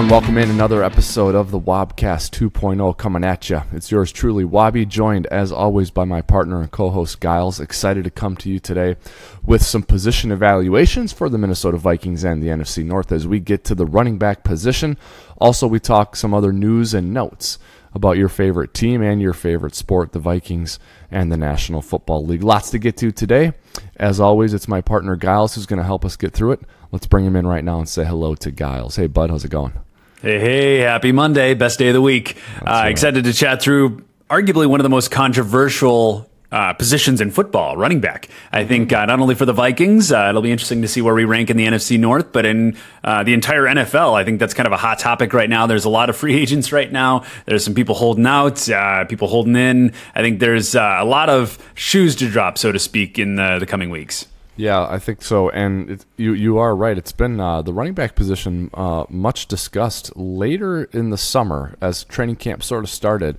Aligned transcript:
everyone, 0.00 0.22
welcome 0.22 0.38
in 0.38 0.48
another 0.48 0.82
episode 0.82 1.34
of 1.34 1.50
the 1.50 1.60
Wobcast 1.60 2.30
2.0 2.30 2.96
coming 2.96 3.22
at 3.22 3.50
you. 3.50 3.60
It's 3.70 3.90
yours 3.90 4.10
truly, 4.10 4.44
Wobby, 4.44 4.88
joined 4.88 5.26
as 5.26 5.52
always 5.52 5.90
by 5.90 6.04
my 6.06 6.22
partner 6.22 6.62
and 6.62 6.70
co-host 6.70 7.20
Gyles. 7.20 7.60
Excited 7.60 8.04
to 8.04 8.10
come 8.10 8.34
to 8.36 8.48
you 8.48 8.58
today 8.58 8.96
with 9.44 9.62
some 9.62 9.82
position 9.82 10.32
evaluations 10.32 11.12
for 11.12 11.28
the 11.28 11.36
Minnesota 11.36 11.76
Vikings 11.76 12.24
and 12.24 12.42
the 12.42 12.46
NFC 12.46 12.82
North 12.82 13.12
as 13.12 13.28
we 13.28 13.40
get 13.40 13.62
to 13.64 13.74
the 13.74 13.84
running 13.84 14.16
back 14.16 14.42
position. 14.42 14.96
Also, 15.36 15.66
we 15.66 15.78
talk 15.78 16.16
some 16.16 16.32
other 16.32 16.50
news 16.50 16.94
and 16.94 17.12
notes 17.12 17.58
about 17.92 18.16
your 18.16 18.30
favorite 18.30 18.72
team 18.72 19.02
and 19.02 19.20
your 19.20 19.34
favorite 19.34 19.74
sport, 19.74 20.12
the 20.12 20.18
Vikings 20.18 20.78
and 21.10 21.30
the 21.30 21.36
National 21.36 21.82
Football 21.82 22.24
League. 22.24 22.42
Lots 22.42 22.70
to 22.70 22.78
get 22.78 22.96
to 22.98 23.12
today. 23.12 23.52
As 23.96 24.18
always, 24.18 24.54
it's 24.54 24.68
my 24.68 24.80
partner 24.80 25.14
Gyles 25.14 25.56
who's 25.56 25.66
going 25.66 25.76
to 25.76 25.84
help 25.84 26.06
us 26.06 26.16
get 26.16 26.32
through 26.32 26.52
it. 26.52 26.60
Let's 26.90 27.06
bring 27.06 27.26
him 27.26 27.36
in 27.36 27.46
right 27.46 27.64
now 27.64 27.80
and 27.80 27.88
say 27.88 28.06
hello 28.06 28.34
to 28.36 28.50
Gyles. 28.50 28.96
Hey, 28.96 29.06
bud, 29.06 29.28
how's 29.28 29.44
it 29.44 29.50
going? 29.50 29.74
Hey, 30.22 30.38
hey, 30.38 30.76
happy 30.80 31.12
Monday, 31.12 31.54
best 31.54 31.78
day 31.78 31.88
of 31.88 31.94
the 31.94 32.02
week. 32.02 32.36
Uh. 32.60 32.84
Excited 32.88 33.24
to 33.24 33.32
chat 33.32 33.62
through 33.62 34.04
arguably 34.28 34.66
one 34.66 34.78
of 34.78 34.82
the 34.82 34.90
most 34.90 35.10
controversial 35.10 36.28
uh, 36.52 36.74
positions 36.74 37.22
in 37.22 37.30
football, 37.30 37.74
running 37.74 38.00
back. 38.00 38.28
I 38.52 38.66
think 38.66 38.92
uh, 38.92 39.06
not 39.06 39.18
only 39.18 39.34
for 39.34 39.46
the 39.46 39.54
Vikings, 39.54 40.12
uh, 40.12 40.26
it'll 40.28 40.42
be 40.42 40.52
interesting 40.52 40.82
to 40.82 40.88
see 40.88 41.00
where 41.00 41.14
we 41.14 41.24
rank 41.24 41.48
in 41.48 41.56
the 41.56 41.66
NFC 41.66 41.98
North, 41.98 42.32
but 42.32 42.44
in 42.44 42.76
uh, 43.02 43.22
the 43.22 43.32
entire 43.32 43.64
NFL. 43.64 44.12
I 44.12 44.24
think 44.24 44.40
that's 44.40 44.52
kind 44.52 44.66
of 44.66 44.74
a 44.74 44.76
hot 44.76 44.98
topic 44.98 45.32
right 45.32 45.48
now. 45.48 45.66
There's 45.66 45.86
a 45.86 45.88
lot 45.90 46.10
of 46.10 46.16
free 46.16 46.36
agents 46.42 46.70
right 46.70 46.92
now. 46.92 47.24
There's 47.46 47.64
some 47.64 47.74
people 47.74 47.94
holding 47.94 48.26
out, 48.26 48.68
uh, 48.68 49.06
people 49.06 49.26
holding 49.26 49.56
in. 49.56 49.94
I 50.14 50.20
think 50.20 50.38
there's 50.38 50.74
uh, 50.74 50.98
a 51.00 51.04
lot 51.06 51.30
of 51.30 51.58
shoes 51.74 52.14
to 52.16 52.28
drop, 52.30 52.58
so 52.58 52.72
to 52.72 52.78
speak, 52.78 53.18
in 53.18 53.36
the, 53.36 53.56
the 53.58 53.66
coming 53.66 53.88
weeks. 53.88 54.26
Yeah, 54.60 54.86
I 54.86 54.98
think 54.98 55.22
so, 55.22 55.48
and 55.48 55.90
it, 55.90 56.04
you 56.18 56.34
you 56.34 56.58
are 56.58 56.76
right. 56.76 56.98
It's 56.98 57.12
been 57.12 57.40
uh, 57.40 57.62
the 57.62 57.72
running 57.72 57.94
back 57.94 58.14
position 58.14 58.68
uh, 58.74 59.06
much 59.08 59.46
discussed 59.46 60.14
later 60.18 60.84
in 60.84 61.08
the 61.08 61.16
summer 61.16 61.76
as 61.80 62.04
training 62.04 62.36
camp 62.36 62.62
sort 62.62 62.84
of 62.84 62.90
started. 62.90 63.38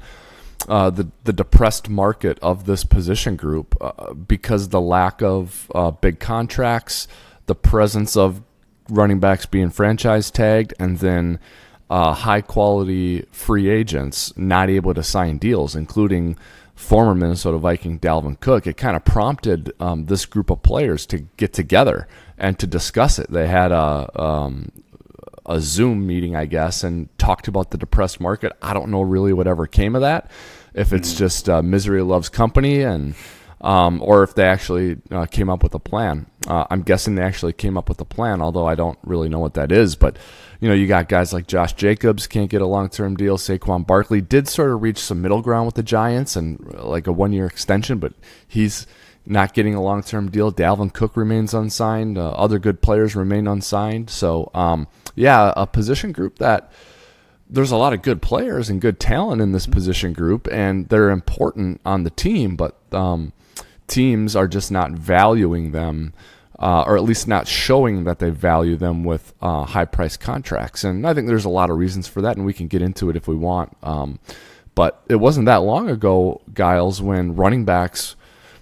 Uh, 0.67 0.89
the 0.89 1.11
the 1.23 1.31
depressed 1.31 1.89
market 1.89 2.39
of 2.41 2.65
this 2.65 2.83
position 2.83 3.35
group 3.35 3.77
uh, 3.79 4.15
because 4.15 4.69
the 4.69 4.81
lack 4.81 5.21
of 5.21 5.71
uh, 5.75 5.91
big 5.91 6.19
contracts, 6.19 7.07
the 7.45 7.53
presence 7.53 8.17
of 8.17 8.41
running 8.89 9.19
backs 9.19 9.45
being 9.45 9.69
franchise 9.69 10.31
tagged, 10.31 10.73
and 10.79 10.97
then 10.99 11.39
uh, 11.91 12.13
high 12.13 12.41
quality 12.41 13.27
free 13.31 13.69
agents 13.69 14.35
not 14.35 14.71
able 14.71 14.95
to 14.95 15.03
sign 15.03 15.37
deals, 15.37 15.75
including 15.75 16.35
former 16.81 17.15
Minnesota 17.15 17.57
Viking 17.57 17.99
Dalvin 17.99 18.39
Cook, 18.39 18.67
it 18.67 18.75
kind 18.75 18.95
of 18.95 19.05
prompted 19.05 19.71
um, 19.79 20.05
this 20.07 20.25
group 20.25 20.49
of 20.49 20.63
players 20.63 21.05
to 21.07 21.19
get 21.37 21.53
together 21.53 22.07
and 22.37 22.57
to 22.59 22.67
discuss 22.67 23.19
it. 23.19 23.31
They 23.31 23.47
had 23.47 23.71
a 23.71 24.21
um, 24.21 24.71
a 25.45 25.59
Zoom 25.59 26.05
meeting, 26.05 26.35
I 26.35 26.45
guess, 26.45 26.83
and 26.83 27.15
talked 27.17 27.47
about 27.47 27.71
the 27.71 27.77
depressed 27.77 28.19
market. 28.19 28.51
I 28.61 28.73
don't 28.73 28.89
know 28.89 29.01
really 29.01 29.33
whatever 29.33 29.67
came 29.67 29.95
of 29.95 30.01
that. 30.01 30.29
If 30.73 30.93
it's 30.93 31.09
mm-hmm. 31.09 31.17
just 31.17 31.49
uh, 31.49 31.61
misery 31.61 32.01
loves 32.01 32.29
company, 32.29 32.81
and 32.81 33.15
um, 33.61 34.01
or 34.03 34.23
if 34.23 34.35
they 34.35 34.43
actually 34.43 34.97
uh, 35.11 35.25
came 35.25 35.49
up 35.49 35.63
with 35.63 35.73
a 35.73 35.79
plan. 35.79 36.25
Uh, 36.47 36.65
I'm 36.69 36.81
guessing 36.81 37.15
they 37.15 37.21
actually 37.21 37.53
came 37.53 37.77
up 37.77 37.87
with 37.87 38.01
a 38.01 38.05
plan, 38.05 38.41
although 38.41 38.67
I 38.67 38.75
don't 38.75 38.97
really 39.03 39.29
know 39.29 39.39
what 39.39 39.53
that 39.53 39.71
is. 39.71 39.95
But 39.95 40.17
you 40.59 40.67
know, 40.67 40.75
you 40.75 40.87
got 40.87 41.09
guys 41.09 41.33
like 41.33 41.47
Josh 41.47 41.73
Jacobs 41.73 42.27
can't 42.27 42.49
get 42.49 42.61
a 42.61 42.67
long 42.67 42.89
term 42.89 43.15
deal. 43.15 43.37
Saquon 43.37 43.85
Barkley 43.85 44.21
did 44.21 44.47
sort 44.47 44.71
of 44.71 44.81
reach 44.81 44.97
some 44.97 45.21
middle 45.21 45.41
ground 45.41 45.67
with 45.67 45.75
the 45.75 45.83
Giants 45.83 46.35
and 46.35 46.73
uh, 46.75 46.85
like 46.85 47.07
a 47.07 47.11
one 47.11 47.33
year 47.33 47.45
extension, 47.45 47.99
but 47.99 48.13
he's 48.47 48.87
not 49.25 49.53
getting 49.53 49.75
a 49.75 49.81
long 49.81 50.01
term 50.01 50.31
deal. 50.31 50.51
Dalvin 50.51 50.91
Cook 50.91 51.15
remains 51.15 51.53
unsigned. 51.53 52.17
Uh, 52.17 52.31
other 52.31 52.57
good 52.57 52.81
players 52.81 53.15
remain 53.15 53.47
unsigned. 53.47 54.09
So, 54.09 54.49
um, 54.55 54.87
yeah, 55.15 55.53
a 55.55 55.67
position 55.67 56.11
group 56.11 56.39
that 56.39 56.71
there's 57.47 57.71
a 57.71 57.77
lot 57.77 57.93
of 57.93 58.01
good 58.01 58.21
players 58.21 58.69
and 58.69 58.81
good 58.81 58.99
talent 58.99 59.41
in 59.41 59.51
this 59.51 59.67
position 59.67 60.13
group, 60.13 60.47
and 60.51 60.87
they're 60.89 61.09
important 61.09 61.81
on 61.85 62.03
the 62.03 62.09
team, 62.09 62.55
but 62.55 62.77
um, 62.93 63.33
teams 63.91 64.35
are 64.35 64.47
just 64.47 64.71
not 64.71 64.91
valuing 64.91 65.71
them 65.71 66.13
uh, 66.61 66.83
or 66.85 66.95
at 66.95 67.03
least 67.03 67.27
not 67.27 67.47
showing 67.47 68.03
that 68.03 68.19
they 68.19 68.29
value 68.29 68.75
them 68.75 69.03
with 69.03 69.33
uh, 69.41 69.63
high 69.63 69.85
price 69.85 70.15
contracts. 70.15 70.83
And 70.83 71.07
I 71.07 71.13
think 71.13 71.27
there's 71.27 71.45
a 71.45 71.49
lot 71.49 71.71
of 71.71 71.77
reasons 71.77 72.07
for 72.07 72.21
that, 72.21 72.37
and 72.37 72.45
we 72.45 72.53
can 72.53 72.67
get 72.67 72.83
into 72.83 73.09
it 73.09 73.15
if 73.15 73.27
we 73.27 73.35
want. 73.35 73.75
Um, 73.81 74.19
but 74.75 75.01
it 75.09 75.15
wasn't 75.15 75.47
that 75.47 75.57
long 75.57 75.89
ago, 75.89 76.39
Gyles, 76.53 77.01
when 77.01 77.35
running 77.35 77.65
backs, 77.65 78.15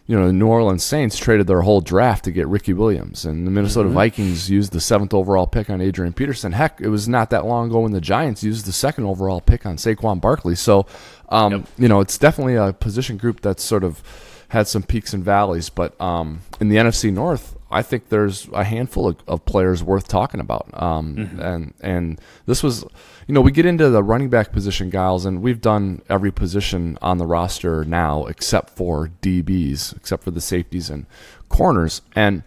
you 0.08 0.18
know, 0.18 0.28
the 0.28 0.34
New 0.34 0.48
Orleans 0.48 0.84
Saints 0.84 1.18
traded 1.18 1.48
their 1.48 1.62
whole 1.62 1.82
draft 1.82 2.24
to 2.24 2.32
get 2.32 2.48
Ricky 2.48 2.72
Williams, 2.72 3.26
and 3.26 3.46
the 3.46 3.52
Minnesota 3.52 3.90
mm-hmm. 3.90 3.98
Vikings 3.98 4.50
used 4.50 4.72
the 4.72 4.80
seventh 4.80 5.14
overall 5.14 5.46
pick 5.46 5.70
on 5.70 5.82
Adrian 5.82 6.14
Peterson. 6.14 6.54
Heck, 6.54 6.80
it 6.80 6.88
was 6.88 7.10
not 7.10 7.30
that 7.32 7.46
long 7.46 7.70
ago 7.70 7.82
when 7.82 7.92
the 7.92 8.02
Giants 8.02 8.44
used 8.44 8.66
the 8.66 8.72
second 8.72 9.04
overall 9.04 9.42
pick 9.42 9.66
on 9.66 9.76
Saquon 9.76 10.22
Barkley. 10.22 10.56
So, 10.56 10.88
um, 11.28 11.52
yep. 11.52 11.68
you 11.78 11.90
know, 11.90 12.00
it's 12.00 12.18
definitely 12.18 12.56
a 12.56 12.72
position 12.72 13.18
group 13.18 13.42
that's 13.42 13.62
sort 13.62 13.84
of 13.84 14.02
had 14.50 14.68
some 14.68 14.84
peaks 14.84 15.14
and 15.14 15.24
valleys. 15.24 15.70
But 15.70 16.00
um, 16.00 16.42
in 16.60 16.70
the 16.70 16.78
NFC 16.78 17.12
North, 17.12 17.58
I 17.72 17.82
think 17.82 18.10
there's 18.10 18.48
a 18.50 18.64
handful 18.64 19.08
of, 19.08 19.18
of 19.28 19.46
players 19.46 19.84
worth 19.84 20.08
talking 20.08 20.40
about. 20.40 20.70
Um, 20.74 21.16
mm-hmm. 21.16 21.40
And 21.40 21.74
and 21.82 22.22
this 22.46 22.62
was, 22.62 22.84
you 23.28 23.34
know, 23.34 23.42
we 23.42 23.52
get 23.52 23.66
into 23.66 23.90
the 23.90 24.04
running 24.04 24.30
back 24.30 24.52
position, 24.52 24.92
Gyles, 24.92 25.26
and 25.26 25.42
we've 25.42 25.62
done 25.62 26.02
every 26.10 26.32
position 26.32 26.98
on 27.02 27.18
the 27.18 27.26
roster 27.26 27.86
now 27.86 28.26
except 28.26 28.72
for 28.72 29.12
DBs, 29.22 29.96
except 29.96 30.24
for 30.24 30.32
the 30.32 30.42
safeties 30.42 30.90
and 30.90 31.06
corners. 31.48 32.02
And 32.16 32.44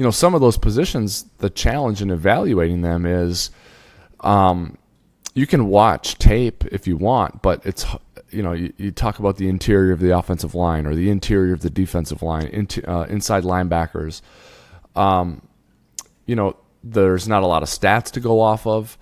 you 0.00 0.04
know, 0.04 0.10
some 0.10 0.34
of 0.34 0.40
those 0.40 0.56
positions, 0.56 1.26
the 1.38 1.50
challenge 1.50 2.00
in 2.00 2.10
evaluating 2.10 2.80
them 2.80 3.04
is, 3.04 3.50
um, 4.20 4.78
you 5.34 5.46
can 5.46 5.66
watch 5.66 6.16
tape 6.16 6.64
if 6.72 6.86
you 6.86 6.96
want, 6.96 7.42
but 7.42 7.64
it's 7.66 7.84
you 8.32 8.42
know, 8.42 8.52
you, 8.52 8.72
you, 8.76 8.90
talk 8.90 9.18
about 9.18 9.36
the 9.36 9.48
interior 9.48 9.92
of 9.92 10.00
the 10.00 10.16
offensive 10.16 10.54
line 10.54 10.86
or 10.86 10.94
the 10.94 11.10
interior 11.10 11.52
of 11.52 11.60
the 11.60 11.70
defensive 11.70 12.22
line, 12.22 12.46
into, 12.46 12.88
uh, 12.90 13.04
inside 13.04 13.44
linebackers. 13.44 14.22
Um, 14.96 15.42
you 16.26 16.36
know, 16.36 16.56
there's 16.82 17.28
not 17.28 17.42
a 17.42 17.46
lot 17.46 17.62
of 17.62 17.68
stats 17.68 18.10
to 18.12 18.20
go 18.20 18.40
off 18.40 18.66
of. 18.66 18.96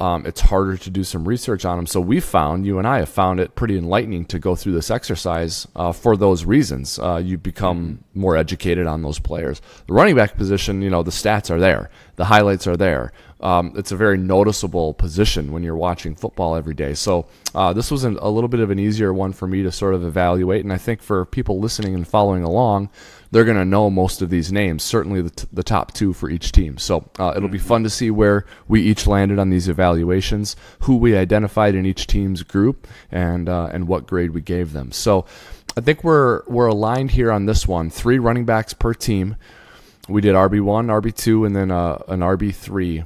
Um, 0.00 0.26
it's 0.26 0.40
harder 0.40 0.76
to 0.76 0.90
do 0.90 1.04
some 1.04 1.26
research 1.26 1.64
on 1.64 1.76
them. 1.76 1.86
So 1.86 2.00
we 2.00 2.18
found, 2.18 2.66
you 2.66 2.78
and 2.78 2.86
I 2.86 2.98
have 2.98 3.08
found 3.08 3.38
it 3.38 3.54
pretty 3.54 3.78
enlightening 3.78 4.24
to 4.26 4.40
go 4.40 4.56
through 4.56 4.72
this 4.72 4.90
exercise 4.90 5.68
uh, 5.76 5.92
for 5.92 6.16
those 6.16 6.44
reasons. 6.44 6.98
Uh, 6.98 7.22
you 7.24 7.38
become 7.38 8.02
more 8.12 8.36
educated 8.36 8.88
on 8.88 9.02
those 9.02 9.20
players. 9.20 9.62
The 9.86 9.94
running 9.94 10.16
back 10.16 10.36
position, 10.36 10.82
you 10.82 10.90
know, 10.90 11.04
the 11.04 11.12
stats 11.12 11.48
are 11.48 11.60
there, 11.60 11.90
the 12.16 12.24
highlights 12.24 12.66
are 12.66 12.76
there 12.76 13.12
um, 13.44 13.74
it's 13.76 13.92
a 13.92 13.96
very 13.96 14.16
noticeable 14.16 14.94
position 14.94 15.52
when 15.52 15.62
you're 15.62 15.76
watching 15.76 16.14
football 16.14 16.56
every 16.56 16.72
day. 16.72 16.94
So 16.94 17.26
uh, 17.54 17.74
this 17.74 17.90
was 17.90 18.02
an, 18.02 18.16
a 18.22 18.30
little 18.30 18.48
bit 18.48 18.60
of 18.60 18.70
an 18.70 18.78
easier 18.78 19.12
one 19.12 19.34
for 19.34 19.46
me 19.46 19.62
to 19.62 19.70
sort 19.70 19.94
of 19.94 20.02
evaluate, 20.02 20.64
and 20.64 20.72
I 20.72 20.78
think 20.78 21.02
for 21.02 21.26
people 21.26 21.60
listening 21.60 21.94
and 21.94 22.08
following 22.08 22.42
along, 22.42 22.88
they're 23.30 23.44
going 23.44 23.58
to 23.58 23.64
know 23.66 23.90
most 23.90 24.22
of 24.22 24.30
these 24.30 24.50
names. 24.50 24.82
Certainly 24.82 25.22
the, 25.22 25.30
t- 25.30 25.46
the 25.52 25.62
top 25.62 25.92
two 25.92 26.14
for 26.14 26.30
each 26.30 26.52
team. 26.52 26.78
So 26.78 27.10
uh, 27.18 27.34
it'll 27.36 27.50
be 27.50 27.58
fun 27.58 27.82
to 27.82 27.90
see 27.90 28.10
where 28.10 28.46
we 28.66 28.80
each 28.80 29.06
landed 29.06 29.38
on 29.38 29.50
these 29.50 29.68
evaluations, 29.68 30.56
who 30.80 30.96
we 30.96 31.14
identified 31.14 31.74
in 31.74 31.84
each 31.84 32.06
team's 32.06 32.42
group, 32.42 32.88
and 33.12 33.48
uh, 33.48 33.68
and 33.72 33.88
what 33.88 34.06
grade 34.06 34.30
we 34.30 34.40
gave 34.40 34.72
them. 34.72 34.90
So. 34.90 35.26
I 35.76 35.80
think 35.80 36.04
we're 36.04 36.44
we're 36.46 36.68
aligned 36.68 37.10
here 37.10 37.32
on 37.32 37.46
this 37.46 37.66
one. 37.66 37.90
Three 37.90 38.20
running 38.20 38.44
backs 38.44 38.72
per 38.72 38.94
team. 38.94 39.34
We 40.08 40.20
did 40.20 40.36
RB 40.36 40.60
one, 40.60 40.86
RB 40.86 41.12
two, 41.12 41.44
and 41.44 41.56
then 41.56 41.72
uh, 41.72 41.98
an 42.06 42.20
RB 42.20 42.54
three. 42.54 43.02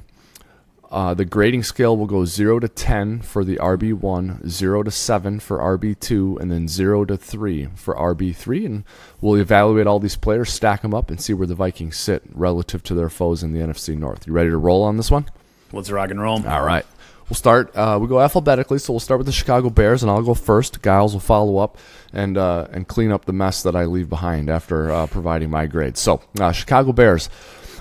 Uh, 0.91 1.13
the 1.13 1.25
grading 1.25 1.61
scale 1.61 1.95
will 1.95 2.07
go 2.07 2.25
0 2.25 2.59
to 2.59 2.67
10 2.67 3.21
for 3.21 3.43
the 3.43 3.57
RB1, 3.57 4.47
0 4.47 4.83
to 4.83 4.89
7 4.91 5.39
for 5.39 5.59
RB2, 5.59 6.39
and 6.41 6.51
then 6.51 6.67
0 6.67 7.05
to 7.05 7.15
3 7.15 7.67
for 7.75 7.95
RB3. 7.95 8.65
And 8.65 8.83
we'll 9.21 9.39
evaluate 9.39 9.85
all 9.85 9.99
these 9.99 10.15
players, 10.15 10.51
stack 10.51 10.81
them 10.81 10.95
up, 10.95 11.11
and 11.11 11.21
see 11.21 11.33
where 11.33 11.45
the 11.45 11.53
Vikings 11.53 11.95
sit 11.95 12.23
relative 12.33 12.81
to 12.83 12.95
their 12.95 13.09
foes 13.09 13.43
in 13.43 13.53
the 13.53 13.59
NFC 13.59 13.95
North. 13.95 14.25
You 14.25 14.33
ready 14.33 14.49
to 14.49 14.57
roll 14.57 14.81
on 14.81 14.97
this 14.97 15.11
one? 15.11 15.27
Let's 15.71 15.91
rock 15.91 16.09
and 16.09 16.19
roll. 16.19 16.45
All 16.47 16.65
right. 16.65 16.85
We'll 17.29 17.35
start. 17.35 17.75
Uh, 17.75 17.99
we 18.01 18.07
go 18.07 18.19
alphabetically, 18.19 18.79
so 18.79 18.91
we'll 18.91 18.99
start 18.99 19.19
with 19.19 19.27
the 19.27 19.31
Chicago 19.31 19.69
Bears, 19.69 20.01
and 20.01 20.11
I'll 20.11 20.23
go 20.23 20.33
first. 20.33 20.81
Gyles 20.81 21.13
will 21.13 21.19
follow 21.19 21.57
up 21.57 21.77
and 22.11 22.35
uh, 22.39 22.65
and 22.71 22.87
clean 22.87 23.11
up 23.11 23.25
the 23.25 23.33
mess 23.33 23.61
that 23.61 23.75
I 23.75 23.85
leave 23.85 24.09
behind 24.09 24.49
after 24.49 24.89
uh, 24.89 25.05
providing 25.05 25.51
my 25.51 25.67
grade. 25.67 25.95
So, 25.95 26.23
uh, 26.39 26.51
Chicago 26.51 26.91
Bears, 26.91 27.29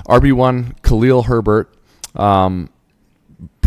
RB 0.07 0.35
one, 0.35 0.75
Khalil 0.83 1.23
Herbert. 1.23 1.75
Um, 2.15 2.69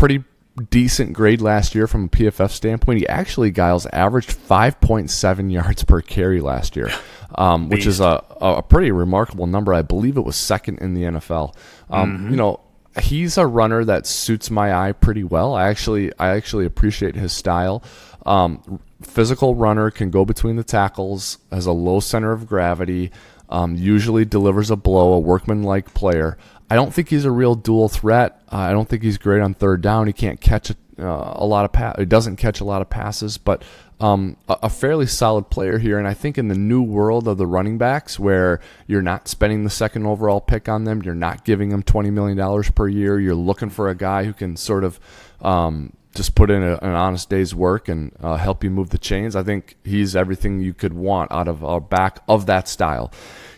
pretty 0.02 0.24
decent 0.72 1.14
grade 1.14 1.42
last 1.42 1.76
year 1.76 1.86
from 1.86 2.06
a 2.06 2.08
PFF 2.08 2.50
standpoint. 2.50 2.98
He 2.98 3.08
actually, 3.08 3.52
Gyles, 3.52 3.86
averaged 3.94 4.32
5.7 4.32 5.52
yards 5.52 5.84
per 5.84 6.02
carry 6.02 6.42
last 6.42 6.76
year, 6.76 6.90
um, 7.36 7.70
which 7.70 7.86
is 7.86 8.00
a, 8.00 8.24
a 8.42 8.64
pretty 8.64 8.90
remarkable 8.90 9.46
number. 9.46 9.76
I 9.76 9.84
believe 9.84 10.18
it 10.18 10.22
was 10.22 10.36
second 10.36 10.80
in 10.80 10.96
the 10.96 11.04
NFL. 11.04 11.56
Um, 11.92 12.18
mm-hmm. 12.18 12.30
You 12.32 12.36
know, 12.36 12.60
he's 13.00 13.38
a 13.38 13.46
runner 13.46 13.86
that 13.86 14.08
suits 14.08 14.50
my 14.50 14.74
eye 14.74 14.92
pretty 14.92 15.24
well. 15.24 15.54
I 15.54 15.68
actually, 15.68 16.12
I 16.18 16.30
actually 16.30 16.66
appreciate 16.66 17.16
his 17.16 17.32
style. 17.32 17.84
Um, 18.26 18.82
physical 19.04 19.54
runner 19.54 19.92
can 19.92 20.10
go 20.10 20.26
between 20.26 20.56
the 20.56 20.64
tackles, 20.64 21.38
has 21.52 21.68
a 21.68 21.72
low 21.72 22.00
center 22.00 22.32
of 22.32 22.48
gravity, 22.48 23.12
um, 23.50 23.76
usually 23.76 24.26
delivers 24.26 24.72
a 24.72 24.76
blow, 24.76 25.14
a 25.14 25.20
workman-like 25.20 25.94
player. 25.94 26.40
I 26.72 26.76
don't 26.76 26.94
think 26.94 27.10
he's 27.10 27.26
a 27.26 27.32
real 27.32 27.56
dual 27.56 27.90
threat. 27.90 28.42
Uh, 28.50 28.56
I 28.56 28.72
don't 28.72 28.88
think 28.88 29.04
he's 29.04 29.18
great 29.18 29.42
on 29.42 29.54
third 29.54 29.82
down. 29.82 30.08
He 30.08 30.14
can't 30.14 30.40
catch 30.40 30.70
a, 30.70 30.76
uh, 30.98 31.34
a 31.36 31.46
lot 31.46 31.66
of 31.66 31.74
pass. 31.74 31.98
He 32.00 32.06
doesn't 32.06 32.38
catch 32.38 32.62
a 32.62 32.64
lot 32.64 32.82
of 32.82 32.90
passes, 32.90 33.38
but 33.38 33.62
um, 34.00 34.38
a, 34.48 34.58
a, 34.64 34.70
fairly 34.70 35.06
solid 35.06 35.50
player 35.50 35.80
here. 35.80 36.00
And 36.00 36.08
I 36.08 36.14
think 36.14 36.38
in 36.38 36.48
the 36.48 36.56
new 36.56 36.82
world 36.82 37.28
of 37.28 37.38
the 37.38 37.46
running 37.46 37.78
backs, 37.78 38.18
where 38.18 38.62
you're 38.88 39.02
not 39.02 39.28
spending 39.28 39.66
the 39.66 39.70
second 39.70 40.06
overall 40.06 40.40
pick 40.40 40.70
on 40.70 40.86
them, 40.86 41.02
you're 41.02 41.14
not 41.14 41.44
giving 41.44 41.68
them 41.72 41.84
twenty 41.84 42.10
million 42.10 42.38
dollars 42.38 42.72
per 42.72 42.88
year. 42.88 43.20
You're 43.20 43.36
looking 43.36 43.70
for 43.70 43.90
a 43.90 43.96
guy 43.96 44.24
who 44.24 44.32
can 44.32 44.56
sort 44.56 44.86
of 44.86 44.98
um, 45.42 45.92
just 46.16 46.36
put 46.36 46.50
in 46.50 46.64
a, 46.64 46.76
an 46.76 46.94
honest 46.94 47.30
day's 47.30 47.54
work 47.54 47.90
and 47.90 48.14
uh, 48.22 48.38
help 48.38 48.64
you 48.64 48.70
move 48.70 48.92
the 48.92 48.98
chains. 48.98 49.36
I 49.36 49.44
think 49.44 49.76
he's 49.84 50.16
everything 50.16 50.62
you 50.62 50.74
could 50.74 50.94
want 50.94 51.34
out 51.34 51.50
of 51.50 51.64
a 51.64 51.82
back 51.82 52.20
of 52.30 52.46
that 52.46 52.70
style. 52.70 53.12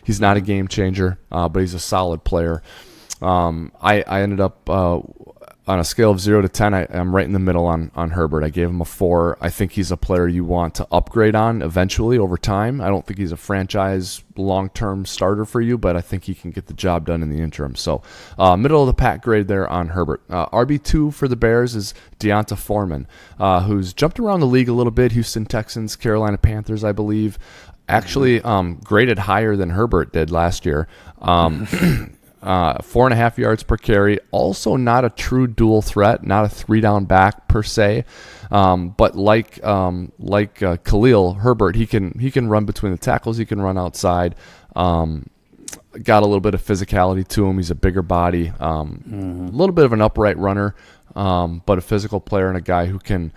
He's 0.04 0.19
not 0.19 0.36
a 0.36 0.42
game 0.42 0.68
changer, 0.68 1.19
uh, 1.31 1.48
but 1.48 1.60
he's 1.60 1.75
a 1.75 1.80
solid 1.80 2.24
player. 2.24 2.63
Um, 3.23 3.71
I, 3.81 4.01
I 4.03 4.21
ended 4.21 4.39
up 4.39 4.69
uh, 4.69 5.01
on 5.65 5.79
a 5.79 5.83
scale 5.83 6.11
of 6.11 6.19
zero 6.19 6.41
to 6.41 6.49
ten, 6.49 6.73
I, 6.73 6.83
am 6.83 7.15
right 7.15 7.25
in 7.25 7.31
the 7.31 7.39
middle 7.39 7.65
on 7.65 7.89
on 7.95 8.11
Herbert. 8.11 8.43
I 8.43 8.49
gave 8.49 8.69
him 8.69 8.81
a 8.81 8.85
four. 8.85 9.37
I 9.39 9.49
think 9.49 9.71
he's 9.71 9.91
a 9.91 9.97
player 9.97 10.27
you 10.27 10.43
want 10.43 10.75
to 10.75 10.87
upgrade 10.91 11.35
on 11.35 11.61
eventually 11.61 12.17
over 12.17 12.37
time. 12.37 12.81
I 12.81 12.89
don't 12.89 13.05
think 13.05 13.17
he's 13.17 13.31
a 13.31 13.37
franchise 13.37 14.23
long 14.35 14.69
term 14.69 15.05
starter 15.05 15.45
for 15.45 15.61
you, 15.61 15.77
but 15.77 15.95
I 15.95 16.01
think 16.01 16.25
he 16.25 16.35
can 16.35 16.51
get 16.51 16.67
the 16.67 16.73
job 16.73 17.05
done 17.05 17.23
in 17.23 17.29
the 17.29 17.41
interim. 17.41 17.75
So, 17.75 18.01
uh, 18.37 18.57
middle 18.57 18.81
of 18.81 18.87
the 18.87 18.93
pack 18.93 19.23
grade 19.23 19.47
there 19.47 19.67
on 19.69 19.89
Herbert. 19.89 20.21
Uh, 20.29 20.47
RB 20.47 20.83
two 20.83 21.11
for 21.11 21.29
the 21.29 21.37
Bears 21.37 21.75
is 21.75 21.93
D'Onta 22.19 22.57
Foreman, 22.57 23.07
uh, 23.39 23.61
who's 23.61 23.93
jumped 23.93 24.19
around 24.19 24.41
the 24.41 24.47
league 24.47 24.69
a 24.69 24.73
little 24.73 24.91
bit. 24.91 25.13
Houston 25.13 25.45
Texans, 25.45 25.95
Carolina 25.95 26.37
Panthers, 26.37 26.83
I 26.83 26.91
believe. 26.91 27.39
Actually, 27.87 28.41
um, 28.41 28.79
graded 28.83 29.19
higher 29.19 29.55
than 29.55 29.69
Herbert 29.69 30.13
did 30.13 30.31
last 30.31 30.65
year. 30.65 30.87
Um, 31.21 31.67
uh, 32.43 32.81
four 32.83 33.05
and 33.05 33.13
a 33.13 33.15
half 33.15 33.37
yards 33.37 33.63
per 33.63 33.77
carry. 33.77 34.19
Also, 34.31 34.75
not 34.75 35.05
a 35.05 35.09
true 35.09 35.47
dual 35.47 35.81
threat, 35.81 36.23
not 36.23 36.45
a 36.45 36.49
three 36.49 36.81
down 36.81 37.05
back 37.05 37.47
per 37.47 37.63
se. 37.63 38.03
Um, 38.51 38.89
but 38.89 39.15
like 39.15 39.63
um, 39.63 40.11
like 40.19 40.61
uh, 40.61 40.77
Khalil 40.77 41.35
Herbert, 41.35 41.75
he 41.75 41.87
can 41.87 42.17
he 42.19 42.29
can 42.29 42.49
run 42.49 42.65
between 42.65 42.91
the 42.91 42.97
tackles. 42.97 43.37
He 43.37 43.45
can 43.45 43.61
run 43.61 43.77
outside. 43.77 44.35
Um, 44.75 45.29
got 46.03 46.23
a 46.23 46.25
little 46.25 46.41
bit 46.41 46.53
of 46.53 46.61
physicality 46.61 47.25
to 47.29 47.47
him. 47.47 47.57
He's 47.57 47.71
a 47.71 47.75
bigger 47.75 48.01
body, 48.01 48.51
um, 48.59 49.03
mm-hmm. 49.07 49.47
a 49.47 49.51
little 49.57 49.73
bit 49.73 49.85
of 49.85 49.93
an 49.93 50.01
upright 50.01 50.37
runner, 50.37 50.75
um, 51.15 51.61
but 51.65 51.77
a 51.77 51.81
physical 51.81 52.19
player 52.19 52.47
and 52.47 52.57
a 52.57 52.61
guy 52.61 52.87
who 52.87 52.99
can 52.99 53.31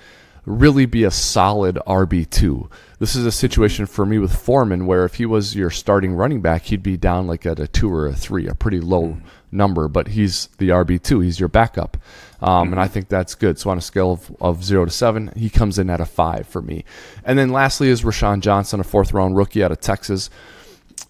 really 0.47 0.87
be 0.87 1.05
a 1.05 1.11
solid 1.11 1.77
RB 1.87 2.29
two 2.31 2.71
this 2.99 3.15
is 3.15 3.27
a 3.27 3.33
situation 3.33 3.85
for 3.85 4.07
me 4.07 4.19
with 4.19 4.35
Foreman 4.35 4.87
where 4.87 5.05
if 5.05 5.15
he 5.15 5.27
was 5.27 5.55
your 5.55 5.71
starting 5.71 6.15
running 6.15 6.41
back, 6.41 6.63
he'd 6.63 6.83
be 6.83 6.97
down 6.97 7.27
like 7.27 7.45
at 7.45 7.61
a 7.61 7.67
two 7.67 7.93
or 7.93 8.07
a 8.07 8.15
three, 8.15 8.49
a 8.49 8.55
pretty 8.55 8.81
low 8.81 9.03
mm. 9.03 9.23
number, 9.53 9.87
but 9.87 10.09
he's 10.09 10.49
the 10.59 10.71
RB2. 10.71 11.23
He's 11.23 11.39
your 11.39 11.49
backup. 11.51 11.99
Um. 12.41 12.73
And 12.73 12.81
I 12.81 12.89
think 12.89 13.09
that's 13.09 13.35
good. 13.35 13.59
So 13.59 13.71
on 13.71 13.79
a 13.79 13.83
scale 13.83 14.13
of, 14.13 14.35
of 14.41 14.65
zero 14.65 14.87
to 14.87 14.91
seven, 14.91 15.31
he 15.37 15.51
comes 15.51 15.79
in 15.79 15.91
at 15.91 16.01
a 16.01 16.07
five 16.07 16.47
for 16.47 16.63
me. 16.63 16.85
And 17.25 17.39
then 17.39 17.51
lastly 17.51 17.89
is 17.89 18.03
Roschon 18.03 18.41
Johnson, 18.41 18.81
a 18.81 18.85
fourth 18.85 19.13
round 19.13 19.37
rookie 19.37 19.63
out 19.63 19.73
of 19.73 19.81
Texas. 19.81 20.31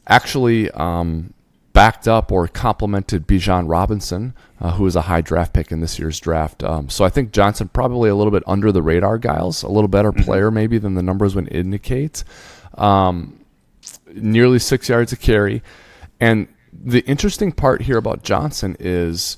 Actually, 0.09 0.71
um, 0.73 1.35
backed 1.77 2.09
up 2.09 2.33
or 2.33 2.49
complemented 2.49 3.27
Bijan 3.27 3.69
Robinson, 3.69 4.33
uh, 4.63 4.73
who 4.73 4.85
was 4.85 4.97
a 4.97 5.03
high 5.03 5.21
draft 5.21 5.53
pick 5.53 5.71
in 5.71 5.81
this 5.81 5.99
year's 5.99 6.19
draft. 6.19 6.65
Um, 6.65 6.89
so 6.89 7.05
I 7.05 7.11
think 7.11 7.33
Johnson 7.33 7.69
probably 7.69 8.09
a 8.09 8.15
little 8.15 8.31
bit 8.31 8.43
under 8.47 8.73
the 8.73 8.81
radar, 8.81 9.19
Gyles, 9.19 9.63
a 9.63 9.69
little 9.69 9.87
better 9.87 10.11
mm-hmm. 10.11 10.23
player 10.23 10.51
maybe 10.51 10.79
than 10.79 10.95
the 10.95 11.03
numbers 11.03 11.35
would 11.35 11.53
indicate. 11.53 12.25
Um, 12.79 13.45
nearly 14.15 14.59
six 14.59 14.89
yards 14.89 15.13
a 15.13 15.19
carry. 15.19 15.63
And 16.19 16.49
the 16.73 17.01
interesting 17.01 17.53
part 17.53 17.83
here 17.83 17.99
about 17.99 18.23
Johnson 18.23 18.79
is 18.81 19.37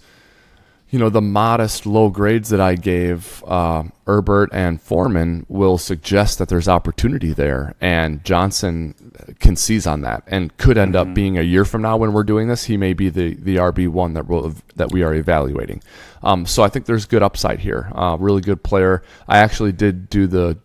you 0.91 0.99
know, 0.99 1.11
the 1.11 1.21
modest 1.21 1.85
low 1.85 2.09
grades 2.09 2.49
that 2.49 2.61
I 2.61 2.75
gave 2.75 3.45
uh, 3.47 3.85
Herbert 4.07 4.49
and 4.53 4.81
Foreman 4.81 5.45
will 5.49 5.77
suggest 5.77 6.39
that 6.39 6.49
there's 6.49 6.67
opportunity 6.67 7.35
there. 7.35 7.75
And 7.79 8.25
Johnson 8.25 8.95
can 9.39 9.55
seize 9.57 9.87
on 9.87 10.01
that 10.03 10.23
and 10.27 10.57
could 10.57 10.79
end 10.79 10.95
mm-hmm. 10.95 11.11
up 11.11 11.15
being 11.15 11.37
a 11.37 11.43
year 11.43 11.67
from 11.67 11.83
now 11.83 11.99
when 11.99 12.15
we're 12.15 12.25
doing 12.25 12.49
this, 12.49 12.65
he 12.65 12.79
may 12.79 12.95
be 12.95 13.11
the, 13.11 13.35
the 13.35 13.57
RB1 13.57 14.15
that, 14.15 14.27
we'll, 14.27 14.55
that 14.77 14.91
we 14.91 15.03
are 15.03 15.13
evaluating. 15.13 15.83
Um, 16.23 16.47
so 16.47 16.63
I 16.63 16.69
think 16.69 16.87
there's 16.87 17.05
good 17.05 17.23
upside 17.23 17.61
here. 17.61 17.93
Uh, 17.95 18.17
really 18.19 18.41
good 18.41 18.63
player. 18.63 19.03
I 19.29 19.39
actually 19.39 19.73
did 19.73 20.09
do 20.09 20.27
the 20.27 20.59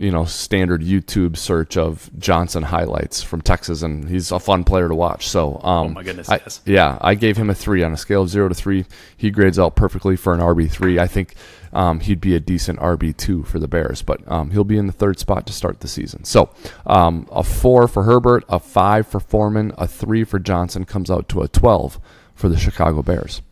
you 0.00 0.10
know 0.10 0.24
standard 0.24 0.80
YouTube 0.80 1.36
search 1.36 1.76
of 1.76 2.10
Johnson 2.18 2.62
highlights 2.62 3.22
from 3.22 3.42
Texas, 3.42 3.82
and 3.82 4.08
he's 4.08 4.32
a 4.32 4.40
fun 4.40 4.64
player 4.64 4.88
to 4.88 4.94
watch. 4.94 5.28
So, 5.28 5.60
um, 5.62 5.88
oh 5.88 5.88
my 5.90 6.02
goodness, 6.02 6.28
I, 6.30 6.36
yes. 6.36 6.62
yeah, 6.64 6.98
I 7.02 7.14
gave 7.14 7.36
him 7.36 7.50
a 7.50 7.54
three 7.54 7.82
on 7.82 7.92
a 7.92 7.96
scale 7.98 8.22
of 8.22 8.30
zero 8.30 8.48
to 8.48 8.54
three. 8.54 8.86
He 9.16 9.30
grades 9.30 9.58
out 9.58 9.76
perfectly 9.76 10.16
for 10.16 10.32
an 10.32 10.40
RB 10.40 10.70
three. 10.70 10.98
I 10.98 11.06
think 11.06 11.34
um, 11.74 12.00
he'd 12.00 12.20
be 12.20 12.34
a 12.34 12.40
decent 12.40 12.78
RB 12.80 13.14
two 13.14 13.42
for 13.44 13.58
the 13.58 13.68
Bears, 13.68 14.00
but 14.00 14.20
um, 14.26 14.50
he'll 14.50 14.64
be 14.64 14.78
in 14.78 14.86
the 14.86 14.92
third 14.92 15.18
spot 15.18 15.46
to 15.46 15.52
start 15.52 15.80
the 15.80 15.88
season. 15.88 16.24
So, 16.24 16.50
um, 16.86 17.28
a 17.30 17.42
four 17.42 17.86
for 17.86 18.04
Herbert, 18.04 18.44
a 18.48 18.58
five 18.58 19.06
for 19.06 19.20
Foreman, 19.20 19.72
a 19.76 19.86
three 19.86 20.24
for 20.24 20.38
Johnson 20.38 20.86
comes 20.86 21.10
out 21.10 21.28
to 21.28 21.42
a 21.42 21.48
twelve 21.48 22.00
for 22.34 22.48
the 22.48 22.56
Chicago 22.58 23.02
Bears. 23.02 23.42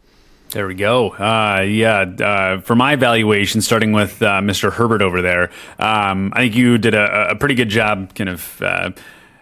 There 0.50 0.66
we 0.66 0.74
go. 0.74 1.10
Uh, 1.10 1.60
yeah, 1.60 2.00
uh, 2.00 2.60
for 2.62 2.74
my 2.74 2.94
evaluation, 2.94 3.60
starting 3.60 3.92
with 3.92 4.22
uh, 4.22 4.40
Mr. 4.40 4.72
Herbert 4.72 5.02
over 5.02 5.20
there, 5.20 5.50
um, 5.78 6.32
I 6.34 6.40
think 6.40 6.54
you 6.54 6.78
did 6.78 6.94
a, 6.94 7.32
a, 7.32 7.36
pretty 7.36 7.54
good 7.54 7.68
job, 7.68 8.14
kind 8.14 8.30
of 8.30 8.62
uh, 8.62 8.90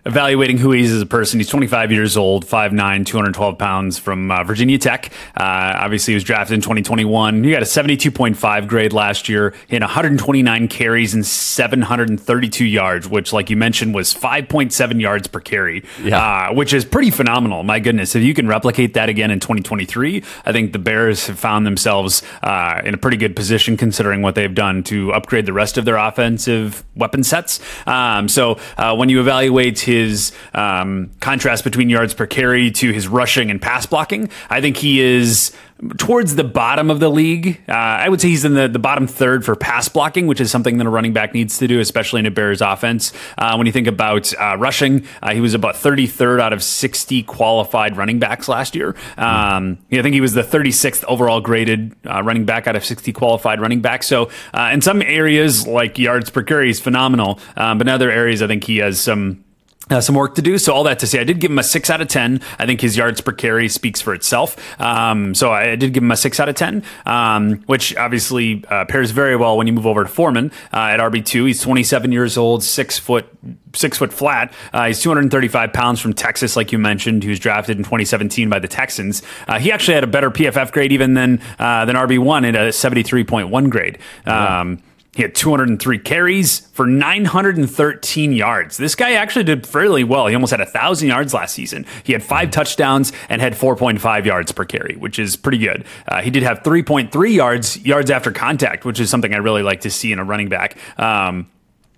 evaluating 0.06 0.56
who 0.56 0.70
he 0.70 0.82
is 0.82 0.92
as 0.92 1.02
a 1.02 1.06
person. 1.06 1.40
He's 1.40 1.48
25 1.48 1.90
years 1.90 2.16
old, 2.16 2.46
5'9", 2.46 3.04
212 3.04 3.58
pounds 3.58 3.98
from 3.98 4.30
uh, 4.30 4.44
Virginia 4.44 4.78
Tech. 4.78 5.10
Uh, 5.36 5.74
obviously, 5.76 6.12
he 6.12 6.14
was 6.14 6.24
drafted 6.24 6.54
in 6.54 6.60
2021. 6.60 7.42
He 7.42 7.50
got 7.50 7.62
a 7.62 7.66
72.5 7.66 8.68
grade 8.68 8.92
last 8.92 9.28
year. 9.28 9.52
He 9.68 9.74
had 9.74 9.82
129 9.82 10.68
carries 10.68 11.12
and 11.12 11.26
732 11.26 12.64
yards, 12.64 13.08
which, 13.08 13.32
like 13.32 13.50
you 13.50 13.56
mentioned, 13.56 13.94
was 13.94 14.14
5.7 14.14 15.00
yards 15.00 15.26
per 15.26 15.40
carry, 15.40 15.84
yeah. 16.02 16.48
uh, 16.50 16.54
which 16.54 16.72
is 16.72 16.84
pretty 16.84 17.10
phenomenal. 17.10 17.64
My 17.64 17.80
goodness, 17.80 18.14
if 18.14 18.22
you 18.22 18.32
can 18.32 18.46
replicate 18.46 18.94
that 18.94 19.08
again 19.08 19.32
in 19.32 19.40
2023, 19.40 20.22
I 20.44 20.52
think 20.52 20.72
the 20.72 20.78
Bears 20.78 21.26
have 21.26 21.38
found 21.38 21.66
themselves 21.66 22.22
uh, 22.42 22.80
in 22.84 22.94
a 22.94 22.98
pretty 22.98 23.16
good 23.16 23.34
position 23.34 23.76
considering 23.76 24.22
what 24.22 24.36
they've 24.36 24.54
done 24.54 24.84
to 24.84 25.12
upgrade 25.12 25.46
the 25.46 25.52
rest 25.52 25.78
of 25.78 25.84
their 25.84 25.96
offensive 25.96 26.84
weapon 26.94 27.24
sets. 27.24 27.60
Um, 27.88 28.28
so 28.28 28.58
uh, 28.78 28.94
when 28.94 29.08
you 29.08 29.20
evaluate 29.20 29.80
his 29.80 29.95
his 29.96 30.32
um, 30.54 31.10
contrast 31.20 31.64
between 31.64 31.88
yards 31.90 32.14
per 32.14 32.26
carry 32.26 32.70
to 32.72 32.92
his 32.92 33.08
rushing 33.08 33.50
and 33.50 33.60
pass 33.60 33.86
blocking. 33.86 34.28
I 34.50 34.60
think 34.60 34.76
he 34.76 35.00
is 35.00 35.52
towards 35.98 36.36
the 36.36 36.44
bottom 36.44 36.90
of 36.90 37.00
the 37.00 37.10
league. 37.10 37.60
Uh, 37.68 37.72
I 37.72 38.08
would 38.08 38.20
say 38.20 38.28
he's 38.28 38.44
in 38.44 38.54
the, 38.54 38.66
the 38.66 38.78
bottom 38.78 39.06
third 39.06 39.44
for 39.44 39.54
pass 39.54 39.88
blocking, 39.88 40.26
which 40.26 40.40
is 40.40 40.50
something 40.50 40.78
that 40.78 40.86
a 40.86 40.90
running 40.90 41.12
back 41.12 41.34
needs 41.34 41.58
to 41.58 41.68
do, 41.68 41.80
especially 41.80 42.20
in 42.20 42.26
a 42.26 42.30
Bears 42.30 42.62
offense. 42.62 43.12
Uh, 43.36 43.54
when 43.56 43.66
you 43.66 43.72
think 43.72 43.86
about 43.86 44.32
uh, 44.40 44.56
rushing, 44.58 45.06
uh, 45.22 45.34
he 45.34 45.40
was 45.40 45.54
about 45.54 45.74
33rd 45.74 46.40
out 46.40 46.52
of 46.52 46.62
60 46.62 47.22
qualified 47.24 47.96
running 47.96 48.18
backs 48.18 48.48
last 48.48 48.74
year. 48.74 48.90
Um, 49.18 49.78
I 49.92 50.02
think 50.02 50.14
he 50.14 50.20
was 50.20 50.32
the 50.32 50.42
36th 50.42 51.04
overall 51.04 51.40
graded 51.40 51.94
uh, 52.06 52.22
running 52.22 52.46
back 52.46 52.66
out 52.66 52.76
of 52.76 52.84
60 52.84 53.12
qualified 53.12 53.60
running 53.60 53.80
backs. 53.80 54.06
So 54.06 54.30
uh, 54.54 54.70
in 54.72 54.80
some 54.80 55.02
areas, 55.02 55.66
like 55.66 55.98
yards 55.98 56.30
per 56.30 56.42
carry, 56.42 56.68
he's 56.68 56.80
phenomenal. 56.80 57.38
Um, 57.56 57.78
but 57.78 57.86
in 57.86 57.92
other 57.92 58.10
areas, 58.10 58.42
I 58.42 58.46
think 58.46 58.64
he 58.64 58.78
has 58.78 58.98
some 59.00 59.44
uh, 59.90 60.00
some 60.00 60.14
work 60.14 60.34
to 60.34 60.42
do. 60.42 60.58
So 60.58 60.72
all 60.72 60.84
that 60.84 60.98
to 61.00 61.06
say, 61.06 61.20
I 61.20 61.24
did 61.24 61.40
give 61.40 61.50
him 61.50 61.58
a 61.58 61.62
six 61.62 61.90
out 61.90 62.00
of 62.00 62.08
ten. 62.08 62.40
I 62.58 62.66
think 62.66 62.80
his 62.80 62.96
yards 62.96 63.20
per 63.20 63.32
carry 63.32 63.68
speaks 63.68 64.00
for 64.00 64.14
itself. 64.14 64.56
Um, 64.80 65.34
so 65.34 65.52
I 65.52 65.76
did 65.76 65.92
give 65.92 66.02
him 66.02 66.10
a 66.10 66.16
six 66.16 66.40
out 66.40 66.48
of 66.48 66.54
ten, 66.54 66.82
um, 67.04 67.62
which 67.66 67.96
obviously 67.96 68.64
uh, 68.68 68.84
pairs 68.86 69.10
very 69.10 69.36
well 69.36 69.56
when 69.56 69.66
you 69.66 69.72
move 69.72 69.86
over 69.86 70.02
to 70.02 70.08
Foreman 70.08 70.50
uh, 70.72 70.76
at 70.76 71.00
RB 71.00 71.24
two. 71.24 71.44
He's 71.44 71.60
27 71.60 72.12
years 72.12 72.36
old, 72.36 72.62
six 72.62 72.98
foot 72.98 73.26
six 73.74 73.98
foot 73.98 74.12
flat. 74.12 74.52
Uh, 74.72 74.86
he's 74.86 75.00
235 75.00 75.72
pounds 75.72 76.00
from 76.00 76.12
Texas, 76.12 76.56
like 76.56 76.72
you 76.72 76.78
mentioned. 76.78 77.22
He 77.22 77.28
was 77.28 77.38
drafted 77.38 77.76
in 77.76 77.84
2017 77.84 78.48
by 78.48 78.58
the 78.58 78.68
Texans. 78.68 79.22
Uh, 79.46 79.58
he 79.58 79.70
actually 79.70 79.94
had 79.94 80.04
a 80.04 80.08
better 80.08 80.30
PFF 80.30 80.72
grade 80.72 80.92
even 80.92 81.14
than 81.14 81.40
uh, 81.58 81.84
than 81.84 81.96
RB 81.96 82.18
one 82.18 82.44
at 82.44 82.54
a 82.54 82.68
73.1 82.70 83.70
grade. 83.70 83.98
Um, 84.24 84.82
he 85.16 85.22
had 85.22 85.34
203 85.34 85.98
carries 86.00 86.60
for 86.74 86.86
913 86.86 88.32
yards. 88.34 88.76
This 88.76 88.94
guy 88.94 89.12
actually 89.12 89.44
did 89.44 89.66
fairly 89.66 90.04
well. 90.04 90.26
He 90.26 90.34
almost 90.34 90.50
had 90.50 90.60
1,000 90.60 91.08
yards 91.08 91.32
last 91.32 91.54
season. 91.54 91.86
He 92.04 92.12
had 92.12 92.22
five 92.22 92.50
touchdowns 92.50 93.14
and 93.30 93.40
had 93.40 93.54
4.5 93.54 94.26
yards 94.26 94.52
per 94.52 94.66
carry, 94.66 94.94
which 94.96 95.18
is 95.18 95.34
pretty 95.34 95.56
good. 95.56 95.86
Uh, 96.06 96.20
he 96.20 96.28
did 96.28 96.42
have 96.42 96.62
3.3 96.62 97.34
yards 97.34 97.78
yards 97.78 98.10
after 98.10 98.30
contact, 98.30 98.84
which 98.84 99.00
is 99.00 99.08
something 99.08 99.32
I 99.32 99.38
really 99.38 99.62
like 99.62 99.80
to 99.80 99.90
see 99.90 100.12
in 100.12 100.18
a 100.18 100.24
running 100.24 100.50
back. 100.50 100.76
Um, 100.98 101.50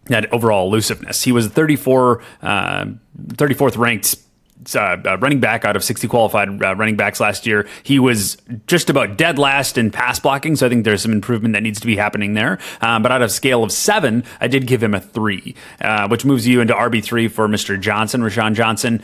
that 0.05 0.33
overall 0.33 0.69
elusiveness. 0.69 1.25
He 1.25 1.33
was 1.33 1.49
34, 1.49 2.23
uh, 2.41 2.87
34th 3.31 3.77
ranked 3.77 4.17
uh, 4.75 4.97
uh, 5.05 5.19
running 5.19 5.41
back 5.41 5.65
out 5.65 5.77
of 5.77 5.85
60 5.85 6.09
qualified 6.09 6.62
uh, 6.62 6.75
running 6.77 6.97
backs 6.97 7.21
last 7.21 7.47
year. 7.47 7.67
He 7.83 7.99
was 7.99 8.37
just 8.67 8.91
about 8.91 9.17
dead 9.17 9.38
last 9.38 9.79
in 9.79 9.91
pass 9.91 10.19
blocking, 10.19 10.57
so 10.57 10.67
I 10.67 10.69
think 10.69 10.85
there's 10.85 11.03
some 11.03 11.12
improvement 11.12 11.55
that 11.55 11.62
needs 11.62 11.81
to 11.81 11.87
be 11.87 11.97
happening 11.97 12.35
there. 12.35 12.59
Um, 12.81 13.03
but 13.03 13.12
out 13.12 13.23
of 13.23 13.31
scale 13.31 13.65
of 13.65 13.73
seven, 13.73 14.25
I 14.41 14.49
did 14.49 14.67
give 14.67 14.83
him 14.83 14.95
a 14.95 15.00
three, 15.00 15.55
uh, 15.81 16.09
which 16.09 16.25
moves 16.25 16.47
you 16.47 16.61
into 16.61 16.75
RB3 16.75 17.31
for 17.31 17.49
Mr. 17.49 17.81
Johnson, 17.81 18.21
Roschon 18.23 18.55
Johnson. 18.55 19.03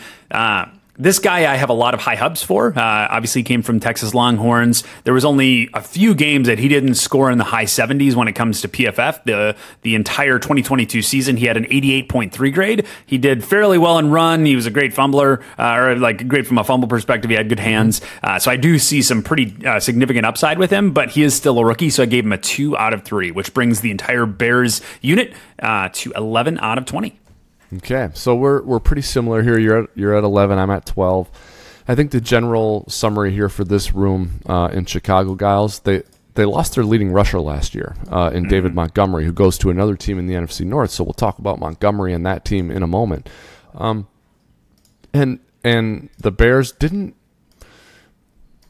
This 0.96 1.18
guy 1.18 1.52
I 1.52 1.56
have 1.56 1.70
a 1.70 1.74
lot 1.74 1.94
of 1.94 2.00
high 2.00 2.14
hubs 2.14 2.44
for. 2.44 2.68
Uh, 2.68 3.08
obviously, 3.10 3.42
came 3.42 3.62
from 3.62 3.80
Texas 3.80 4.14
Longhorns. 4.14 4.84
There 5.02 5.12
was 5.12 5.24
only 5.24 5.68
a 5.74 5.80
few 5.80 6.14
games 6.14 6.46
that 6.46 6.60
he 6.60 6.68
didn't 6.68 6.94
score 6.94 7.32
in 7.32 7.38
the 7.38 7.44
high 7.44 7.64
70s 7.64 8.14
when 8.14 8.28
it 8.28 8.34
comes 8.34 8.60
to 8.60 8.68
PFF. 8.68 9.24
The 9.24 9.56
the 9.82 9.96
entire 9.96 10.38
2022 10.38 11.02
season, 11.02 11.36
he 11.36 11.46
had 11.46 11.56
an 11.56 11.64
88.3 11.64 12.54
grade. 12.54 12.86
He 13.06 13.18
did 13.18 13.42
fairly 13.42 13.76
well 13.76 13.98
in 13.98 14.12
run. 14.12 14.44
He 14.44 14.54
was 14.54 14.66
a 14.66 14.70
great 14.70 14.94
fumbler, 14.94 15.42
uh, 15.58 15.74
or 15.74 15.96
like 15.96 16.28
great 16.28 16.46
from 16.46 16.58
a 16.58 16.64
fumble 16.64 16.86
perspective. 16.86 17.28
He 17.28 17.36
had 17.36 17.48
good 17.48 17.58
hands. 17.58 18.00
Uh, 18.22 18.38
so 18.38 18.52
I 18.52 18.56
do 18.56 18.78
see 18.78 19.02
some 19.02 19.20
pretty 19.24 19.66
uh, 19.66 19.80
significant 19.80 20.24
upside 20.24 20.60
with 20.60 20.70
him, 20.70 20.92
but 20.92 21.10
he 21.10 21.24
is 21.24 21.34
still 21.34 21.58
a 21.58 21.64
rookie. 21.64 21.90
So 21.90 22.04
I 22.04 22.06
gave 22.06 22.24
him 22.24 22.32
a 22.32 22.38
two 22.38 22.76
out 22.76 22.94
of 22.94 23.02
three, 23.02 23.32
which 23.32 23.52
brings 23.52 23.80
the 23.80 23.90
entire 23.90 24.26
Bears 24.26 24.80
unit 25.00 25.34
uh, 25.60 25.88
to 25.92 26.12
11 26.12 26.60
out 26.60 26.78
of 26.78 26.84
20. 26.84 27.18
Okay, 27.76 28.10
so 28.14 28.36
we're 28.36 28.62
we're 28.62 28.80
pretty 28.80 29.02
similar 29.02 29.42
here. 29.42 29.58
You're 29.58 29.84
at, 29.84 29.90
you're 29.94 30.14
at 30.16 30.24
11. 30.24 30.58
I'm 30.58 30.70
at 30.70 30.86
12. 30.86 31.30
I 31.86 31.94
think 31.94 32.12
the 32.12 32.20
general 32.20 32.84
summary 32.88 33.32
here 33.32 33.48
for 33.48 33.64
this 33.64 33.92
room 33.92 34.40
uh, 34.46 34.70
in 34.72 34.84
Chicago, 34.86 35.34
Gyles, 35.34 35.80
they 35.80 36.02
they 36.34 36.44
lost 36.44 36.74
their 36.74 36.84
leading 36.84 37.12
rusher 37.12 37.40
last 37.40 37.74
year 37.74 37.96
uh, 38.10 38.30
in 38.32 38.42
mm-hmm. 38.42 38.50
David 38.50 38.74
Montgomery, 38.74 39.24
who 39.24 39.32
goes 39.32 39.58
to 39.58 39.70
another 39.70 39.96
team 39.96 40.18
in 40.18 40.26
the 40.26 40.34
NFC 40.34 40.64
North. 40.64 40.90
So 40.90 41.04
we'll 41.04 41.14
talk 41.14 41.38
about 41.38 41.58
Montgomery 41.58 42.12
and 42.12 42.24
that 42.26 42.44
team 42.44 42.70
in 42.70 42.82
a 42.82 42.86
moment. 42.86 43.28
Um, 43.74 44.08
and 45.12 45.40
and 45.62 46.10
the 46.18 46.30
Bears 46.30 46.70
didn't 46.72 47.16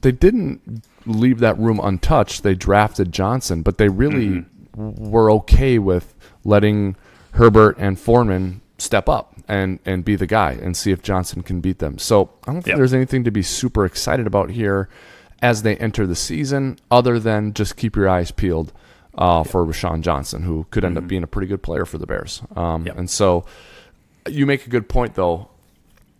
they 0.03 0.13
didn't 0.13 0.85
leave 1.07 1.41
that 1.41 1.59
room 1.59 1.81
untouched. 1.83 2.43
They 2.43 2.55
drafted 2.55 3.13
Johnson, 3.13 3.63
but 3.63 3.79
they 3.79 3.89
really 3.89 4.29
mm-hmm. 4.77 5.11
were 5.11 5.31
okay 5.33 5.79
with 5.79 6.15
letting 6.45 6.97
Herbert 7.33 7.77
and 7.79 7.99
Foreman 7.99 8.61
step 8.79 9.09
up 9.09 9.35
and 9.47 9.79
and 9.85 10.05
be 10.05 10.17
the 10.17 10.27
guy 10.27 10.53
and 10.53 10.77
see 10.77 10.91
if 10.91 11.03
Johnson 11.03 11.43
can 11.43 11.61
beat 11.61 11.79
them. 11.79 11.99
So 11.99 12.31
I 12.47 12.53
don't 12.53 12.63
think 12.63 12.69
yep. 12.69 12.77
there's 12.77 12.95
anything 12.95 13.25
to 13.25 13.31
be 13.31 13.43
super 13.43 13.85
excited 13.85 14.27
about 14.27 14.51
here 14.51 14.89
as 15.43 15.63
they 15.63 15.77
enter 15.77 16.07
the 16.07 16.17
season, 16.17 16.79
other 16.91 17.19
than 17.19 17.53
just 17.53 17.77
keep 17.77 17.97
your 17.97 18.09
eyes 18.09 18.31
peeled 18.31 18.73
uh, 19.17 19.43
yep. 19.45 19.53
for 19.53 19.65
Roschon 19.65 20.01
Johnson, 20.01 20.43
who 20.43 20.67
could 20.71 20.85
end 20.85 20.97
mm-hmm. 20.97 21.05
up 21.05 21.09
being 21.09 21.23
a 21.23 21.27
pretty 21.27 21.49
good 21.49 21.63
player 21.63 21.85
for 21.85 21.99
the 21.99 22.07
Bears. 22.07 22.43
Um, 22.57 22.87
yep. 22.87 22.97
And 22.97 23.11
so 23.11 23.45
you 24.29 24.47
make 24.47 24.67
a 24.67 24.71
good 24.71 24.89
point 24.89 25.15
though 25.15 25.49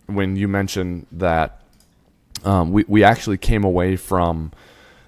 when 0.05 0.35
you 0.35 0.47
mention 0.47 1.07
that 1.11 1.61
um, 2.43 2.71
we 2.71 2.85
we 2.87 3.03
actually 3.03 3.37
came 3.37 3.63
away 3.63 3.95
from 3.95 4.51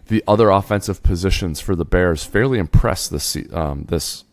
the 0.07 0.23
other 0.27 0.49
offensive 0.49 1.03
positions 1.03 1.59
for 1.59 1.75
the 1.75 1.85
Bears 1.85 2.23
fairly 2.23 2.59
impressed 2.59 3.11
this 3.11 3.37
um, 3.51 3.85
this 3.87 4.23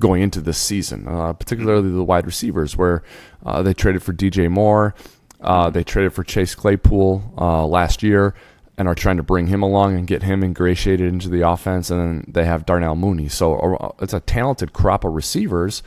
going 0.00 0.22
into 0.22 0.40
this 0.40 0.58
season, 0.58 1.06
uh, 1.06 1.32
particularly 1.32 1.90
the 1.90 2.02
wide 2.02 2.26
receivers, 2.26 2.76
where 2.76 3.02
uh, 3.44 3.62
they 3.62 3.72
traded 3.74 4.02
for 4.02 4.12
DJ 4.12 4.50
Moore, 4.50 4.94
uh, 5.40 5.70
they 5.70 5.84
traded 5.84 6.12
for 6.12 6.24
Chase 6.24 6.54
Claypool 6.54 7.34
uh, 7.38 7.64
last 7.66 8.02
year, 8.02 8.34
and 8.76 8.88
are 8.88 8.94
trying 8.94 9.18
to 9.18 9.22
bring 9.22 9.46
him 9.46 9.62
along 9.62 9.94
and 9.94 10.06
get 10.06 10.22
him 10.22 10.42
ingratiated 10.42 11.06
into 11.06 11.28
the 11.28 11.46
offense. 11.46 11.90
And 11.90 12.00
then 12.00 12.24
they 12.26 12.46
have 12.46 12.64
Darnell 12.64 12.96
Mooney, 12.96 13.28
so 13.28 13.94
it's 14.00 14.14
a 14.14 14.20
talented 14.20 14.72
crop 14.72 15.04
of 15.04 15.12
receivers. 15.12 15.82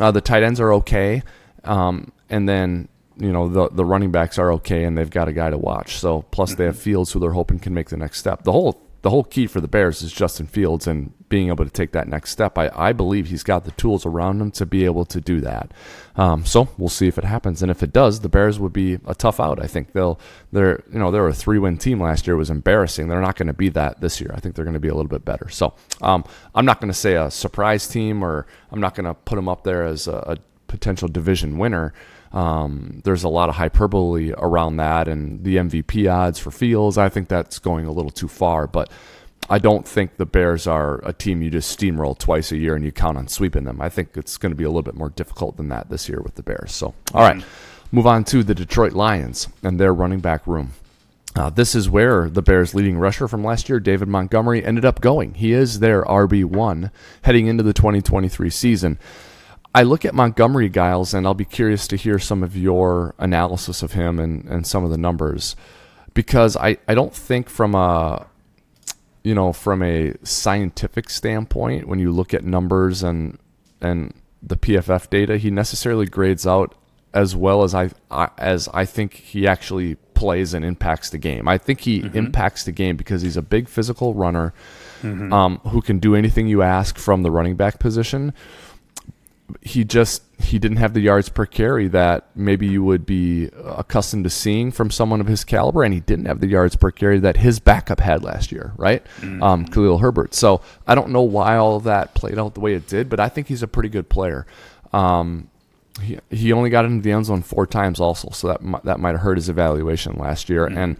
Uh, 0.00 0.10
the 0.10 0.20
tight 0.20 0.42
ends 0.42 0.60
are 0.60 0.72
okay, 0.74 1.22
um, 1.62 2.12
and 2.28 2.48
then 2.48 2.88
you 3.16 3.32
know 3.32 3.48
the 3.48 3.68
the 3.70 3.84
running 3.84 4.10
backs 4.10 4.38
are 4.38 4.52
okay, 4.54 4.84
and 4.84 4.98
they've 4.98 5.10
got 5.10 5.28
a 5.28 5.32
guy 5.32 5.50
to 5.50 5.58
watch. 5.58 5.96
So 5.96 6.22
plus 6.30 6.56
they 6.56 6.64
have 6.64 6.78
Fields, 6.78 7.12
who 7.12 7.20
they're 7.20 7.30
hoping 7.30 7.60
can 7.60 7.72
make 7.72 7.90
the 7.90 7.96
next 7.96 8.18
step. 8.18 8.42
The 8.42 8.52
whole 8.52 8.83
the 9.04 9.10
whole 9.10 9.22
key 9.22 9.46
for 9.46 9.60
the 9.60 9.68
Bears 9.68 10.00
is 10.00 10.14
Justin 10.14 10.46
Fields 10.46 10.86
and 10.86 11.12
being 11.28 11.48
able 11.48 11.62
to 11.62 11.70
take 11.70 11.92
that 11.92 12.08
next 12.08 12.30
step. 12.30 12.56
I, 12.56 12.70
I 12.74 12.94
believe 12.94 13.26
he's 13.26 13.42
got 13.42 13.66
the 13.66 13.70
tools 13.72 14.06
around 14.06 14.40
him 14.40 14.50
to 14.52 14.64
be 14.64 14.86
able 14.86 15.04
to 15.04 15.20
do 15.20 15.42
that. 15.42 15.72
Um, 16.16 16.46
so 16.46 16.70
we'll 16.78 16.88
see 16.88 17.06
if 17.06 17.18
it 17.18 17.24
happens, 17.24 17.60
and 17.60 17.70
if 17.70 17.82
it 17.82 17.92
does, 17.92 18.20
the 18.20 18.30
Bears 18.30 18.58
would 18.58 18.72
be 18.72 18.94
a 19.04 19.14
tough 19.14 19.40
out. 19.40 19.62
I 19.62 19.66
think 19.66 19.92
they'll 19.92 20.18
they're 20.52 20.82
you 20.90 20.98
know 20.98 21.10
they 21.10 21.20
were 21.20 21.28
a 21.28 21.34
three 21.34 21.58
win 21.58 21.76
team 21.76 22.00
last 22.00 22.26
year. 22.26 22.34
It 22.34 22.38
was 22.38 22.48
embarrassing. 22.48 23.08
They're 23.08 23.20
not 23.20 23.36
going 23.36 23.48
to 23.48 23.52
be 23.52 23.68
that 23.70 24.00
this 24.00 24.22
year. 24.22 24.32
I 24.34 24.40
think 24.40 24.54
they're 24.54 24.64
going 24.64 24.72
to 24.72 24.80
be 24.80 24.88
a 24.88 24.94
little 24.94 25.10
bit 25.10 25.26
better. 25.26 25.50
So 25.50 25.74
um, 26.00 26.24
I'm 26.54 26.64
not 26.64 26.80
going 26.80 26.90
to 26.90 26.98
say 26.98 27.14
a 27.14 27.30
surprise 27.30 27.86
team, 27.86 28.24
or 28.24 28.46
I'm 28.72 28.80
not 28.80 28.94
going 28.94 29.04
to 29.04 29.12
put 29.12 29.36
them 29.36 29.50
up 29.50 29.64
there 29.64 29.84
as 29.84 30.08
a, 30.08 30.16
a 30.16 30.38
potential 30.66 31.08
division 31.08 31.58
winner. 31.58 31.92
Um, 32.34 33.00
there's 33.04 33.22
a 33.22 33.28
lot 33.28 33.48
of 33.48 33.54
hyperbole 33.54 34.32
around 34.36 34.76
that 34.78 35.06
and 35.06 35.44
the 35.44 35.56
MVP 35.56 36.12
odds 36.12 36.40
for 36.40 36.50
Fields. 36.50 36.98
I 36.98 37.08
think 37.08 37.28
that's 37.28 37.60
going 37.60 37.86
a 37.86 37.92
little 37.92 38.10
too 38.10 38.26
far, 38.26 38.66
but 38.66 38.90
I 39.48 39.58
don't 39.58 39.86
think 39.86 40.16
the 40.16 40.26
Bears 40.26 40.66
are 40.66 41.00
a 41.04 41.12
team 41.12 41.42
you 41.42 41.50
just 41.50 41.78
steamroll 41.78 42.18
twice 42.18 42.50
a 42.50 42.56
year 42.56 42.74
and 42.74 42.84
you 42.84 42.90
count 42.90 43.18
on 43.18 43.28
sweeping 43.28 43.64
them. 43.64 43.80
I 43.80 43.88
think 43.88 44.16
it's 44.16 44.36
going 44.36 44.50
to 44.50 44.56
be 44.56 44.64
a 44.64 44.68
little 44.68 44.82
bit 44.82 44.96
more 44.96 45.10
difficult 45.10 45.56
than 45.56 45.68
that 45.68 45.90
this 45.90 46.08
year 46.08 46.20
with 46.20 46.34
the 46.34 46.42
Bears. 46.42 46.72
So, 46.72 46.94
all 47.14 47.22
right, 47.22 47.36
mm-hmm. 47.36 47.96
move 47.96 48.06
on 48.06 48.24
to 48.24 48.42
the 48.42 48.54
Detroit 48.54 48.94
Lions 48.94 49.46
and 49.62 49.78
their 49.78 49.94
running 49.94 50.20
back 50.20 50.44
room. 50.44 50.72
Uh, 51.36 51.50
this 51.50 51.74
is 51.74 51.88
where 51.88 52.28
the 52.28 52.42
Bears' 52.42 52.74
leading 52.74 52.96
rusher 52.98 53.28
from 53.28 53.44
last 53.44 53.68
year, 53.68 53.80
David 53.80 54.08
Montgomery, 54.08 54.64
ended 54.64 54.84
up 54.84 55.00
going. 55.00 55.34
He 55.34 55.52
is 55.52 55.80
their 55.80 56.04
RB1 56.04 56.90
heading 57.22 57.46
into 57.46 57.62
the 57.62 57.72
2023 57.72 58.50
season. 58.50 58.98
I 59.74 59.82
look 59.82 60.04
at 60.04 60.14
Montgomery 60.14 60.68
Gyles, 60.68 61.12
and 61.14 61.26
I'll 61.26 61.34
be 61.34 61.44
curious 61.44 61.88
to 61.88 61.96
hear 61.96 62.18
some 62.20 62.44
of 62.44 62.56
your 62.56 63.14
analysis 63.18 63.82
of 63.82 63.92
him 63.92 64.20
and, 64.20 64.44
and 64.44 64.66
some 64.66 64.84
of 64.84 64.90
the 64.90 64.98
numbers, 64.98 65.56
because 66.14 66.56
I, 66.56 66.78
I 66.86 66.94
don't 66.94 67.14
think 67.14 67.48
from 67.48 67.74
a 67.74 68.26
you 69.24 69.34
know 69.34 69.52
from 69.52 69.82
a 69.82 70.14
scientific 70.22 71.10
standpoint, 71.10 71.88
when 71.88 71.98
you 71.98 72.12
look 72.12 72.32
at 72.32 72.44
numbers 72.44 73.02
and 73.02 73.38
and 73.80 74.14
the 74.40 74.56
PFF 74.56 75.10
data, 75.10 75.38
he 75.38 75.50
necessarily 75.50 76.06
grades 76.06 76.46
out 76.46 76.74
as 77.12 77.34
well 77.34 77.64
as 77.64 77.74
I, 77.74 77.90
I 78.10 78.28
as 78.38 78.68
I 78.72 78.84
think 78.84 79.14
he 79.14 79.46
actually 79.46 79.96
plays 80.14 80.54
and 80.54 80.64
impacts 80.64 81.10
the 81.10 81.18
game. 81.18 81.48
I 81.48 81.58
think 81.58 81.80
he 81.80 82.00
mm-hmm. 82.00 82.16
impacts 82.16 82.64
the 82.64 82.72
game 82.72 82.96
because 82.96 83.22
he's 83.22 83.36
a 83.36 83.42
big 83.42 83.68
physical 83.68 84.14
runner 84.14 84.54
mm-hmm. 85.02 85.32
um, 85.32 85.58
who 85.66 85.82
can 85.82 85.98
do 85.98 86.14
anything 86.14 86.46
you 86.46 86.62
ask 86.62 86.96
from 86.96 87.24
the 87.24 87.30
running 87.32 87.56
back 87.56 87.80
position 87.80 88.32
he 89.60 89.84
just 89.84 90.22
he 90.38 90.58
didn't 90.58 90.76
have 90.76 90.94
the 90.94 91.00
yards 91.00 91.28
per 91.28 91.46
carry 91.46 91.88
that 91.88 92.28
maybe 92.34 92.66
you 92.66 92.82
would 92.84 93.06
be 93.06 93.50
accustomed 93.64 94.24
to 94.24 94.30
seeing 94.30 94.70
from 94.70 94.90
someone 94.90 95.20
of 95.20 95.26
his 95.26 95.44
caliber, 95.44 95.82
and 95.82 95.94
he 95.94 96.00
didn't 96.00 96.26
have 96.26 96.40
the 96.40 96.48
yards 96.48 96.76
per 96.76 96.90
carry 96.90 97.18
that 97.20 97.38
his 97.38 97.60
backup 97.60 98.00
had 98.00 98.22
last 98.22 98.52
year, 98.52 98.72
right? 98.76 99.04
Mm-hmm. 99.20 99.42
Um, 99.42 99.64
Khalil 99.64 99.98
Herbert. 99.98 100.34
So 100.34 100.60
I 100.86 100.94
don't 100.94 101.10
know 101.10 101.22
why 101.22 101.56
all 101.56 101.76
of 101.76 101.84
that 101.84 102.14
played 102.14 102.38
out 102.38 102.54
the 102.54 102.60
way 102.60 102.74
it 102.74 102.86
did, 102.86 103.08
but 103.08 103.20
I 103.20 103.28
think 103.28 103.48
he's 103.48 103.62
a 103.62 103.68
pretty 103.68 103.88
good 103.88 104.08
player. 104.08 104.46
Um, 104.92 105.48
he, 106.02 106.18
he 106.30 106.52
only 106.52 106.70
got 106.70 106.84
into 106.84 107.02
the 107.02 107.12
end 107.12 107.26
zone 107.26 107.42
four 107.42 107.66
times, 107.66 108.00
also, 108.00 108.30
so 108.30 108.48
that 108.48 108.84
that 108.84 109.00
might 109.00 109.12
have 109.12 109.20
hurt 109.20 109.36
his 109.36 109.48
evaluation 109.48 110.16
last 110.18 110.48
year, 110.48 110.66
mm-hmm. 110.66 110.78
and 110.78 110.96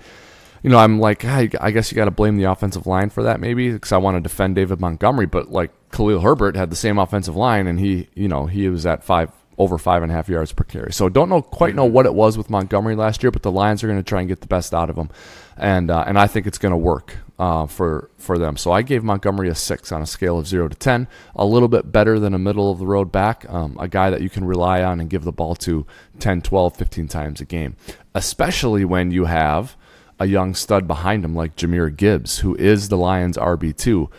you 0.64 0.71
know, 0.71 0.78
I'm 0.78 0.99
like, 0.99 1.26
I, 1.26 1.50
I 1.61 1.73
guess 1.73 1.92
you 1.92 1.97
got 1.97 2.06
to 2.06 2.11
blame 2.11 2.38
the 2.38 2.44
offensive 2.44 2.87
line 2.87 3.11
for 3.11 3.23
that, 3.25 3.38
maybe, 3.38 3.71
because 3.71 3.92
I 3.92 3.99
want 3.99 4.16
to 4.16 4.23
defend 4.23 4.54
David 4.54 4.80
Montgomery. 4.80 5.26
But 5.26 5.52
like 5.52 5.71
Khalil 5.90 6.23
Herbert 6.23 6.56
had 6.56 6.71
the 6.71 6.76
same 6.76 6.99
offensive 6.99 7.37
line, 7.37 7.66
and 7.66 7.78
he, 7.78 8.09
you 8.14 8.28
know, 8.28 8.47
he 8.47 8.71
was 8.71 8.87
at 8.87 9.04
five 9.04 9.30
over 9.59 9.76
five 9.76 10.02
and 10.02 10.11
a 10.11 10.14
half 10.14 10.26
yards 10.26 10.52
per 10.52 10.64
carry. 10.64 10.90
So 10.90 11.11
don't 11.11 11.28
know 11.28 11.42
quite 11.42 11.75
know 11.75 11.85
what 11.85 12.06
it 12.06 12.14
was 12.14 12.38
with 12.38 12.49
Montgomery 12.49 12.97
last 12.97 13.23
year, 13.23 13.30
but 13.30 13.42
the 13.42 13.52
Lions 13.52 13.85
are 13.85 13.88
going 13.88 13.99
to 13.99 14.02
try 14.02 14.21
and 14.21 14.28
get 14.28 14.40
the 14.40 14.47
best 14.47 14.73
out 14.73 14.88
of 14.88 14.97
him, 14.97 15.11
and 15.59 15.90
uh, 15.90 16.02
and 16.06 16.18
I 16.18 16.26
think 16.28 16.47
it's 16.47 16.56
going 16.56 16.73
to 16.73 16.78
work 16.78 17.18
uh, 17.38 17.66
for 17.66 18.09
for 18.16 18.38
them. 18.38 18.56
So 18.56 18.73
I 18.73 18.80
gave 18.80 19.04
Montgomery 19.04 19.50
a 19.50 19.54
six 19.54 19.92
on 19.92 20.00
a 20.00 20.06
scale 20.06 20.38
of 20.38 20.47
zero 20.47 20.68
to 20.68 20.75
ten, 20.75 21.09
a 21.37 21.44
little 21.44 21.68
bit 21.68 21.92
better 21.92 22.18
than 22.18 22.33
a 22.33 22.38
middle 22.38 22.71
of 22.71 22.78
the 22.78 22.87
road 22.87 23.12
back, 23.12 23.44
um, 23.50 23.76
a 23.78 23.87
guy 23.87 24.09
that 24.09 24.23
you 24.23 24.30
can 24.30 24.47
rely 24.47 24.83
on 24.83 24.99
and 24.99 25.11
give 25.11 25.25
the 25.25 25.30
ball 25.30 25.54
to 25.56 25.87
10, 26.21 26.40
12, 26.40 26.75
15 26.75 27.06
times 27.06 27.42
a 27.42 27.44
game, 27.44 27.76
especially 28.14 28.87
when 28.87 29.11
you 29.11 29.26
have 29.26 29.76
a 30.18 30.26
young 30.26 30.54
stud 30.54 30.87
behind 30.87 31.25
him 31.25 31.35
like 31.35 31.56
Jahmyr 31.56 31.94
Gibbs, 31.94 32.38
who 32.38 32.54
is 32.56 32.88
the 32.88 32.97
Lions 32.97 33.37
RB2. 33.37 34.11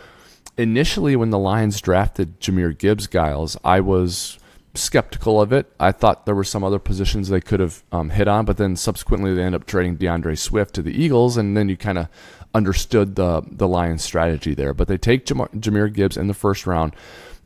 Initially, 0.58 1.16
when 1.16 1.30
the 1.30 1.40
Lions 1.40 1.82
drafted 1.82 2.40
Jahmyr 2.40 2.78
Gibbs, 2.78 3.08
Gyles, 3.08 3.58
I 3.64 3.80
was 3.80 4.38
skeptical 4.74 5.42
of 5.42 5.52
it. 5.52 5.72
I 5.80 5.92
thought 5.92 6.25
there 6.25 6.36
were 6.36 6.44
some 6.44 6.64
other 6.64 6.80
positions 6.80 7.30
they 7.30 7.42
could 7.42 7.60
have 7.60 7.84
um, 7.92 8.10
hit 8.10 8.28
on, 8.28 8.46
but 8.46 8.58
then 8.58 8.75
subsequently 8.75 9.34
they 9.34 9.44
end 9.44 9.56
up 9.56 9.66
trading 9.66 9.96
D'Andre 9.96 10.36
Swift 10.36 10.75
to 10.75 10.82
the 10.82 10.92
Eagles, 10.92 11.38
and 11.38 11.56
then 11.56 11.70
you 11.70 11.78
kind 11.78 11.98
of 11.98 12.08
understood 12.54 13.16
the 13.16 13.42
the 13.52 13.68
Lions' 13.68 14.04
strategy 14.04 14.54
there. 14.54 14.74
But 14.74 14.88
they 14.88 14.98
take 14.98 15.25
Jam- 15.25 15.50
Jahmyr 15.56 15.92
Gibbs 15.92 16.18
in 16.18 16.28
the 16.28 16.34
first 16.34 16.66
round. 16.66 16.96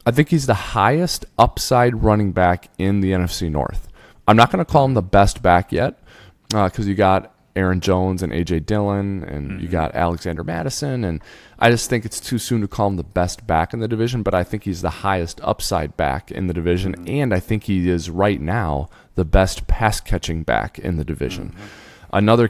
I 0.05 0.11
think 0.11 0.29
he's 0.29 0.45
the 0.45 0.53
highest 0.53 1.25
upside 1.37 2.03
running 2.03 2.31
back 2.31 2.69
in 2.77 3.01
the 3.01 3.11
NFC 3.11 3.49
North. 3.51 3.87
I'm 4.27 4.37
not 4.37 4.51
going 4.51 4.63
to 4.63 4.71
call 4.71 4.85
him 4.85 4.93
the 4.93 5.01
best 5.01 5.41
back 5.41 5.71
yet 5.71 5.99
because 6.47 6.85
uh, 6.85 6.89
you 6.89 6.95
got 6.95 7.35
Aaron 7.59 7.81
Jones 7.81 8.23
and 8.23 8.31
AJ 8.31 8.65
Dillon, 8.65 9.23
and 9.25 9.51
mm-hmm. 9.51 9.59
you 9.59 9.67
got 9.67 9.93
Alexander 9.93 10.43
Mattison, 10.43 11.03
and 11.03 11.21
I 11.59 11.69
just 11.69 11.89
think 11.89 12.05
it's 12.05 12.21
too 12.21 12.37
soon 12.37 12.61
to 12.61 12.67
call 12.67 12.87
him 12.87 12.95
the 12.95 13.03
best 13.03 13.45
back 13.45 13.73
in 13.73 13.81
the 13.81 13.87
division, 13.87 14.23
but 14.23 14.33
I 14.33 14.45
think 14.45 14.63
he's 14.63 14.81
the 14.81 14.89
highest 14.89 15.41
upside 15.43 15.97
back 15.97 16.31
in 16.31 16.47
the 16.47 16.53
division, 16.53 16.93
mm-hmm. 16.93 17.09
and 17.09 17.33
I 17.33 17.41
think 17.41 17.65
he 17.65 17.89
is 17.89 18.09
right 18.09 18.39
now 18.39 18.89
the 19.15 19.25
best 19.25 19.67
pass 19.67 19.99
catching 19.99 20.43
back 20.43 20.79
in 20.79 20.95
the 20.95 21.03
division. 21.03 21.49
Mm-hmm. 21.49 21.65
Another 22.13 22.49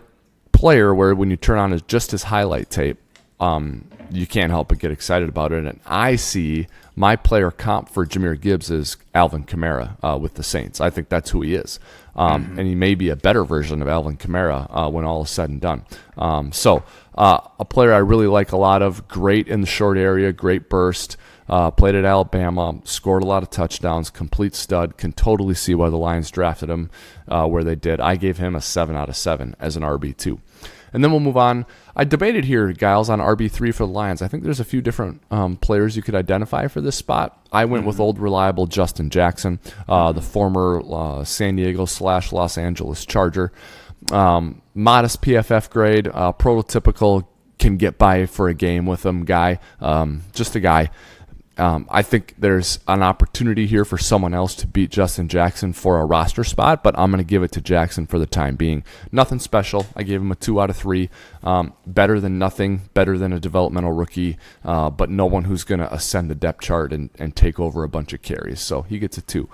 player 0.51 0.93
where 0.93 1.15
when 1.15 1.31
you 1.31 1.37
turn 1.37 1.57
on 1.57 1.71
his, 1.71 1.81
just 1.81 2.11
his 2.11 2.23
highlight 2.23 2.69
tape, 2.69 2.99
um, 3.39 3.89
you 4.11 4.27
can't 4.27 4.51
help 4.51 4.69
but 4.69 4.79
get 4.79 4.91
excited 4.91 5.27
about 5.27 5.51
it, 5.51 5.65
and 5.65 5.79
I 5.87 6.17
see 6.17 6.67
my 6.95 7.15
player 7.15 7.49
comp 7.49 7.89
for 7.89 8.05
Jahmyr 8.05 8.39
Gibbs 8.39 8.69
is 8.69 8.97
Alvin 9.15 9.45
Kamara 9.45 9.97
uh, 10.03 10.17
with 10.17 10.35
the 10.35 10.43
Saints. 10.43 10.81
I 10.81 10.89
think 10.89 11.09
that's 11.09 11.31
who 11.31 11.41
he 11.41 11.55
is. 11.55 11.79
Um, 12.19 12.43
Mm-hmm. 12.43 12.59
and 12.59 12.67
he 12.67 12.75
may 12.75 12.95
be 12.95 13.09
a 13.09 13.15
better 13.15 13.43
version 13.45 13.81
of 13.81 13.87
Alvin 13.87 14.17
Kamara 14.17 14.67
uh, 14.69 14.89
when 14.89 15.05
all 15.05 15.23
is 15.23 15.29
said 15.29 15.49
and 15.49 15.61
done. 15.61 15.85
Um, 16.17 16.51
so 16.51 16.83
uh, 17.17 17.39
a 17.59 17.65
player 17.65 17.93
I 17.93 17.97
really 17.99 18.27
like 18.27 18.51
a 18.51 18.57
lot 18.57 18.81
of, 18.81 19.07
great 19.07 19.47
in 19.47 19.61
the 19.61 19.67
short 19.67 19.97
area, 19.97 20.31
great 20.33 20.69
burst. 20.69 21.17
Uh, 21.47 21.71
played 21.71 21.95
at 21.95 22.05
Alabama, 22.05 22.79
scored 22.83 23.23
a 23.23 23.25
lot 23.25 23.41
of 23.41 23.49
touchdowns, 23.49 24.11
complete 24.11 24.53
stud. 24.53 24.97
Can 24.97 25.13
totally 25.13 25.55
see 25.55 25.73
why 25.73 25.89
the 25.89 25.97
Lions 25.97 26.29
drafted 26.29 26.69
him 26.69 26.91
uh, 27.27 27.47
where 27.47 27.63
they 27.63 27.73
did. 27.75 27.99
I 27.99 28.17
gave 28.17 28.37
him 28.37 28.55
a 28.55 28.61
seven 28.61 28.95
out 28.95 29.09
of 29.09 29.15
seven 29.15 29.55
as 29.59 29.75
an 29.75 29.81
RB 29.81 30.15
two. 30.15 30.39
And 30.93 31.03
then 31.03 31.11
we'll 31.11 31.19
move 31.19 31.37
on. 31.37 31.65
I 31.95 32.03
debated 32.03 32.45
here, 32.45 32.71
Gyles, 32.73 33.09
on 33.09 33.19
RB3 33.19 33.73
for 33.73 33.85
the 33.85 33.91
Lions. 33.91 34.21
I 34.21 34.27
think 34.27 34.43
there's 34.43 34.59
a 34.59 34.65
few 34.65 34.81
different 34.81 35.21
um, 35.31 35.57
players 35.57 35.95
you 35.95 36.01
could 36.01 36.15
identify 36.15 36.67
for 36.67 36.81
this 36.81 36.95
spot. 36.95 37.39
I 37.51 37.65
went 37.65 37.85
with 37.85 37.99
old 37.99 38.19
reliable 38.19 38.67
Justin 38.67 39.09
Jackson, 39.09 39.59
uh, 39.87 40.11
the 40.11 40.21
former 40.21 40.81
uh, 40.91 41.23
San 41.23 41.55
Diego 41.55 41.85
slash 41.85 42.31
Los 42.31 42.57
Angeles 42.57 43.05
Charger. 43.05 43.51
Um, 44.11 44.61
modest 44.73 45.21
PFF 45.21 45.69
grade, 45.69 46.07
uh, 46.07 46.33
prototypical, 46.33 47.27
can 47.59 47.75
get 47.77 47.97
by 47.97 48.25
for 48.25 48.47
a 48.47 48.53
game 48.53 48.85
with 48.85 49.05
him 49.05 49.25
guy. 49.25 49.59
Um, 49.81 50.23
just 50.33 50.55
a 50.55 50.59
guy. 50.59 50.89
Um, 51.59 51.87
I 51.89 52.01
think 52.01 52.35
there's 52.37 52.79
an 52.87 53.03
opportunity 53.03 53.67
here 53.67 53.83
for 53.83 53.97
someone 53.97 54.33
else 54.33 54.55
to 54.55 54.67
beat 54.67 54.91
Justin 54.91 55.27
Jackson 55.27 55.73
for 55.73 55.99
a 55.99 56.05
roster 56.05 56.43
spot, 56.43 56.83
but 56.83 56.97
I'm 56.97 57.11
going 57.11 57.23
to 57.23 57.27
give 57.27 57.43
it 57.43 57.51
to 57.53 57.61
Jackson 57.61 58.07
for 58.07 58.17
the 58.17 58.25
time 58.25 58.55
being. 58.55 58.83
Nothing 59.11 59.39
special. 59.39 59.85
I 59.95 60.03
gave 60.03 60.21
him 60.21 60.31
a 60.31 60.35
two 60.35 60.61
out 60.61 60.69
of 60.69 60.77
three. 60.77 61.09
Um, 61.43 61.73
better 61.85 62.19
than 62.19 62.39
nothing, 62.39 62.89
better 62.93 63.17
than 63.17 63.33
a 63.33 63.39
developmental 63.39 63.91
rookie, 63.91 64.37
uh, 64.63 64.89
but 64.89 65.09
no 65.09 65.25
one 65.25 65.43
who's 65.43 65.63
going 65.65 65.79
to 65.79 65.93
ascend 65.93 66.29
the 66.29 66.35
depth 66.35 66.61
chart 66.61 66.93
and, 66.93 67.09
and 67.19 67.35
take 67.35 67.59
over 67.59 67.83
a 67.83 67.89
bunch 67.89 68.13
of 68.13 68.21
carries. 68.21 68.61
So 68.61 68.83
he 68.83 68.97
gets 68.97 69.17
a 69.17 69.21
two. 69.21 69.49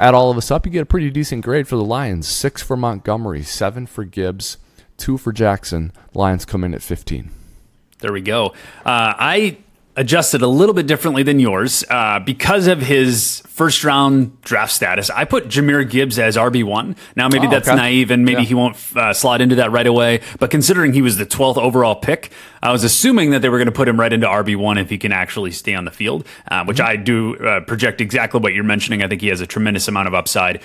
Add 0.00 0.14
all 0.14 0.30
of 0.30 0.36
us 0.36 0.50
up, 0.50 0.66
you 0.66 0.72
get 0.72 0.82
a 0.82 0.86
pretty 0.86 1.10
decent 1.10 1.44
grade 1.44 1.68
for 1.68 1.76
the 1.76 1.84
Lions. 1.84 2.28
Six 2.28 2.62
for 2.62 2.76
Montgomery, 2.76 3.42
seven 3.42 3.86
for 3.86 4.04
Gibbs, 4.04 4.58
two 4.96 5.16
for 5.16 5.32
Jackson. 5.32 5.92
Lions 6.12 6.44
come 6.44 6.64
in 6.64 6.74
at 6.74 6.82
15. 6.82 7.30
There 8.00 8.12
we 8.12 8.20
go. 8.20 8.48
Uh, 8.84 9.14
I 9.18 9.58
adjusted 9.96 10.42
a 10.42 10.46
little 10.46 10.74
bit 10.74 10.86
differently 10.86 11.22
than 11.22 11.40
yours 11.40 11.82
uh, 11.90 12.18
because 12.20 12.66
of 12.66 12.80
his 12.82 13.42
first 13.48 13.82
round 13.82 14.40
draft 14.42 14.72
status. 14.72 15.08
I 15.10 15.24
put 15.24 15.48
Jahmyr 15.48 15.88
Gibbs 15.88 16.18
as 16.18 16.36
RB 16.36 16.62
one. 16.64 16.96
Now 17.16 17.28
maybe 17.28 17.46
Oh, 17.46 17.50
that's 17.50 17.66
okay. 17.68 17.76
naive, 17.76 18.10
and 18.10 18.24
maybe 18.24 18.42
Yeah. 18.42 18.48
he 18.48 18.54
won't 18.54 18.76
uh, 18.94 19.12
slot 19.14 19.40
into 19.40 19.54
that 19.56 19.72
right 19.72 19.86
away. 19.86 20.20
But 20.38 20.50
considering 20.50 20.92
he 20.92 21.00
was 21.02 21.16
the 21.16 21.24
twelfth 21.26 21.58
overall 21.58 21.94
pick, 21.96 22.30
I 22.62 22.72
was 22.72 22.84
assuming 22.84 23.30
that 23.30 23.40
they 23.40 23.48
were 23.48 23.58
going 23.58 23.66
to 23.66 23.72
put 23.72 23.88
him 23.88 23.98
right 23.98 24.12
into 24.12 24.26
RB 24.26 24.54
one 24.56 24.76
if 24.78 24.90
he 24.90 24.98
can 24.98 25.12
actually 25.12 25.52
stay 25.52 25.74
on 25.74 25.84
the 25.86 25.90
field, 25.90 26.26
uh, 26.50 26.64
which 26.64 26.76
Mm-hmm. 26.78 26.86
I 26.88 26.96
do 26.96 27.36
uh, 27.36 27.60
project 27.60 28.00
exactly 28.02 28.38
what 28.40 28.52
you're 28.52 28.64
mentioning. 28.64 29.02
I 29.02 29.08
think 29.08 29.22
he 29.22 29.28
has 29.28 29.40
a 29.40 29.46
tremendous 29.46 29.88
amount 29.88 30.08
of 30.08 30.14
upside. 30.14 30.60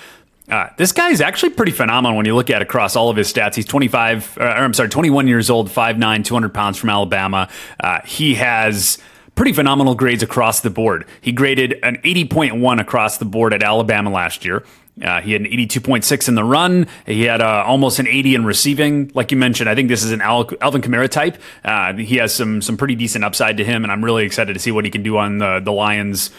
Uh, 0.50 0.68
this 0.76 0.92
guy 0.92 1.08
is 1.10 1.20
actually 1.22 1.50
pretty 1.50 1.72
phenomenal 1.72 2.16
when 2.16 2.26
you 2.26 2.34
look 2.34 2.50
at 2.50 2.60
across 2.60 2.96
all 2.96 3.08
of 3.08 3.16
his 3.16 3.32
stats. 3.32 3.54
He's 3.54 3.64
25, 3.64 4.36
uh, 4.38 4.44
or 4.44 4.46
I'm 4.48 4.74
sorry, 4.74 4.88
21 4.90 5.26
years 5.28 5.48
old, 5.48 5.70
5'9, 5.70 6.24
200 6.24 6.52
pounds 6.52 6.76
from 6.76 6.90
Alabama. 6.90 7.48
Uh, 7.80 8.00
he 8.04 8.34
has 8.34 8.98
pretty 9.34 9.52
phenomenal 9.52 9.94
grades 9.94 10.22
across 10.22 10.60
the 10.60 10.70
board. 10.70 11.06
He 11.20 11.32
graded 11.32 11.78
an 11.82 11.96
80.1 11.98 12.80
across 12.80 13.18
the 13.18 13.24
board 13.24 13.54
at 13.54 13.62
Alabama 13.62 14.10
last 14.10 14.44
year. 14.44 14.64
Uh, 15.02 15.22
he 15.22 15.32
had 15.32 15.40
an 15.40 15.46
82.6 15.46 16.28
in 16.28 16.34
the 16.34 16.44
run. 16.44 16.86
He 17.06 17.22
had 17.22 17.40
uh, 17.40 17.64
almost 17.66 17.98
an 17.98 18.06
80 18.06 18.34
in 18.34 18.44
receiving. 18.44 19.10
Like 19.14 19.30
you 19.30 19.38
mentioned, 19.38 19.70
I 19.70 19.74
think 19.74 19.88
this 19.88 20.02
is 20.02 20.12
an 20.12 20.20
Al- 20.20 20.50
Alvin 20.60 20.82
Kamara 20.82 21.08
type. 21.08 21.40
Uh, 21.64 21.94
he 21.94 22.16
has 22.16 22.34
some 22.34 22.60
some 22.60 22.76
pretty 22.76 22.94
decent 22.94 23.24
upside 23.24 23.56
to 23.56 23.64
him, 23.64 23.84
and 23.84 23.92
I'm 23.92 24.04
really 24.04 24.26
excited 24.26 24.52
to 24.52 24.58
see 24.58 24.70
what 24.70 24.84
he 24.84 24.90
can 24.90 25.02
do 25.02 25.16
on 25.16 25.38
the 25.38 25.60
the 25.60 25.72
Lions. 25.72 26.30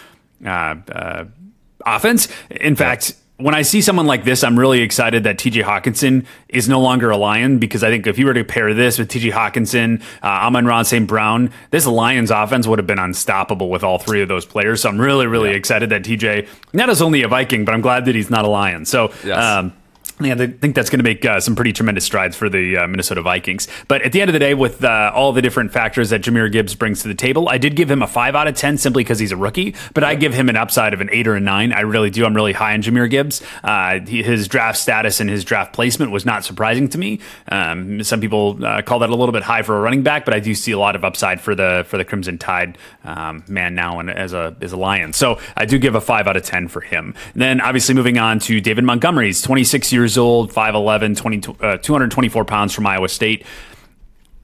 Uh, 0.45 0.75
uh, 0.91 1.25
offense. 1.85 2.27
In 2.51 2.75
fact, 2.75 3.15
when 3.43 3.53
I 3.53 3.61
see 3.61 3.81
someone 3.81 4.07
like 4.07 4.23
this, 4.23 4.43
I'm 4.43 4.57
really 4.57 4.79
excited 4.81 5.25
that 5.25 5.37
TJ 5.37 5.63
Hockenson 5.63 6.25
is 6.47 6.69
no 6.69 6.79
longer 6.79 7.09
a 7.11 7.17
Lion 7.17 7.59
because 7.59 7.83
I 7.83 7.89
think 7.89 8.07
if 8.07 8.17
you 8.17 8.25
were 8.25 8.33
to 8.33 8.43
pair 8.43 8.73
this 8.73 8.97
with 8.97 9.09
TJ 9.09 9.31
Hockenson, 9.33 10.01
uh, 10.23 10.27
Amon-Ra 10.27 10.83
St. 10.83 11.07
Brown, 11.07 11.51
this 11.71 11.85
Lions 11.85 12.31
offense 12.31 12.67
would 12.67 12.79
have 12.79 12.87
been 12.87 12.99
unstoppable 12.99 13.69
with 13.69 13.83
all 13.83 13.99
three 13.99 14.21
of 14.21 14.29
those 14.29 14.45
players. 14.45 14.81
So 14.81 14.89
I'm 14.89 14.99
really, 14.99 15.27
really 15.27 15.53
excited 15.53 15.89
that 15.89 16.03
TJ, 16.03 16.47
not 16.71 16.89
as 16.89 17.01
only 17.01 17.21
a 17.23 17.27
Viking, 17.27 17.65
but 17.65 17.73
I'm 17.73 17.81
glad 17.81 18.05
that 18.05 18.15
he's 18.15 18.29
not 18.29 18.45
a 18.45 18.47
Lion. 18.47 18.85
So, 18.85 19.11
Yes. 19.25 19.37
um, 19.37 19.73
yeah, 20.25 20.33
I 20.33 20.47
think 20.47 20.75
that's 20.75 20.89
going 20.89 20.99
to 20.99 21.03
make 21.03 21.25
uh, 21.25 21.39
some 21.39 21.55
pretty 21.55 21.73
tremendous 21.73 22.05
strides 22.05 22.35
for 22.35 22.49
the 22.49 22.77
uh, 22.77 22.87
Minnesota 22.87 23.21
Vikings. 23.21 23.67
But 23.87 24.01
at 24.01 24.11
the 24.11 24.21
end 24.21 24.29
of 24.29 24.33
the 24.33 24.39
day, 24.39 24.53
with 24.53 24.83
uh, 24.83 25.11
all 25.13 25.33
the 25.33 25.41
different 25.41 25.71
factors 25.71 26.09
that 26.09 26.21
Jahmyr 26.21 26.51
Gibbs 26.51 26.75
brings 26.75 27.01
to 27.01 27.07
the 27.07 27.15
table, 27.15 27.49
I 27.49 27.57
did 27.57 27.75
give 27.75 27.89
him 27.89 28.01
a 28.01 28.07
five 28.07 28.35
out 28.35 28.47
of 28.47 28.55
ten 28.55 28.77
simply 28.77 29.03
because 29.03 29.19
he's 29.19 29.31
a 29.31 29.37
rookie. 29.37 29.75
But 29.93 30.03
I 30.03 30.15
give 30.15 30.33
him 30.33 30.49
an 30.49 30.55
upside 30.55 30.93
of 30.93 31.01
an 31.01 31.09
eight 31.11 31.27
or 31.27 31.35
a 31.35 31.39
nine. 31.39 31.73
I 31.73 31.81
really 31.81 32.09
do. 32.09 32.25
I'm 32.25 32.35
really 32.35 32.53
high 32.53 32.73
on 32.73 32.81
Jahmyr 32.81 33.09
Gibbs. 33.09 33.41
Uh, 33.63 33.99
he, 33.99 34.23
his 34.23 34.47
draft 34.47 34.77
status 34.77 35.19
and 35.19 35.29
his 35.29 35.43
draft 35.43 35.73
placement 35.73 36.11
was 36.11 36.25
not 36.25 36.43
surprising 36.43 36.87
to 36.89 36.97
me. 36.97 37.19
Um, 37.49 38.03
some 38.03 38.21
people 38.21 38.63
uh, 38.65 38.81
call 38.81 38.99
that 38.99 39.09
a 39.09 39.15
little 39.15 39.33
bit 39.33 39.43
high 39.43 39.61
for 39.61 39.77
a 39.77 39.81
running 39.81 40.03
back, 40.03 40.25
but 40.25 40.33
I 40.33 40.39
do 40.39 40.53
see 40.55 40.71
a 40.71 40.79
lot 40.79 40.95
of 40.95 41.03
upside 41.03 41.41
for 41.41 41.55
the 41.55 41.85
for 41.87 41.97
the 41.97 42.05
Crimson 42.05 42.37
Tide 42.37 42.77
um, 43.03 43.43
man 43.47 43.75
now 43.75 43.99
and 43.99 44.09
as 44.09 44.33
a 44.33 44.55
as 44.61 44.71
a 44.71 44.77
Lion. 44.77 45.13
So 45.13 45.39
I 45.55 45.65
do 45.65 45.77
give 45.77 45.95
a 45.95 46.01
five 46.01 46.27
out 46.27 46.37
of 46.37 46.43
ten 46.43 46.67
for 46.67 46.81
him. 46.81 47.13
And 47.33 47.41
then 47.41 47.61
obviously 47.61 47.95
moving 47.95 48.17
on 48.17 48.39
to 48.39 48.61
David 48.61 48.83
Montgomery. 48.83 49.27
He's 49.27 49.41
26 49.41 49.91
years 49.93 50.12
old, 50.17 50.51
5'11", 50.51 51.17
20, 51.17 51.55
uh, 51.61 51.77
224 51.77 52.45
pounds 52.45 52.73
from 52.73 52.87
Iowa 52.87 53.09
State. 53.09 53.45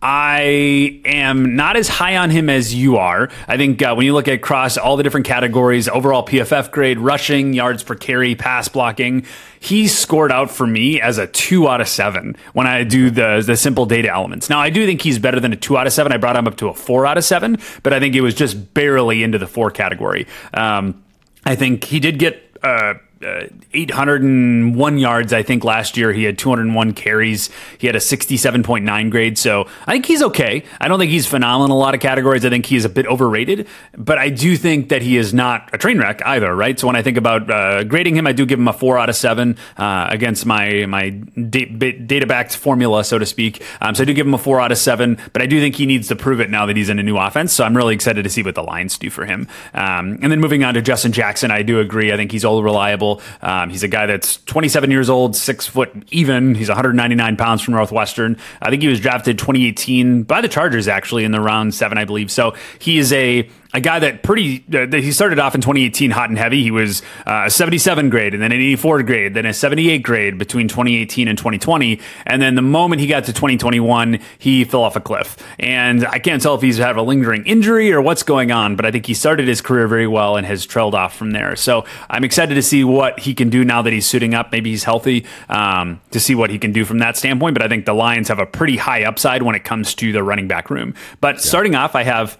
I 0.02 1.02
am 1.04 1.58
not 1.58 1.76
as 1.76 1.90
high 1.90 2.16
on 2.16 2.30
him 2.30 2.50
as 2.50 2.74
you 2.74 2.96
are. 2.96 3.30
I 3.50 3.58
think 3.58 3.82
uh, 3.82 3.94
when 3.96 4.06
you 4.06 4.14
look 4.14 4.30
at 4.30 4.34
across 4.34 4.78
all 4.78 4.96
the 4.96 5.04
different 5.04 5.26
categories, 5.26 5.90
overall 5.90 6.26
PFF 6.26 6.72
grade, 6.72 7.00
rushing, 7.00 7.52
yards 7.52 7.84
per 7.84 7.96
carry, 7.96 8.34
pass 8.34 8.70
blocking, 8.70 9.26
he 9.60 9.90
scored 9.90 10.32
out 10.32 10.52
for 10.52 10.66
me 10.66 11.02
as 11.02 11.18
a 11.18 11.28
two 11.28 11.68
out 11.68 11.82
of 11.82 11.90
seven 11.90 12.38
when 12.54 12.66
I 12.66 12.86
do 12.86 13.10
the 13.10 13.44
the 13.46 13.58
simple 13.58 13.86
data 13.86 14.10
elements. 14.10 14.50
Now 14.50 14.60
I 14.60 14.70
do 14.70 14.86
think 14.86 15.02
he's 15.02 15.20
better 15.20 15.42
than 15.42 15.52
a 15.52 15.58
two 15.58 15.78
out 15.78 15.86
of 15.86 15.92
seven. 15.92 16.14
I 16.14 16.18
brought 16.18 16.38
him 16.38 16.48
up 16.48 16.56
to 16.58 16.70
a 16.70 16.74
four 16.74 17.06
out 17.06 17.18
of 17.18 17.26
seven, 17.26 17.58
but 17.84 17.92
I 17.92 18.00
think 18.00 18.16
it 18.16 18.22
was 18.22 18.34
just 18.34 18.74
barely 18.74 19.22
into 19.22 19.38
the 19.38 19.48
four 19.48 19.70
category. 19.70 20.28
Um, 20.54 21.04
I 21.44 21.56
think 21.56 21.84
he 21.84 22.00
did 22.00 22.20
get. 22.20 22.42
Uh, 22.64 22.96
uh, 23.26 23.48
801 23.74 24.98
yards, 24.98 25.34
I 25.34 25.44
think, 25.44 25.64
last 25.64 25.98
year. 25.98 26.14
He 26.14 26.24
had 26.24 26.38
201 26.38 26.94
carries. 26.94 27.50
He 27.78 27.88
had 27.88 27.96
a 27.96 28.00
67.9 28.00 29.12
grade. 29.12 29.38
So 29.38 29.68
I 29.86 29.94
think 29.94 30.06
he's 30.06 30.22
okay. 30.24 30.64
I 30.80 30.88
don't 30.88 31.00
think 31.00 31.12
he's 31.12 31.28
phenomenal 31.28 31.66
in 31.66 31.72
a 31.72 31.78
lot 31.78 31.94
of 31.94 32.00
categories. 32.00 32.46
I 32.46 32.50
think 32.50 32.66
he 32.66 32.76
is 32.76 32.86
a 32.86 32.90
bit 32.90 33.06
overrated, 33.08 33.68
but 33.98 34.18
I 34.18 34.30
do 34.30 34.56
think 34.56 34.90
that 34.90 35.02
he 35.02 35.18
is 35.18 35.34
not 35.34 35.70
a 35.74 35.78
train 35.78 36.00
wreck 36.00 36.22
either, 36.26 36.56
right? 36.56 36.80
So 36.80 36.88
when 36.88 36.96
I 36.96 37.02
think 37.02 37.18
about 37.18 37.50
uh, 37.50 37.84
grading 37.84 38.16
him, 38.16 38.26
I 38.28 38.32
do 38.32 38.46
give 38.46 38.60
him 38.60 38.68
a 38.68 38.74
four 38.74 38.98
out 38.98 39.10
of 39.10 39.16
seven 39.16 39.58
uh, 39.78 40.08
against 40.10 40.46
my 40.46 40.86
my 40.86 41.10
data 41.10 42.26
backed 42.26 42.56
formula, 42.56 43.04
so 43.04 43.20
to 43.20 43.26
speak. 43.26 43.64
Um, 43.82 43.96
so 43.96 44.04
I 44.04 44.06
do 44.06 44.14
give 44.14 44.28
him 44.28 44.34
a 44.34 44.38
four 44.38 44.62
out 44.62 44.72
of 44.72 44.78
seven, 44.78 45.18
but 45.34 45.42
I 45.42 45.46
do 45.46 45.60
think 45.60 45.76
he 45.76 45.86
needs 45.86 46.08
to 46.08 46.16
prove 46.16 46.40
it 46.40 46.50
now 46.50 46.66
that 46.66 46.78
he's 46.78 46.90
in 46.90 47.00
a 47.00 47.04
new 47.04 47.18
offense. 47.18 47.54
So 47.54 47.64
I'm 47.64 47.76
really 47.76 47.94
excited 47.94 48.24
to 48.24 48.30
see 48.30 48.44
what 48.44 48.56
the 48.56 48.64
Lions 48.64 48.98
do 48.98 49.10
for 49.10 49.26
him. 49.26 49.48
Um, 49.74 50.20
and 50.22 50.32
then 50.32 50.40
moving 50.40 50.64
on 50.64 50.74
to 50.76 50.82
Justin 50.82 51.12
Jackson, 51.12 51.52
I 51.52 51.64
do 51.64 51.80
agree. 51.80 52.12
I 52.12 52.18
think 52.18 52.32
he's 52.32 52.46
all 52.46 52.62
reliable. 52.64 53.09
Um, 53.42 53.70
he's 53.70 53.84
a 53.84 53.88
guy 53.88 54.06
that's 54.06 54.38
27 54.46 54.92
years 54.92 55.10
old, 55.10 55.36
six 55.36 55.68
foot 55.68 55.92
even. 56.12 56.56
He's 56.56 56.70
199 56.70 57.38
pounds 57.38 57.62
from 57.62 57.74
Northwestern. 57.74 58.38
I 58.62 58.70
think 58.70 58.82
he 58.82 58.88
was 58.88 59.00
drafted 59.00 59.40
2018 59.40 60.24
by 60.24 60.42
the 60.42 60.50
Chargers, 60.50 60.88
actually, 60.88 61.24
in 61.24 61.32
the 61.32 61.42
round 61.42 61.74
seven, 61.74 61.98
I 61.98 62.06
believe. 62.06 62.32
So 62.32 62.56
he 62.80 62.98
is 62.98 63.12
a 63.14 63.50
a 63.74 63.80
guy 63.80 64.00
that 64.00 64.24
pretty 64.24 64.64
uh, 64.74 64.88
he 64.88 65.12
started 65.12 65.38
off 65.38 65.54
in 65.54 65.62
2018 65.62 66.12
hot 66.12 66.30
and 66.30 66.38
heavy. 66.38 66.64
He 66.64 66.72
was 66.72 67.02
uh, 67.28 67.44
a 67.46 67.50
77 67.50 68.10
grade 68.10 68.34
and 68.34 68.42
then 68.42 68.52
an 68.52 68.60
84 68.60 69.04
grade, 69.04 69.34
then 69.36 69.46
a 69.46 69.54
78 69.54 70.00
grade 70.00 70.38
between 70.40 70.68
2018 70.68 71.28
and 71.28 71.38
2020. 71.38 72.00
And 72.26 72.42
then 72.42 72.56
the 72.56 72.64
moment 72.64 73.02
he 73.02 73.08
got 73.08 73.26
to 73.26 73.34
2021, 73.34 74.20
he 74.40 74.64
fell 74.64 74.82
off 74.82 74.96
a 74.96 75.02
cliff. 75.02 75.38
And 75.60 76.06
I 76.08 76.18
can't 76.18 76.42
tell 76.42 76.56
if 76.56 76.62
he's 76.62 76.78
had 76.78 76.98
a 76.98 77.04
lingering 77.04 77.46
injury 77.46 77.94
or 77.94 78.02
what's 78.02 78.24
going 78.24 78.52
on, 78.52 78.76
but 78.76 78.86
I 78.86 78.92
think 78.92 79.06
he 79.06 79.14
started 79.14 79.48
his 79.48 79.62
career 79.62 79.88
very 79.88 80.08
well 80.08 80.36
and 80.36 80.48
has 80.48 80.66
trailed 80.66 80.96
off 80.96 81.16
from 81.16 81.32
there. 81.32 81.56
So 81.56 81.86
I'm 82.10 82.24
excited 82.24 82.56
to 82.56 82.64
see 82.64 82.84
what 82.84 83.20
he 83.20 83.36
can 83.36 83.50
do 83.50 83.64
now 83.64 83.84
that 83.84 83.94
he's 83.94 84.08
suiting 84.08 84.34
up. 84.34 84.52
Maybe 84.52 84.72
he's 84.72 84.84
healthy 84.84 85.28
um, 85.48 86.02
to 86.10 86.20
see 86.20 86.34
what 86.34 86.50
he 86.50 86.58
can 86.58 86.72
do 86.72 86.86
from 86.86 86.98
that 87.00 87.18
standpoint. 87.18 87.54
But 87.54 87.62
I 87.62 87.68
think 87.68 87.86
the 87.86 87.94
Lions 87.94 88.30
have 88.30 88.40
a 88.40 88.48
pretty 88.48 88.78
high 88.78 89.04
upside 89.04 89.44
when 89.44 89.54
it 89.54 89.64
comes 89.64 89.94
to 89.96 90.12
the 90.12 90.24
running 90.24 90.48
back 90.48 90.72
room. 90.72 90.96
But 91.22 91.40
starting 91.40 91.76
off, 91.76 91.96
I 91.96 92.04
have. 92.04 92.38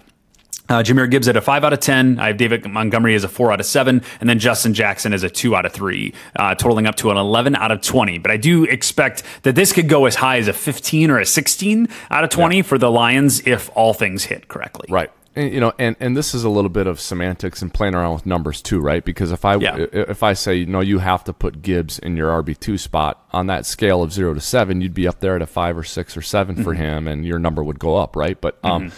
Uh, 0.70 0.84
Jahmyr 0.84 1.10
Gibbs 1.10 1.26
at 1.26 1.36
a 1.36 1.40
5 1.40 1.64
out 1.64 1.72
of 1.72 1.80
10. 1.80 2.20
I 2.20 2.28
have 2.28 2.36
David 2.36 2.64
Montgomery 2.64 3.16
as 3.16 3.24
a 3.24 3.28
4 3.28 3.52
out 3.52 3.58
of 3.58 3.66
7. 3.66 4.00
And 4.20 4.28
then 4.30 4.38
Justin 4.38 4.72
Jackson 4.72 5.12
as 5.12 5.24
a 5.24 5.28
2 5.28 5.56
out 5.56 5.66
of 5.66 5.72
3, 5.72 6.14
uh, 6.36 6.54
totaling 6.54 6.86
up 6.86 6.94
to 6.96 7.10
an 7.10 7.16
11 7.16 7.56
out 7.56 7.72
of 7.72 7.80
20. 7.82 8.18
But 8.18 8.30
I 8.30 8.36
do 8.36 8.64
expect 8.64 9.24
that 9.42 9.56
this 9.56 9.72
could 9.72 9.88
go 9.88 10.06
as 10.06 10.14
high 10.14 10.38
as 10.38 10.46
a 10.46 10.52
15 10.52 11.10
or 11.10 11.18
a 11.18 11.26
16 11.26 11.88
out 12.10 12.22
of 12.22 12.30
20 12.30 12.62
for 12.62 12.78
the 12.78 12.88
Lions 12.90 13.44
if 13.46 13.68
all 13.74 13.92
things 13.92 14.24
hit 14.24 14.46
correctly. 14.46 14.86
Right. 14.88 15.10
And, 15.34 15.52
you 15.52 15.58
know, 15.60 15.72
and, 15.78 15.96
and 16.00 16.16
this 16.16 16.34
is 16.34 16.44
a 16.44 16.48
little 16.48 16.68
bit 16.70 16.86
of 16.86 17.00
semantics 17.00 17.62
and 17.62 17.72
playing 17.72 17.94
around 17.94 18.14
with 18.14 18.26
numbers 18.26 18.62
too, 18.62 18.80
right? 18.80 19.04
Because 19.04 19.32
if 19.32 19.44
I 19.44 19.56
Yeah. 19.56 19.76
if 19.92 20.22
I 20.22 20.32
say 20.34 20.54
you 20.56 20.66
no, 20.66 20.80
you 20.80 20.98
have 20.98 21.22
to 21.24 21.32
put 21.32 21.62
Gibbs 21.62 21.98
in 22.00 22.16
your 22.16 22.30
RB 22.42 22.58
two 22.58 22.76
spot 22.78 23.24
on 23.32 23.46
that 23.46 23.64
scale 23.66 24.02
of 24.02 24.12
zero 24.12 24.34
to 24.34 24.40
seven, 24.40 24.80
you'd 24.80 24.94
be 24.94 25.06
up 25.06 25.20
there 25.20 25.36
at 25.36 25.42
a 25.42 25.46
five 25.46 25.76
or 25.78 25.84
six 25.84 26.16
or 26.16 26.22
7 26.22 26.62
for 26.62 26.74
him, 26.74 27.06
and 27.06 27.24
your 27.24 27.38
number 27.38 27.62
would 27.62 27.78
go 27.78 27.96
up, 27.96 28.16
right? 28.16 28.40
But 28.40 28.58
um, 28.64 28.90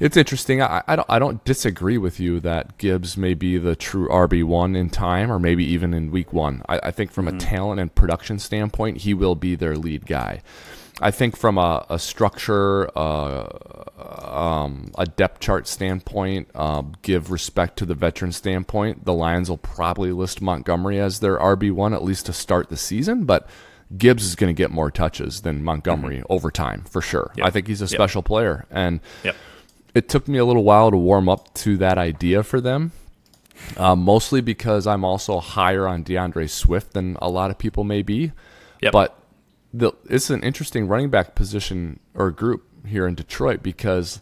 it's 0.00 0.16
interesting. 0.16 0.62
I, 0.62 0.82
I, 0.88 0.96
don't 0.96 1.10
I 1.10 1.18
don't 1.18 1.44
disagree 1.44 1.98
with 1.98 2.18
you 2.18 2.40
that 2.40 2.78
Gibbs 2.78 3.16
may 3.16 3.34
be 3.34 3.58
the 3.58 3.76
true 3.76 4.08
RB 4.08 4.42
one 4.42 4.74
in 4.74 4.88
time, 4.88 5.30
or 5.30 5.38
maybe 5.38 5.64
even 5.64 5.92
in 5.94 6.10
week 6.10 6.32
one. 6.32 6.62
I, 6.68 6.80
I 6.84 6.90
think 6.90 7.12
from 7.12 7.26
mm-hmm. 7.26 7.36
a 7.36 7.40
talent 7.40 7.80
and 7.80 7.94
production 7.94 8.38
standpoint, 8.38 8.98
he 8.98 9.14
will 9.14 9.34
be 9.34 9.54
their 9.54 9.76
lead 9.76 10.06
guy. 10.06 10.40
I 11.02 11.10
think 11.10 11.36
from 11.36 11.56
a, 11.56 11.86
a 11.88 11.98
structure, 11.98 12.90
uh, 12.96 13.48
um, 13.98 14.90
a 14.98 15.06
depth 15.06 15.40
chart 15.40 15.66
standpoint, 15.66 16.54
um, 16.54 16.94
give 17.02 17.30
respect 17.30 17.78
to 17.78 17.86
the 17.86 17.94
veteran 17.94 18.32
standpoint, 18.32 19.04
the 19.06 19.14
Lions 19.14 19.48
will 19.48 19.58
probably 19.58 20.12
list 20.12 20.42
Montgomery 20.42 21.00
as 21.00 21.20
their 21.20 21.38
RB 21.38 21.72
one 21.72 21.94
at 21.94 22.04
least 22.04 22.26
to 22.26 22.32
start 22.34 22.68
the 22.68 22.76
season, 22.76 23.24
but 23.24 23.48
Gibbs 23.96 24.24
is 24.24 24.36
going 24.36 24.54
to 24.54 24.56
get 24.56 24.70
more 24.70 24.90
touches 24.90 25.40
than 25.40 25.64
Montgomery 25.64 26.16
mm-hmm. 26.16 26.32
over 26.32 26.50
time 26.50 26.84
for 26.84 27.00
sure. 27.00 27.32
Yep. 27.36 27.46
I 27.46 27.50
think 27.50 27.66
he's 27.66 27.80
a 27.80 27.88
special 27.88 28.20
yep. 28.20 28.26
player, 28.26 28.66
and 28.70 29.00
yep. 29.24 29.36
It 29.94 30.08
took 30.08 30.28
me 30.28 30.38
a 30.38 30.44
little 30.44 30.64
while 30.64 30.90
to 30.90 30.96
warm 30.96 31.28
up 31.28 31.52
to 31.54 31.76
that 31.78 31.98
idea 31.98 32.42
for 32.42 32.60
them. 32.60 32.92
Uh, 33.76 33.94
mostly 33.94 34.40
because 34.40 34.86
I'm 34.86 35.04
also 35.04 35.38
higher 35.38 35.86
on 35.86 36.02
D'Andre 36.02 36.46
Swift 36.46 36.94
than 36.94 37.16
a 37.20 37.28
lot 37.28 37.50
of 37.50 37.58
people 37.58 37.84
may 37.84 38.02
be. 38.02 38.32
But 38.90 39.18
the, 39.72 39.92
it's 40.08 40.30
an 40.30 40.42
interesting 40.42 40.88
running 40.88 41.10
back 41.10 41.34
position 41.34 42.00
or 42.14 42.30
group 42.30 42.64
here 42.86 43.06
in 43.06 43.14
Detroit 43.14 43.62
because 43.62 44.20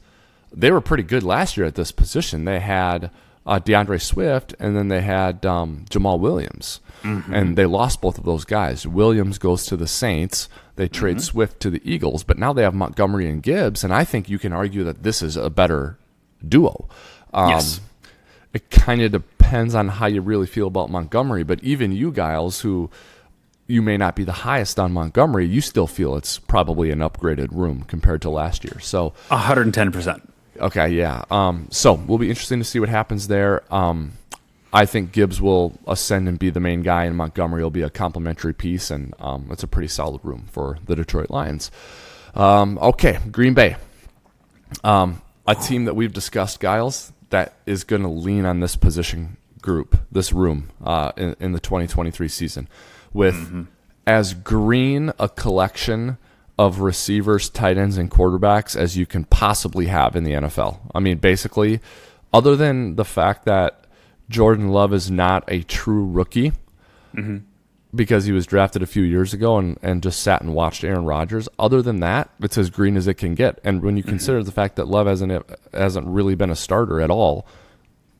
they 0.52 0.70
were 0.72 0.80
pretty 0.80 1.04
good 1.04 1.22
last 1.22 1.56
year 1.56 1.66
at 1.66 1.76
this 1.76 1.92
position. 1.92 2.44
They 2.44 2.60
had 2.60 3.10
uh, 3.48 3.58
D'Andre 3.58 3.98
Swift 3.98 4.54
and 4.60 4.76
then 4.76 4.88
they 4.88 5.00
had 5.00 5.44
um, 5.44 5.86
Jamaal 5.90 6.20
Williams. 6.20 6.80
Mm-hmm. 7.02 7.32
And 7.32 7.56
they 7.56 7.66
lost 7.66 8.00
both 8.00 8.18
of 8.18 8.24
those 8.24 8.44
guys. 8.44 8.86
Williams 8.86 9.38
goes 9.38 9.64
to 9.66 9.76
the 9.76 9.86
Saints. 9.86 10.48
They 10.76 10.88
trade 10.88 11.16
mm-hmm. 11.16 11.22
Swift 11.22 11.60
to 11.60 11.70
the 11.70 11.80
Eagles, 11.84 12.24
but 12.24 12.38
now 12.38 12.52
they 12.52 12.62
have 12.62 12.74
Montgomery 12.74 13.28
and 13.28 13.42
Gibbs, 13.42 13.82
and 13.82 13.92
I 13.92 14.04
think 14.04 14.28
you 14.28 14.38
can 14.38 14.52
argue 14.52 14.84
that 14.84 15.02
this 15.02 15.22
is 15.22 15.36
a 15.36 15.50
better 15.50 15.98
duo. 16.46 16.88
Um, 17.32 17.50
yes. 17.50 17.80
It 18.52 18.70
kind 18.70 19.02
of 19.02 19.12
depends 19.12 19.74
on 19.74 19.88
how 19.88 20.06
you 20.06 20.20
really 20.20 20.46
feel 20.46 20.66
about 20.66 20.90
Montgomery, 20.90 21.42
but 21.42 21.62
even 21.62 21.92
you, 21.92 22.12
Gyles, 22.12 22.60
who 22.60 22.90
you 23.66 23.82
may 23.82 23.96
not 23.96 24.16
be 24.16 24.24
the 24.24 24.32
highest 24.32 24.78
on 24.78 24.92
Montgomery, 24.92 25.46
you 25.46 25.60
still 25.60 25.86
feel 25.86 26.16
it's 26.16 26.38
probably 26.38 26.90
an 26.90 27.00
upgraded 27.00 27.48
room 27.52 27.84
compared 27.84 28.22
to 28.22 28.30
last 28.30 28.64
year. 28.64 28.80
So 28.80 29.12
110%. 29.30 30.27
Okay, 30.58 30.88
yeah. 30.90 31.24
Um, 31.30 31.68
so 31.70 31.94
we'll 31.94 32.18
be 32.18 32.28
interesting 32.28 32.58
to 32.58 32.64
see 32.64 32.80
what 32.80 32.88
happens 32.88 33.28
there. 33.28 33.62
Um, 33.72 34.12
I 34.72 34.84
think 34.84 35.12
Gibbs 35.12 35.40
will 35.40 35.78
ascend 35.86 36.28
and 36.28 36.38
be 36.38 36.50
the 36.50 36.60
main 36.60 36.82
guy, 36.82 37.04
and 37.04 37.16
Montgomery 37.16 37.62
will 37.62 37.70
be 37.70 37.82
a 37.82 37.90
complementary 37.90 38.52
piece, 38.52 38.90
and 38.90 39.14
um, 39.18 39.48
it's 39.50 39.62
a 39.62 39.66
pretty 39.66 39.88
solid 39.88 40.20
room 40.22 40.46
for 40.50 40.78
the 40.84 40.94
Detroit 40.94 41.30
Lions. 41.30 41.70
Um, 42.34 42.78
okay, 42.78 43.18
Green 43.30 43.54
Bay, 43.54 43.76
um, 44.84 45.22
a 45.46 45.54
team 45.54 45.86
that 45.86 45.94
we've 45.94 46.12
discussed, 46.12 46.60
Gyles, 46.60 47.12
that 47.30 47.54
is 47.64 47.84
going 47.84 48.02
to 48.02 48.08
lean 48.08 48.44
on 48.44 48.60
this 48.60 48.76
position 48.76 49.38
group, 49.62 49.98
this 50.12 50.32
room 50.32 50.70
uh, 50.84 51.12
in, 51.16 51.34
in, 51.40 51.52
the 51.52 51.60
2023 51.60 52.28
season, 52.28 52.68
with 53.12 53.34
mm-hmm. 53.34 53.62
as 54.06 54.34
green 54.34 55.12
a 55.18 55.28
collection 55.28 56.18
of 56.58 56.80
receivers, 56.80 57.48
tight 57.48 57.78
ends, 57.78 57.96
and 57.96 58.10
quarterbacks 58.10 58.74
as 58.74 58.96
you 58.96 59.06
can 59.06 59.24
possibly 59.24 59.86
have 59.86 60.16
in 60.16 60.24
the 60.24 60.32
NFL. 60.32 60.80
I 60.94 61.00
mean, 61.00 61.18
basically, 61.18 61.80
other 62.32 62.56
than 62.56 62.96
the 62.96 63.04
fact 63.04 63.44
that 63.44 63.84
Jordan 64.28 64.68
Love 64.68 64.92
is 64.92 65.10
not 65.10 65.44
a 65.48 65.62
true 65.62 66.04
rookie 66.04 66.52
mm-hmm. 67.14 67.38
because 67.94 68.24
he 68.24 68.32
was 68.32 68.46
drafted 68.46 68.82
a 68.82 68.86
few 68.86 69.02
years 69.02 69.32
ago 69.32 69.56
and, 69.56 69.78
and 69.82 70.02
just 70.02 70.20
sat 70.20 70.42
and 70.42 70.52
watched 70.52 70.84
Aaron 70.84 71.04
Rodgers. 71.04 71.48
Other 71.58 71.80
than 71.80 72.00
that, 72.00 72.30
it's 72.40 72.58
as 72.58 72.70
green 72.70 72.96
as 72.96 73.06
it 73.06 73.14
can 73.14 73.34
get. 73.34 73.60
And 73.64 73.82
when 73.82 73.96
you 73.96 74.02
mm-hmm. 74.02 74.10
consider 74.10 74.42
the 74.42 74.52
fact 74.52 74.76
that 74.76 74.88
Love 74.88 75.06
hasn't 75.06 75.48
hasn't 75.72 76.08
really 76.08 76.34
been 76.34 76.50
a 76.50 76.56
starter 76.56 77.00
at 77.00 77.10
all, 77.10 77.46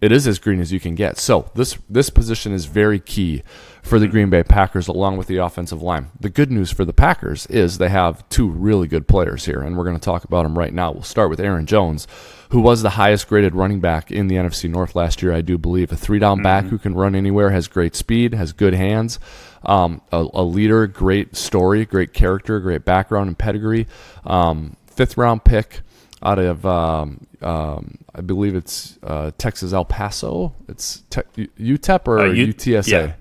it 0.01 0.13
is 0.13 0.27
as 0.27 0.39
green 0.39 0.61
as 0.61 0.73
you 0.73 0.81
can 0.81 0.95
get. 0.95 1.19
So 1.19 1.51
this 1.55 1.77
this 1.91 2.09
position 2.09 2.53
is 2.53 2.67
very 2.67 3.01
key 3.01 3.43
for 3.89 3.99
the. 3.99 4.09
Green 4.09 4.31
Bay 4.31 4.43
Packers 4.43 4.89
along 4.89 5.19
with 5.19 5.27
the 5.27 5.37
offensive 5.37 5.83
line. 5.83 6.11
The 6.19 6.31
good 6.31 6.51
news 6.51 6.71
for 6.71 6.85
the 6.85 6.95
Packers 6.95 7.47
is 7.47 7.77
they 7.77 7.91
have 7.91 8.27
two 8.31 8.49
really 8.49 8.89
good 8.89 9.07
players 9.07 9.45
here, 9.45 9.61
and 9.61 9.77
we're 9.77 9.85
going 9.85 9.99
to 9.99 10.05
talk 10.05 10.25
about 10.25 10.45
them 10.45 10.57
right 10.57 10.73
now. 10.73 10.93
We'll 10.93 11.03
start 11.03 11.29
with 11.29 11.41
Aaron 11.41 11.67
Jones 11.67 12.07
who 12.51 12.61
was 12.61 12.83
the 12.83 12.91
highest 12.91 13.29
graded 13.29 13.55
running 13.55 13.81
back 13.81 14.11
in 14.11 14.29
the 14.29 14.37
NFC 14.37 14.71
North 14.71 14.95
last 14.95 15.23
year, 15.23 15.33
I 15.33 15.43
do 15.43 15.59
believe. 15.59 15.93
A 15.93 15.97
three 15.97 16.19
down 16.19 16.39
mm-hmm. 16.39 16.45
back 16.45 16.65
who 16.67 16.79
can 16.79 16.95
run 16.95 17.15
anywhere, 17.15 17.51
has 17.51 17.69
great 17.69 17.95
speed, 17.95 18.35
has 18.35 18.53
good 18.53 18.75
hands, 18.75 19.19
um, 19.65 20.01
a, 20.13 20.27
a, 20.33 20.43
leader, 20.43 20.87
great 20.87 21.37
story, 21.37 21.85
great 21.85 22.15
character, 22.15 22.59
great 22.61 22.85
background 22.85 23.29
and 23.29 23.39
pedigree. 23.39 23.87
Um, 24.25 24.77
fifth 24.87 25.17
round 25.19 25.45
pick 25.45 25.81
out 26.23 26.39
of, 26.39 26.65
um, 26.65 27.27
um 27.43 27.99
I 28.15 28.23
believe 28.23 28.55
it's 28.55 28.99
uh, 29.03 29.31
Texas 29.37 29.73
El 29.73 29.85
Paso. 29.85 30.55
It's 30.69 31.03
te- 31.11 31.49
UTEP 31.59 32.09
or 32.09 32.21
uh, 32.21 32.33
U- 32.33 32.55
UTSA? 32.55 32.89
Yeah. 32.89 33.13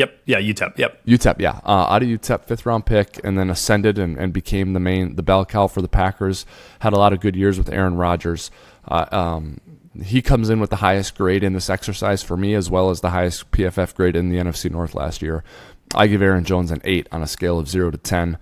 Yep. 0.00 0.18
Yeah. 0.24 0.40
UTEP. 0.40 0.78
Yep. 0.78 1.06
UTEP. 1.06 1.40
Yeah. 1.40 1.60
Uh, 1.62 1.86
out 1.92 2.02
of 2.02 2.08
UTEP, 2.08 2.44
fifth 2.44 2.64
round 2.64 2.86
pick, 2.86 3.20
and 3.22 3.38
then 3.38 3.50
ascended 3.50 3.98
and, 3.98 4.16
and 4.16 4.32
became 4.32 4.72
the 4.72 4.80
main, 4.80 5.16
the 5.16 5.22
bell 5.22 5.44
cow 5.44 5.66
for 5.66 5.82
the 5.82 5.88
Packers. 5.88 6.46
Had 6.78 6.94
a 6.94 6.96
lot 6.96 7.12
of 7.12 7.20
good 7.20 7.36
years 7.36 7.58
with 7.58 7.68
Aaron 7.68 7.96
Rodgers. 7.96 8.50
Uh, 8.88 9.04
um, 9.12 9.60
he 10.02 10.22
comes 10.22 10.48
in 10.48 10.58
with 10.58 10.70
the 10.70 10.76
highest 10.76 11.16
grade 11.18 11.44
in 11.44 11.52
this 11.52 11.68
exercise 11.68 12.22
for 12.22 12.36
me, 12.36 12.54
as 12.54 12.70
well 12.70 12.88
as 12.88 13.02
the 13.02 13.10
highest 13.10 13.50
PFF 13.50 13.94
grade 13.94 14.16
in 14.16 14.30
the 14.30 14.38
NFC 14.38 14.70
North 14.70 14.94
last 14.94 15.20
year. 15.20 15.44
I 15.94 16.06
give 16.06 16.22
Aaron 16.22 16.44
Jones 16.44 16.70
an 16.70 16.80
eight 16.84 17.06
on 17.12 17.22
a 17.22 17.26
scale 17.26 17.58
of 17.58 17.68
zero 17.68 17.90
to 17.90 17.98
ten. 17.98 18.38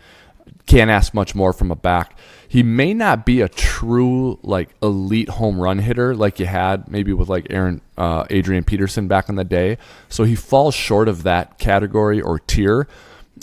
Can't 0.67 0.91
ask 0.91 1.15
much 1.15 1.35
more 1.35 1.53
from 1.53 1.71
a 1.71 1.77
back. 1.77 2.19
He 2.47 2.63
may 2.63 2.95
not 2.95 3.27
be 3.27 3.41
a 3.41 3.49
true 3.49 4.39
like 4.43 4.71
elite 4.83 5.29
home 5.29 5.61
run 5.61 5.79
hitter 5.79 6.15
like 6.15 6.39
you 6.39 6.47
had 6.47 6.89
maybe 6.89 7.13
with 7.13 7.29
like 7.29 7.47
Aaron 7.51 7.81
uh, 7.97 8.25
Adrian 8.31 8.65
Peterson 8.65 9.09
back 9.09 9.29
in 9.29 9.35
the 9.35 9.45
day. 9.45 9.79
So 10.09 10.25
he 10.25 10.35
falls 10.35 10.75
short 10.75 11.09
of 11.09 11.23
that 11.25 11.59
category 11.59 12.21
or 12.21 12.39
tier. 12.39 12.89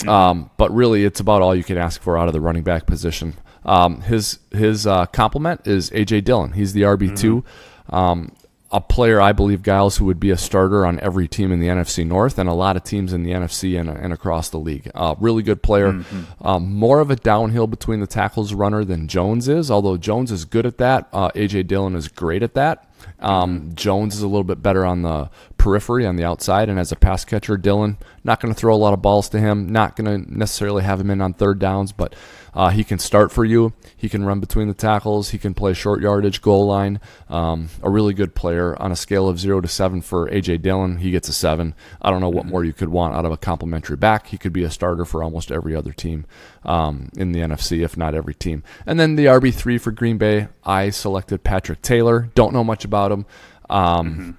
Um, 0.06 0.50
but 0.56 0.70
really, 0.74 1.04
it's 1.04 1.20
about 1.20 1.40
all 1.40 1.54
you 1.54 1.64
can 1.64 1.78
ask 1.78 2.00
for 2.02 2.18
out 2.18 2.26
of 2.26 2.34
the 2.34 2.40
running 2.40 2.62
back 2.62 2.86
position. 2.86 3.34
Um, 3.64 4.02
his 4.02 4.38
his 4.52 4.86
uh, 4.86 5.06
complement 5.06 5.66
is 5.66 5.90
AJ 5.90 6.24
Dillon. 6.24 6.52
He's 6.52 6.72
the 6.72 6.82
RB 6.82 7.18
2 7.18 7.42
mm-hmm. 7.42 7.94
um, 7.94 8.32
a 8.72 8.80
player 8.80 9.20
I 9.20 9.32
believe 9.32 9.62
Gyles 9.62 9.96
who 9.96 10.04
would 10.06 10.18
be 10.18 10.30
a 10.30 10.36
starter 10.36 10.84
on 10.84 10.98
every 11.00 11.28
team 11.28 11.52
in 11.52 11.60
the 11.60 11.68
NFC 11.68 12.04
North 12.04 12.38
and 12.38 12.48
a 12.48 12.52
lot 12.52 12.76
of 12.76 12.82
teams 12.82 13.12
in 13.12 13.22
the 13.22 13.30
NFC 13.30 13.78
and, 13.78 13.88
and 13.88 14.12
across 14.12 14.48
the 14.48 14.58
league. 14.58 14.90
Uh, 14.94 15.14
really 15.20 15.42
good 15.42 15.62
player. 15.62 15.92
Mm-hmm. 15.92 16.46
Um, 16.46 16.74
more 16.74 17.00
of 17.00 17.10
a 17.10 17.16
downhill 17.16 17.68
between 17.68 18.00
the 18.00 18.08
tackles 18.08 18.52
runner 18.52 18.84
than 18.84 19.06
Jones 19.06 19.46
is, 19.46 19.70
although 19.70 19.96
Jones 19.96 20.32
is 20.32 20.44
good 20.44 20.66
at 20.66 20.78
that. 20.78 21.08
Uh, 21.12 21.30
AJ 21.30 21.68
Dillon 21.68 21.94
is 21.94 22.08
great 22.08 22.42
at 22.42 22.54
that. 22.54 22.88
Um, 23.20 23.60
mm-hmm. 23.60 23.74
Jones 23.74 24.16
is 24.16 24.22
a 24.22 24.26
little 24.26 24.44
bit 24.44 24.62
better 24.62 24.84
on 24.84 25.02
the 25.02 25.30
periphery, 25.58 26.04
on 26.04 26.16
the 26.16 26.24
outside, 26.24 26.68
and 26.68 26.78
as 26.78 26.90
a 26.90 26.96
pass 26.96 27.24
catcher, 27.24 27.56
Dillon 27.56 27.98
not 28.24 28.40
going 28.40 28.52
to 28.52 28.58
throw 28.58 28.74
a 28.74 28.76
lot 28.76 28.94
of 28.94 29.00
balls 29.00 29.28
to 29.28 29.38
him. 29.38 29.70
Not 29.70 29.96
going 29.96 30.24
to 30.24 30.38
necessarily 30.38 30.82
have 30.82 31.00
him 31.00 31.10
in 31.10 31.20
on 31.20 31.32
third 31.32 31.58
downs, 31.58 31.92
but 31.92 32.14
uh, 32.56 32.70
he 32.70 32.82
can 32.82 32.98
start 32.98 33.30
for 33.30 33.44
you. 33.44 33.74
He 33.94 34.08
can 34.08 34.24
run 34.24 34.40
between 34.40 34.66
the 34.66 34.74
tackles. 34.74 35.30
He 35.30 35.38
can 35.38 35.52
play 35.52 35.74
short 35.74 36.00
yardage, 36.00 36.40
goal 36.40 36.66
line. 36.66 37.00
Um, 37.28 37.68
a 37.82 37.90
really 37.90 38.14
good 38.14 38.34
player 38.34 38.74
on 38.80 38.90
a 38.90 38.96
scale 38.96 39.28
of 39.28 39.38
zero 39.38 39.60
to 39.60 39.68
seven 39.68 40.00
for 40.00 40.26
AJ 40.30 40.62
Dillon. 40.62 40.96
He 40.96 41.10
gets 41.10 41.28
a 41.28 41.34
seven. 41.34 41.74
I 42.00 42.10
don't 42.10 42.22
know 42.22 42.30
what 42.30 42.44
mm-hmm. 42.44 42.52
more 42.52 42.64
you 42.64 42.72
could 42.72 42.88
want 42.88 43.14
out 43.14 43.26
of 43.26 43.32
a 43.32 43.36
complimentary 43.36 43.98
back. 43.98 44.28
He 44.28 44.38
could 44.38 44.54
be 44.54 44.64
a 44.64 44.70
starter 44.70 45.04
for 45.04 45.22
almost 45.22 45.52
every 45.52 45.76
other 45.76 45.92
team 45.92 46.24
um, 46.64 47.10
in 47.14 47.32
the 47.32 47.40
NFC, 47.40 47.84
if 47.84 47.94
not 47.94 48.14
every 48.14 48.34
team. 48.34 48.62
And 48.86 48.98
then 48.98 49.16
the 49.16 49.26
RB 49.26 49.52
three 49.52 49.76
for 49.76 49.90
Green 49.90 50.16
Bay. 50.16 50.48
I 50.64 50.88
selected 50.88 51.44
Patrick 51.44 51.82
Taylor. 51.82 52.30
Don't 52.34 52.54
know 52.54 52.64
much 52.64 52.86
about 52.86 53.12
him. 53.12 53.26
Um, 53.68 54.10
mm-hmm. 54.10 54.30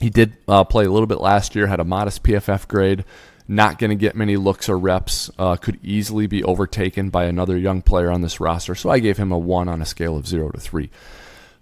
He 0.00 0.10
did 0.10 0.36
uh, 0.46 0.64
play 0.64 0.84
a 0.84 0.90
little 0.90 1.06
bit 1.06 1.20
last 1.20 1.54
year. 1.54 1.66
Had 1.66 1.80
a 1.80 1.84
modest 1.84 2.22
PFF 2.24 2.68
grade 2.68 3.06
not 3.46 3.78
going 3.78 3.90
to 3.90 3.96
get 3.96 4.16
many 4.16 4.36
looks 4.36 4.68
or 4.68 4.78
reps, 4.78 5.30
uh, 5.38 5.56
could 5.56 5.78
easily 5.82 6.26
be 6.26 6.42
overtaken 6.42 7.10
by 7.10 7.24
another 7.24 7.56
young 7.56 7.82
player 7.82 8.10
on 8.10 8.22
this 8.22 8.40
roster. 8.40 8.74
So 8.74 8.90
I 8.90 8.98
gave 8.98 9.16
him 9.16 9.32
a 9.32 9.38
1 9.38 9.68
on 9.68 9.82
a 9.82 9.86
scale 9.86 10.16
of 10.16 10.26
0 10.26 10.50
to 10.50 10.60
3. 10.60 10.90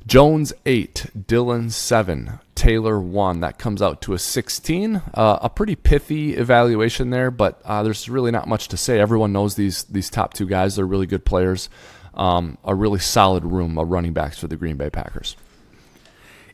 Jones 0.07 0.53
8, 0.66 1.27
Dillon 1.27 1.71
7, 1.71 2.40
Taylor 2.55 3.01
1. 3.01 3.40
That 3.40 3.59
comes 3.59 3.81
out 3.81 4.03
to 4.03 4.14
a 4.14 4.18
16. 4.18 4.97
Uh, 5.14 5.38
a 5.42 5.49
pretty 5.49 5.77
pithy 5.77 6.35
evaluation 6.35 7.11
there, 7.11 7.31
but 7.31 7.61
uh, 7.64 7.83
there's 7.83 8.09
really 8.09 8.31
not 8.31 8.49
much 8.49 8.68
to 8.68 8.77
say. 8.77 8.99
Everyone 8.99 9.33
knows 9.33 9.55
these, 9.55 9.85
these 9.85 10.11
top 10.11 10.35
two 10.35 10.47
guys. 10.47 10.77
They're 10.77 10.87
really 10.87 11.07
good 11.07 11.25
players. 11.25 11.68
Um, 12.14 12.59
a 12.64 12.75
really 12.75 12.99
solid 12.99 13.45
room 13.45 13.79
of 13.79 13.88
running 13.88 14.12
backs 14.12 14.38
for 14.38 14.49
the 14.49 14.57
Green 14.57 14.77
Bay 14.77 14.90
Packers 14.90 15.37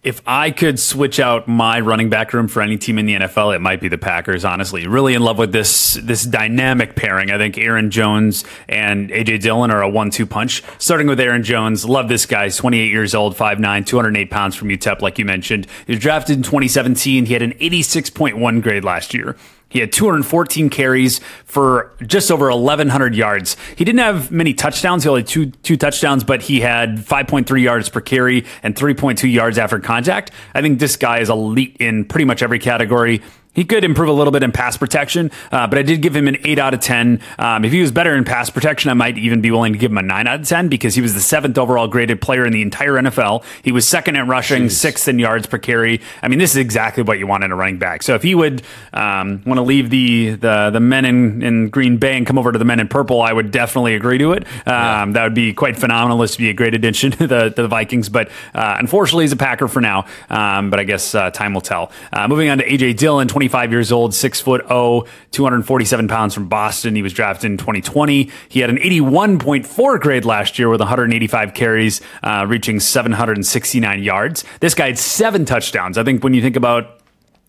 if 0.02 0.20
I 0.26 0.50
could 0.50 0.78
switch 0.78 1.18
out 1.18 1.48
my 1.48 1.80
running 1.80 2.08
back 2.08 2.32
room 2.32 2.48
for 2.48 2.62
any 2.62 2.78
team 2.78 2.98
in 2.98 3.06
the 3.06 3.14
NFL, 3.14 3.54
it 3.54 3.60
might 3.60 3.80
be 3.80 3.88
the 3.88 3.98
Packers. 3.98 4.44
Honestly, 4.44 4.86
really 4.86 5.14
in 5.14 5.22
love 5.22 5.38
with 5.38 5.52
this 5.52 5.94
this 5.94 6.24
dynamic 6.24 6.94
pairing. 6.94 7.30
I 7.30 7.38
think 7.38 7.58
Aaron 7.58 7.90
Jones 7.90 8.44
and 8.68 9.10
AJ 9.10 9.40
Dillon 9.40 9.70
are 9.70 9.82
a 9.82 9.88
one-two 9.88 10.26
punch. 10.26 10.62
Starting 10.78 11.06
with 11.06 11.20
Aaron 11.20 11.42
Jones, 11.42 11.84
love 11.84 12.08
this 12.08 12.26
guy. 12.26 12.44
He's 12.44 12.56
28 12.56 12.90
years 12.90 13.14
old, 13.14 13.36
5'9", 13.36 13.86
208 13.86 14.30
pounds 14.30 14.54
from 14.54 14.68
UTEP, 14.68 15.00
like 15.00 15.18
you 15.18 15.24
mentioned. 15.24 15.66
He 15.86 15.92
was 15.92 16.00
drafted 16.00 16.36
in 16.36 16.42
2017. 16.42 17.26
He 17.26 17.32
had 17.32 17.42
an 17.42 17.52
86.1 17.54 18.62
grade 18.62 18.84
last 18.84 19.14
year. 19.14 19.36
He 19.68 19.80
had 19.80 19.92
214 19.92 20.70
carries 20.70 21.20
for 21.44 21.92
just 22.06 22.30
over 22.30 22.50
1,100 22.50 23.14
yards. 23.14 23.56
He 23.76 23.84
didn't 23.84 24.00
have 24.00 24.30
many 24.30 24.54
touchdowns. 24.54 25.02
He 25.02 25.08
only 25.08 25.20
had 25.22 25.28
two 25.28 25.46
two 25.62 25.76
touchdowns, 25.76 26.24
but 26.24 26.42
he 26.42 26.60
had 26.60 26.98
5.3 26.98 27.60
yards 27.60 27.88
per 27.88 28.00
carry 28.00 28.46
and 28.62 28.74
3.2 28.74 29.30
yards 29.30 29.58
after 29.58 29.78
contact. 29.78 30.30
I 30.54 30.62
think 30.62 30.78
this 30.78 30.96
guy 30.96 31.18
is 31.18 31.28
elite 31.28 31.76
in 31.80 32.04
pretty 32.06 32.24
much 32.24 32.42
every 32.42 32.58
category. 32.58 33.22
He 33.58 33.64
could 33.64 33.82
improve 33.82 34.08
a 34.08 34.12
little 34.12 34.30
bit 34.30 34.44
in 34.44 34.52
pass 34.52 34.76
protection, 34.76 35.32
uh, 35.50 35.66
but 35.66 35.80
I 35.80 35.82
did 35.82 36.00
give 36.00 36.14
him 36.14 36.28
an 36.28 36.36
8 36.44 36.60
out 36.60 36.74
of 36.74 36.80
10. 36.80 37.20
Um, 37.40 37.64
if 37.64 37.72
he 37.72 37.80
was 37.80 37.90
better 37.90 38.14
in 38.14 38.22
pass 38.22 38.50
protection, 38.50 38.88
I 38.88 38.94
might 38.94 39.18
even 39.18 39.40
be 39.40 39.50
willing 39.50 39.72
to 39.72 39.78
give 39.80 39.90
him 39.90 39.98
a 39.98 40.02
9 40.02 40.28
out 40.28 40.40
of 40.42 40.46
10 40.46 40.68
because 40.68 40.94
he 40.94 41.00
was 41.00 41.14
the 41.14 41.20
seventh 41.20 41.58
overall 41.58 41.88
graded 41.88 42.20
player 42.20 42.46
in 42.46 42.52
the 42.52 42.62
entire 42.62 42.92
NFL. 42.92 43.42
He 43.64 43.72
was 43.72 43.84
second 43.84 44.14
in 44.14 44.28
rushing, 44.28 44.66
Jeez. 44.66 44.70
sixth 44.70 45.08
in 45.08 45.18
yards 45.18 45.48
per 45.48 45.58
carry. 45.58 46.00
I 46.22 46.28
mean, 46.28 46.38
this 46.38 46.52
is 46.52 46.58
exactly 46.58 47.02
what 47.02 47.18
you 47.18 47.26
want 47.26 47.42
in 47.42 47.50
a 47.50 47.56
running 47.56 47.80
back. 47.80 48.04
So 48.04 48.14
if 48.14 48.22
he 48.22 48.36
would 48.36 48.62
um, 48.92 49.42
want 49.44 49.58
to 49.58 49.62
leave 49.62 49.90
the, 49.90 50.36
the, 50.36 50.70
the 50.70 50.78
men 50.78 51.04
in, 51.04 51.42
in 51.42 51.68
Green 51.68 51.96
Bay 51.96 52.16
and 52.16 52.24
come 52.24 52.38
over 52.38 52.52
to 52.52 52.60
the 52.60 52.64
men 52.64 52.78
in 52.78 52.86
purple, 52.86 53.20
I 53.20 53.32
would 53.32 53.50
definitely 53.50 53.96
agree 53.96 54.18
to 54.18 54.34
it. 54.34 54.44
Um, 54.44 54.52
yeah. 54.66 55.06
That 55.14 55.24
would 55.24 55.34
be 55.34 55.52
quite 55.52 55.76
phenomenal. 55.76 56.18
This 56.18 56.38
would 56.38 56.44
be 56.44 56.50
a 56.50 56.54
great 56.54 56.74
addition 56.74 57.10
to 57.10 57.26
the, 57.26 57.48
to 57.48 57.62
the 57.62 57.68
Vikings. 57.68 58.08
But 58.08 58.30
uh, 58.54 58.76
unfortunately, 58.78 59.24
he's 59.24 59.32
a 59.32 59.36
Packer 59.36 59.66
for 59.66 59.80
now. 59.80 60.06
Um, 60.30 60.70
but 60.70 60.78
I 60.78 60.84
guess 60.84 61.12
uh, 61.12 61.32
time 61.32 61.54
will 61.54 61.60
tell. 61.60 61.90
Uh, 62.12 62.28
moving 62.28 62.50
on 62.50 62.58
to 62.58 62.72
A.J. 62.72 62.92
Dillon, 62.92 63.26
25 63.26 63.47
years 63.70 63.92
old, 63.92 64.14
six 64.14 64.40
foot 64.40 64.64
oh, 64.70 65.06
247 65.32 66.08
pounds 66.08 66.34
from 66.34 66.48
Boston. 66.48 66.94
He 66.94 67.02
was 67.02 67.12
drafted 67.12 67.50
in 67.50 67.56
2020. 67.56 68.30
He 68.48 68.60
had 68.60 68.70
an 68.70 68.76
81.4 68.78 70.00
grade 70.00 70.24
last 70.24 70.58
year 70.58 70.68
with 70.68 70.80
185 70.80 71.54
carries, 71.54 72.00
uh, 72.22 72.46
reaching 72.48 72.80
769 72.80 74.02
yards. 74.02 74.44
This 74.60 74.74
guy 74.74 74.86
had 74.86 74.98
seven 74.98 75.44
touchdowns. 75.44 75.98
I 75.98 76.04
think 76.04 76.22
when 76.22 76.34
you 76.34 76.42
think 76.42 76.56
about 76.56 77.00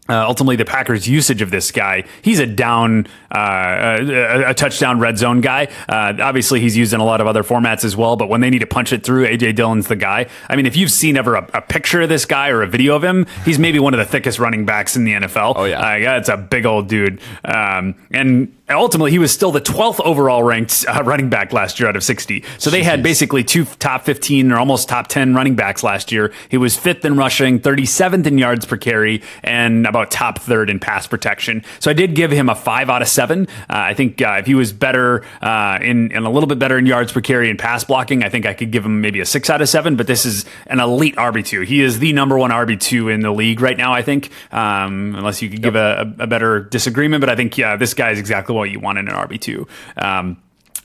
uh, 0.09 0.25
ultimately, 0.27 0.55
the 0.55 0.65
Packers' 0.65 1.07
usage 1.07 1.41
of 1.41 1.51
this 1.51 1.71
guy, 1.71 2.03
he's 2.21 2.39
a 2.39 2.47
down, 2.47 3.07
uh, 3.31 3.97
a, 3.99 4.49
a, 4.49 4.53
touchdown 4.53 4.99
red 4.99 5.17
zone 5.17 5.39
guy. 5.39 5.67
Uh, 5.87 6.13
obviously, 6.19 6.59
he's 6.59 6.75
used 6.75 6.93
in 6.93 6.99
a 6.99 7.05
lot 7.05 7.21
of 7.21 7.27
other 7.27 7.43
formats 7.43 7.83
as 7.83 7.95
well, 7.95 8.15
but 8.15 8.27
when 8.27 8.41
they 8.41 8.49
need 8.49 8.59
to 8.59 8.67
punch 8.67 8.91
it 8.91 9.03
through, 9.03 9.27
AJ 9.27 9.55
Dillon's 9.55 9.87
the 9.87 9.95
guy. 9.95 10.27
I 10.49 10.55
mean, 10.55 10.65
if 10.65 10.75
you've 10.75 10.91
seen 10.91 11.15
ever 11.15 11.35
a, 11.35 11.49
a 11.53 11.61
picture 11.61 12.01
of 12.01 12.09
this 12.09 12.25
guy 12.25 12.49
or 12.49 12.63
a 12.63 12.67
video 12.67 12.95
of 12.95 13.03
him, 13.03 13.27
he's 13.45 13.59
maybe 13.59 13.79
one 13.79 13.93
of 13.93 13.99
the 13.99 14.05
thickest 14.05 14.39
running 14.39 14.65
backs 14.65 14.95
in 14.95 15.03
the 15.05 15.13
NFL. 15.13 15.53
Oh, 15.55 15.65
yeah. 15.65 15.79
Uh, 15.79 15.95
yeah, 15.95 16.17
it's 16.17 16.29
a 16.29 16.37
big 16.37 16.65
old 16.65 16.87
dude. 16.87 17.21
Um, 17.45 17.95
and 18.11 18.55
ultimately, 18.77 19.11
he 19.11 19.19
was 19.19 19.31
still 19.31 19.51
the 19.51 19.61
12th 19.61 19.99
overall 20.01 20.43
ranked 20.43 20.85
uh, 20.87 21.03
running 21.03 21.29
back 21.29 21.53
last 21.53 21.79
year 21.79 21.89
out 21.89 21.95
of 21.95 22.03
60. 22.03 22.43
So 22.57 22.69
they 22.69 22.81
Jeez. 22.81 22.83
had 22.83 23.03
basically 23.03 23.43
two 23.43 23.65
top 23.65 24.05
15 24.05 24.51
or 24.51 24.57
almost 24.57 24.89
top 24.89 25.07
10 25.07 25.33
running 25.33 25.55
backs 25.55 25.83
last 25.83 26.11
year. 26.11 26.31
He 26.49 26.57
was 26.57 26.75
fifth 26.75 27.05
in 27.05 27.17
rushing, 27.17 27.59
37th 27.59 28.25
in 28.25 28.37
yards 28.37 28.65
per 28.65 28.77
carry, 28.77 29.21
and 29.43 29.85
about 29.85 30.11
top 30.11 30.39
third 30.39 30.69
in 30.69 30.79
pass 30.79 31.07
protection. 31.07 31.63
So 31.79 31.89
I 31.89 31.93
did 31.93 32.15
give 32.15 32.31
him 32.31 32.49
a 32.49 32.55
five 32.55 32.89
out 32.89 33.01
of 33.01 33.07
seven. 33.07 33.47
Uh, 33.61 33.89
I 33.89 33.93
think 33.93 34.21
uh, 34.21 34.37
if 34.39 34.45
he 34.45 34.55
was 34.55 34.73
better 34.73 35.23
uh, 35.41 35.79
in 35.81 36.11
and 36.11 36.25
a 36.25 36.29
little 36.29 36.47
bit 36.47 36.59
better 36.59 36.77
in 36.77 36.85
yards 36.85 37.11
per 37.11 37.21
carry 37.21 37.49
and 37.49 37.57
pass 37.57 37.83
blocking, 37.83 38.23
I 38.23 38.29
think 38.29 38.45
I 38.45 38.53
could 38.53 38.71
give 38.71 38.85
him 38.85 39.01
maybe 39.01 39.19
a 39.19 39.25
six 39.25 39.49
out 39.49 39.61
of 39.61 39.69
seven. 39.69 39.95
But 39.95 40.07
this 40.07 40.25
is 40.25 40.45
an 40.67 40.79
elite 40.79 41.15
RB 41.15 41.45
two. 41.45 41.61
He 41.61 41.81
is 41.81 41.99
the 41.99 42.13
number 42.13 42.37
one 42.37 42.51
RB 42.51 42.79
two 42.79 43.09
in 43.09 43.21
the 43.21 43.31
league 43.31 43.61
right 43.61 43.77
now. 43.77 43.93
I 43.93 44.01
think, 44.01 44.31
um, 44.51 45.15
unless 45.15 45.41
you 45.41 45.49
could 45.49 45.61
give 45.61 45.75
a, 45.75 46.13
a, 46.19 46.27
better 46.27 46.59
disagreement, 46.61 47.21
but 47.21 47.29
I 47.29 47.35
think 47.35 47.57
yeah, 47.57 47.75
this 47.75 47.93
guy 47.93 48.11
is 48.11 48.19
exactly 48.19 48.55
what 48.59 48.69
you 48.69 48.79
want 48.79 48.99
in 48.99 49.07
an 49.07 49.15
RB 49.15 49.39
two. 49.39 49.67
Um, 49.97 50.37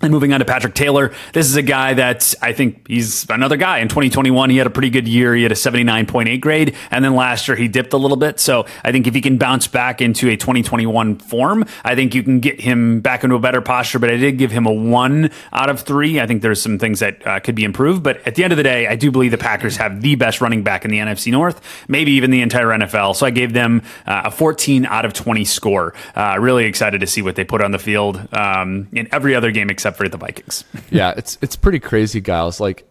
and 0.04 0.12
moving 0.12 0.32
on 0.32 0.40
to 0.40 0.44
Patrick 0.44 0.74
Taylor, 0.74 1.12
this 1.32 1.46
is 1.46 1.56
a 1.56 1.62
guy 1.62 1.94
that 1.94 2.34
I 2.40 2.52
think 2.52 2.86
he's 2.88 3.28
another 3.28 3.56
guy. 3.56 3.78
In 3.78 3.88
2021, 3.88 4.50
he 4.50 4.56
had 4.56 4.66
a 4.66 4.70
pretty 4.70 4.90
good 4.90 5.08
year. 5.08 5.34
He 5.34 5.42
had 5.42 5.52
a 5.52 5.56
79.8 5.56 6.40
grade. 6.40 6.76
And 6.90 7.04
then 7.04 7.14
last 7.14 7.48
year, 7.48 7.56
he 7.56 7.68
dipped 7.68 7.92
a 7.92 7.96
little 7.96 8.16
bit. 8.16 8.38
So 8.38 8.66
I 8.84 8.92
think 8.92 9.06
if 9.06 9.14
he 9.14 9.20
can 9.20 9.38
bounce 9.38 9.66
back 9.66 10.00
into 10.00 10.28
a 10.28 10.36
2021 10.36 11.18
form, 11.18 11.64
I 11.84 11.94
think 11.94 12.14
you 12.14 12.22
can 12.22 12.40
get 12.40 12.60
him 12.60 13.00
back 13.00 13.24
into 13.24 13.36
a 13.36 13.40
better 13.40 13.60
posture. 13.60 13.98
But 13.98 14.10
I 14.10 14.16
did 14.16 14.38
give 14.38 14.50
him 14.50 14.66
a 14.66 14.72
one 14.72 15.30
out 15.52 15.70
of 15.70 15.80
three. 15.80 16.20
I 16.20 16.26
think 16.26 16.42
there's 16.42 16.60
some 16.60 16.78
things 16.78 17.00
that 17.00 17.26
uh, 17.26 17.40
could 17.40 17.54
be 17.54 17.64
improved. 17.64 18.02
But 18.02 18.26
at 18.26 18.34
the 18.34 18.44
end 18.44 18.52
of 18.52 18.56
the 18.56 18.62
day, 18.62 18.86
I 18.86 18.96
do 18.96 19.10
believe 19.10 19.30
the 19.30 19.38
Packers 19.38 19.76
have 19.76 20.02
the 20.02 20.14
best 20.14 20.40
running 20.40 20.62
back 20.62 20.84
in 20.84 20.90
the 20.90 20.98
NFC 20.98 21.32
North, 21.32 21.60
maybe 21.88 22.12
even 22.12 22.30
the 22.30 22.42
entire 22.42 22.66
NFL. 22.66 23.16
So 23.16 23.26
I 23.26 23.30
gave 23.30 23.52
them 23.52 23.82
uh, 24.06 24.22
a 24.26 24.30
14 24.30 24.86
out 24.86 25.04
of 25.04 25.12
20 25.12 25.44
score. 25.44 25.94
Uh, 26.14 26.36
really 26.38 26.64
excited 26.64 27.00
to 27.00 27.06
see 27.06 27.22
what 27.22 27.36
they 27.36 27.44
put 27.44 27.62
on 27.62 27.70
the 27.70 27.78
field 27.78 28.28
um, 28.32 28.88
in 28.92 29.08
every 29.12 29.34
other 29.34 29.50
game 29.50 29.70
except 29.70 29.93
for 29.96 30.08
the 30.08 30.16
Vikings. 30.16 30.64
yeah, 30.90 31.14
it's 31.16 31.38
it's 31.40 31.56
pretty 31.56 31.80
crazy, 31.80 32.20
guys. 32.20 32.60
Like 32.60 32.86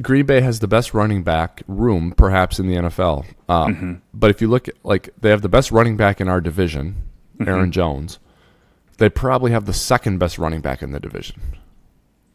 Green 0.00 0.26
Bay 0.26 0.40
has 0.40 0.60
the 0.60 0.68
best 0.68 0.94
running 0.94 1.22
back 1.22 1.62
room, 1.66 2.12
perhaps 2.12 2.58
in 2.58 2.66
the 2.66 2.74
NFL. 2.74 3.26
Um, 3.48 3.74
mm-hmm. 3.74 3.94
But 4.14 4.30
if 4.30 4.40
you 4.40 4.48
look 4.48 4.68
at 4.68 4.74
like 4.84 5.10
they 5.20 5.30
have 5.30 5.42
the 5.42 5.48
best 5.48 5.70
running 5.70 5.96
back 5.96 6.20
in 6.20 6.28
our 6.28 6.40
division, 6.40 7.02
mm-hmm. 7.38 7.48
Aaron 7.48 7.72
Jones. 7.72 8.18
They 8.98 9.08
probably 9.08 9.52
have 9.52 9.64
the 9.64 9.72
second 9.72 10.18
best 10.18 10.38
running 10.38 10.60
back 10.60 10.82
in 10.82 10.92
the 10.92 11.00
division, 11.00 11.40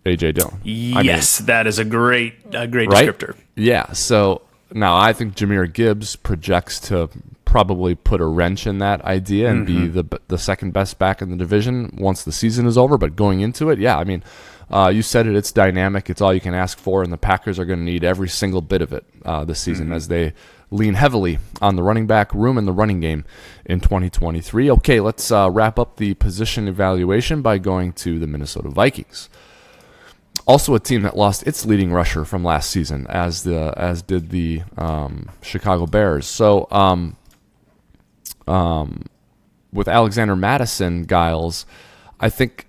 AJ 0.04 0.34
Dillon. 0.34 0.60
Yes, 0.64 1.40
I 1.40 1.44
mean, 1.44 1.46
that 1.46 1.68
is 1.68 1.78
a 1.78 1.86
great, 1.86 2.34
a 2.54 2.66
great 2.66 2.90
right? 2.90 3.08
descriptor. 3.08 3.36
Yeah. 3.56 3.92
So 3.92 4.42
now 4.74 4.96
I 4.98 5.14
think 5.14 5.36
Jahmyr 5.36 5.72
Gibbs 5.72 6.16
projects 6.16 6.80
to 6.82 7.10
probably 7.46 7.96
put 7.96 8.20
a 8.20 8.26
wrench 8.26 8.68
in 8.68 8.80
that 8.80 9.02
idea 9.06 9.50
and 9.50 9.66
mm-hmm. 9.66 9.86
be 9.86 9.88
the 9.88 10.20
the 10.28 10.38
second 10.38 10.74
best 10.74 11.00
back 11.00 11.22
in 11.22 11.30
the 11.30 11.38
division 11.38 11.96
once 11.98 12.24
the 12.24 12.32
season 12.32 12.66
is 12.66 12.78
over. 12.78 12.98
But 12.98 13.16
going 13.16 13.42
into 13.42 13.70
it, 13.70 13.80
yeah, 13.80 13.98
I 13.98 14.04
mean, 14.04 14.24
uh, 14.70 14.92
you 14.94 15.02
said 15.02 15.28
it. 15.28 15.36
It's 15.36 15.52
dynamic. 15.52 16.10
It's 16.10 16.22
all 16.22 16.34
you 16.34 16.42
can 16.42 16.54
ask 16.54 16.78
for, 16.78 17.04
and 17.04 17.14
the 17.14 17.18
Packers 17.18 17.60
are 17.60 17.66
going 17.66 17.80
to 17.80 17.86
need 17.86 18.04
every 18.04 18.30
single 18.30 18.62
bit 18.62 18.82
of 18.82 18.92
it 18.92 19.06
uh, 19.24 19.46
this 19.46 19.60
season 19.60 19.86
mm-hmm. 19.86 19.96
as 19.96 20.08
they 20.08 20.34
lean 20.72 20.96
heavily 20.96 21.40
on 21.62 21.76
the 21.76 21.84
running 21.84 22.08
back 22.08 22.34
room 22.34 22.58
and 22.58 22.68
the 22.68 22.74
running 22.74 23.00
game 23.00 23.24
in 23.66 23.80
2023. 23.80 24.72
Okay, 24.72 25.00
let's 25.00 25.32
uh, 25.32 25.50
wrap 25.52 25.80
up 25.80 25.98
the 25.98 26.16
position 26.16 26.68
evaluation 26.68 27.42
by 27.42 27.58
going 27.58 27.94
to 27.94 28.20
the 28.20 28.28
Minnesota 28.28 28.70
Vikings. 28.70 29.30
Also, 30.48 30.76
a 30.76 30.80
team 30.80 31.02
that 31.02 31.18
lost 31.18 31.48
its 31.48 31.66
leading 31.66 31.92
rusher 31.92 32.24
from 32.24 32.44
last 32.44 32.70
season, 32.70 33.08
as 33.10 33.44
the 33.44 33.74
as 33.76 34.04
did 34.04 34.30
the 34.30 34.62
um, 34.78 35.30
Chicago 35.42 35.88
Bears. 35.88 36.28
So, 36.28 36.68
um, 36.70 37.18
um, 38.48 39.06
with 39.74 39.88
Alexander 39.88 40.36
Mattison, 40.36 41.08
Gyles, 41.08 41.66
I 42.20 42.30
think 42.30 42.68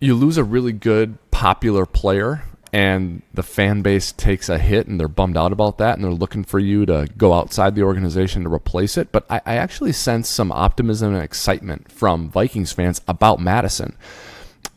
you 0.00 0.14
lose 0.14 0.36
a 0.36 0.44
really 0.44 0.72
good 0.72 1.18
popular 1.30 1.86
player 1.86 2.44
and 2.74 3.22
the 3.32 3.42
fan 3.42 3.82
base 3.82 4.10
takes 4.10 4.48
a 4.48 4.58
hit 4.58 4.88
and 4.88 4.98
they're 4.98 5.06
bummed 5.06 5.36
out 5.36 5.52
about 5.52 5.78
that 5.78 5.94
and 5.94 6.02
they're 6.02 6.10
looking 6.10 6.42
for 6.42 6.58
you 6.58 6.84
to 6.84 7.06
go 7.16 7.32
outside 7.32 7.76
the 7.76 7.84
organization 7.84 8.42
to 8.42 8.52
replace 8.52 8.96
it. 8.98 9.12
But 9.12 9.24
I, 9.30 9.40
I 9.46 9.54
actually 9.56 9.92
sense 9.92 10.28
some 10.28 10.50
optimism 10.50 11.14
and 11.14 11.22
excitement 11.22 11.90
from 11.90 12.28
Vikings 12.28 12.72
fans 12.72 13.00
about 13.06 13.38
Mattison. 13.38 13.96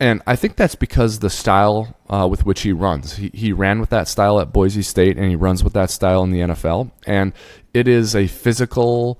And 0.00 0.22
I 0.26 0.36
think 0.36 0.56
that's 0.56 0.76
because 0.76 1.18
the 1.18 1.30
style 1.30 1.96
uh, 2.08 2.28
with 2.30 2.46
which 2.46 2.60
he 2.60 2.72
runs. 2.72 3.16
He, 3.16 3.30
he 3.34 3.52
ran 3.52 3.80
with 3.80 3.90
that 3.90 4.06
style 4.06 4.40
at 4.40 4.52
Boise 4.52 4.82
State 4.82 5.16
and 5.16 5.28
he 5.28 5.36
runs 5.36 5.64
with 5.64 5.72
that 5.72 5.90
style 5.90 6.22
in 6.22 6.30
the 6.30 6.40
NFL. 6.40 6.92
And 7.06 7.32
it 7.74 7.88
is 7.88 8.14
a 8.14 8.28
physical, 8.28 9.18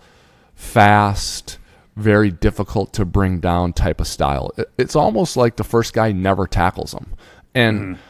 fast, 0.55 1.59
very 1.97 2.31
difficult 2.31 2.93
to 2.95 3.05
bring 3.05 3.41
down 3.41 3.73
type 3.73 4.01
of 4.01 4.07
style. 4.07 4.53
It's 4.79 4.95
almost 4.95 5.37
like 5.37 5.57
the 5.57 5.64
first 5.64 5.93
guy 5.93 6.12
never 6.12 6.47
tackles 6.47 6.95
him. 6.95 7.14
And 7.57 7.81
mm-hmm. 7.81 8.03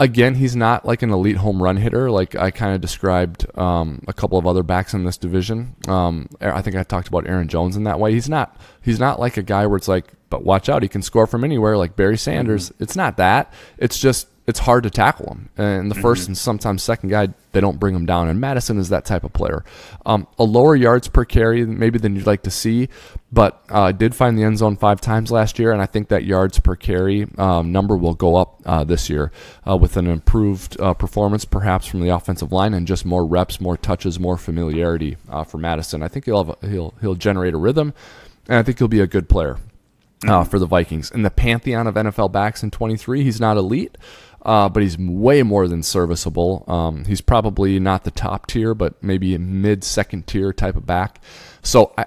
again, 0.00 0.34
he's 0.34 0.56
not 0.56 0.86
like 0.86 1.02
an 1.02 1.10
elite 1.10 1.36
home 1.36 1.62
run 1.62 1.76
hitter, 1.76 2.10
like 2.10 2.34
I 2.34 2.50
kind 2.50 2.74
of 2.74 2.80
described 2.80 3.46
um, 3.58 4.02
a 4.08 4.14
couple 4.14 4.38
of 4.38 4.46
other 4.46 4.62
backs 4.62 4.94
in 4.94 5.04
this 5.04 5.18
division. 5.18 5.76
Um, 5.86 6.30
I 6.40 6.62
think 6.62 6.76
I 6.76 6.84
talked 6.84 7.08
about 7.08 7.28
Aaron 7.28 7.48
Jones 7.48 7.76
in 7.76 7.84
that 7.84 8.00
way. 8.00 8.12
He's 8.12 8.30
not. 8.30 8.56
He's 8.88 8.98
not 8.98 9.20
like 9.20 9.36
a 9.36 9.42
guy 9.42 9.66
where 9.66 9.76
it's 9.76 9.88
like, 9.88 10.06
but 10.30 10.44
watch 10.44 10.68
out, 10.68 10.82
he 10.82 10.88
can 10.88 11.02
score 11.02 11.26
from 11.26 11.44
anywhere, 11.44 11.76
like 11.76 11.94
Barry 11.94 12.18
Sanders. 12.18 12.70
Mm-hmm. 12.70 12.82
It's 12.82 12.96
not 12.96 13.16
that. 13.18 13.52
It's 13.78 13.98
just 13.98 14.28
it's 14.48 14.60
hard 14.60 14.82
to 14.84 14.90
tackle 14.90 15.26
him. 15.26 15.50
And 15.58 15.90
the 15.90 15.94
mm-hmm. 15.94 16.00
first 16.00 16.26
and 16.26 16.36
sometimes 16.36 16.82
second 16.82 17.10
guy, 17.10 17.28
they 17.52 17.60
don't 17.60 17.78
bring 17.78 17.94
him 17.94 18.06
down. 18.06 18.28
And 18.28 18.40
Mattison 18.40 18.78
is 18.78 18.88
that 18.88 19.04
type 19.04 19.22
of 19.22 19.34
player. 19.34 19.62
Um, 20.06 20.26
a 20.38 20.44
lower 20.44 20.74
yards 20.74 21.06
per 21.06 21.26
carry, 21.26 21.66
maybe 21.66 21.98
than 21.98 22.16
you'd 22.16 22.26
like 22.26 22.44
to 22.44 22.50
see, 22.50 22.88
but 23.30 23.62
uh, 23.68 23.92
did 23.92 24.14
find 24.14 24.38
the 24.38 24.44
end 24.44 24.56
zone 24.56 24.78
five 24.78 25.02
times 25.02 25.30
last 25.30 25.58
year. 25.58 25.70
And 25.70 25.82
I 25.82 25.86
think 25.86 26.08
that 26.08 26.24
yards 26.24 26.58
per 26.60 26.76
carry 26.76 27.26
um, 27.36 27.72
number 27.72 27.94
will 27.94 28.14
go 28.14 28.36
up 28.36 28.62
uh, 28.64 28.84
this 28.84 29.10
year 29.10 29.32
uh, 29.68 29.76
with 29.76 29.98
an 29.98 30.06
improved 30.06 30.80
uh, 30.80 30.94
performance, 30.94 31.44
perhaps 31.44 31.86
from 31.86 32.00
the 32.00 32.08
offensive 32.08 32.50
line, 32.50 32.72
and 32.72 32.86
just 32.86 33.04
more 33.04 33.26
reps, 33.26 33.60
more 33.60 33.76
touches, 33.76 34.18
more 34.18 34.38
familiarity 34.38 35.18
uh, 35.28 35.44
for 35.44 35.58
Mattison. 35.58 36.02
I 36.02 36.08
think 36.08 36.24
he'll 36.24 36.42
have 36.42 36.56
a, 36.62 36.66
he'll 36.66 36.94
he'll 37.02 37.16
generate 37.16 37.52
a 37.52 37.58
rhythm, 37.58 37.92
and 38.48 38.58
I 38.58 38.62
think 38.62 38.78
he'll 38.78 38.88
be 38.88 39.00
a 39.00 39.06
good 39.06 39.28
player. 39.28 39.58
Uh, 40.24 40.40
mm-hmm. 40.40 40.50
for 40.50 40.58
the 40.58 40.66
Vikings. 40.66 41.12
In 41.12 41.22
the 41.22 41.30
pantheon 41.30 41.86
of 41.86 41.94
NFL 41.94 42.32
backs 42.32 42.64
in 42.64 42.72
23, 42.72 43.22
he's 43.22 43.40
not 43.40 43.56
elite, 43.56 43.96
uh, 44.42 44.68
but 44.68 44.82
he's 44.82 44.98
way 44.98 45.44
more 45.44 45.68
than 45.68 45.84
serviceable. 45.84 46.64
Um, 46.66 47.04
he's 47.04 47.20
probably 47.20 47.78
not 47.78 48.02
the 48.02 48.10
top 48.10 48.48
tier, 48.48 48.74
but 48.74 49.00
maybe 49.00 49.32
a 49.36 49.38
mid 49.38 49.84
second 49.84 50.26
tier 50.26 50.52
type 50.52 50.74
of 50.74 50.84
back. 50.84 51.20
So 51.62 51.92
I, 51.96 52.06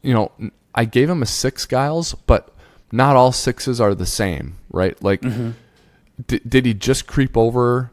you 0.00 0.14
know, 0.14 0.30
I 0.76 0.84
gave 0.84 1.10
him 1.10 1.24
a 1.24 1.26
six, 1.26 1.66
Gyles, 1.66 2.14
but 2.28 2.54
not 2.92 3.16
all 3.16 3.32
sixes 3.32 3.80
are 3.80 3.96
the 3.96 4.06
same, 4.06 4.58
right? 4.70 5.02
Like, 5.02 5.22
mm-hmm. 5.22 5.50
did, 6.28 6.48
did 6.48 6.66
he 6.66 6.72
just 6.72 7.08
creep 7.08 7.36
over? 7.36 7.90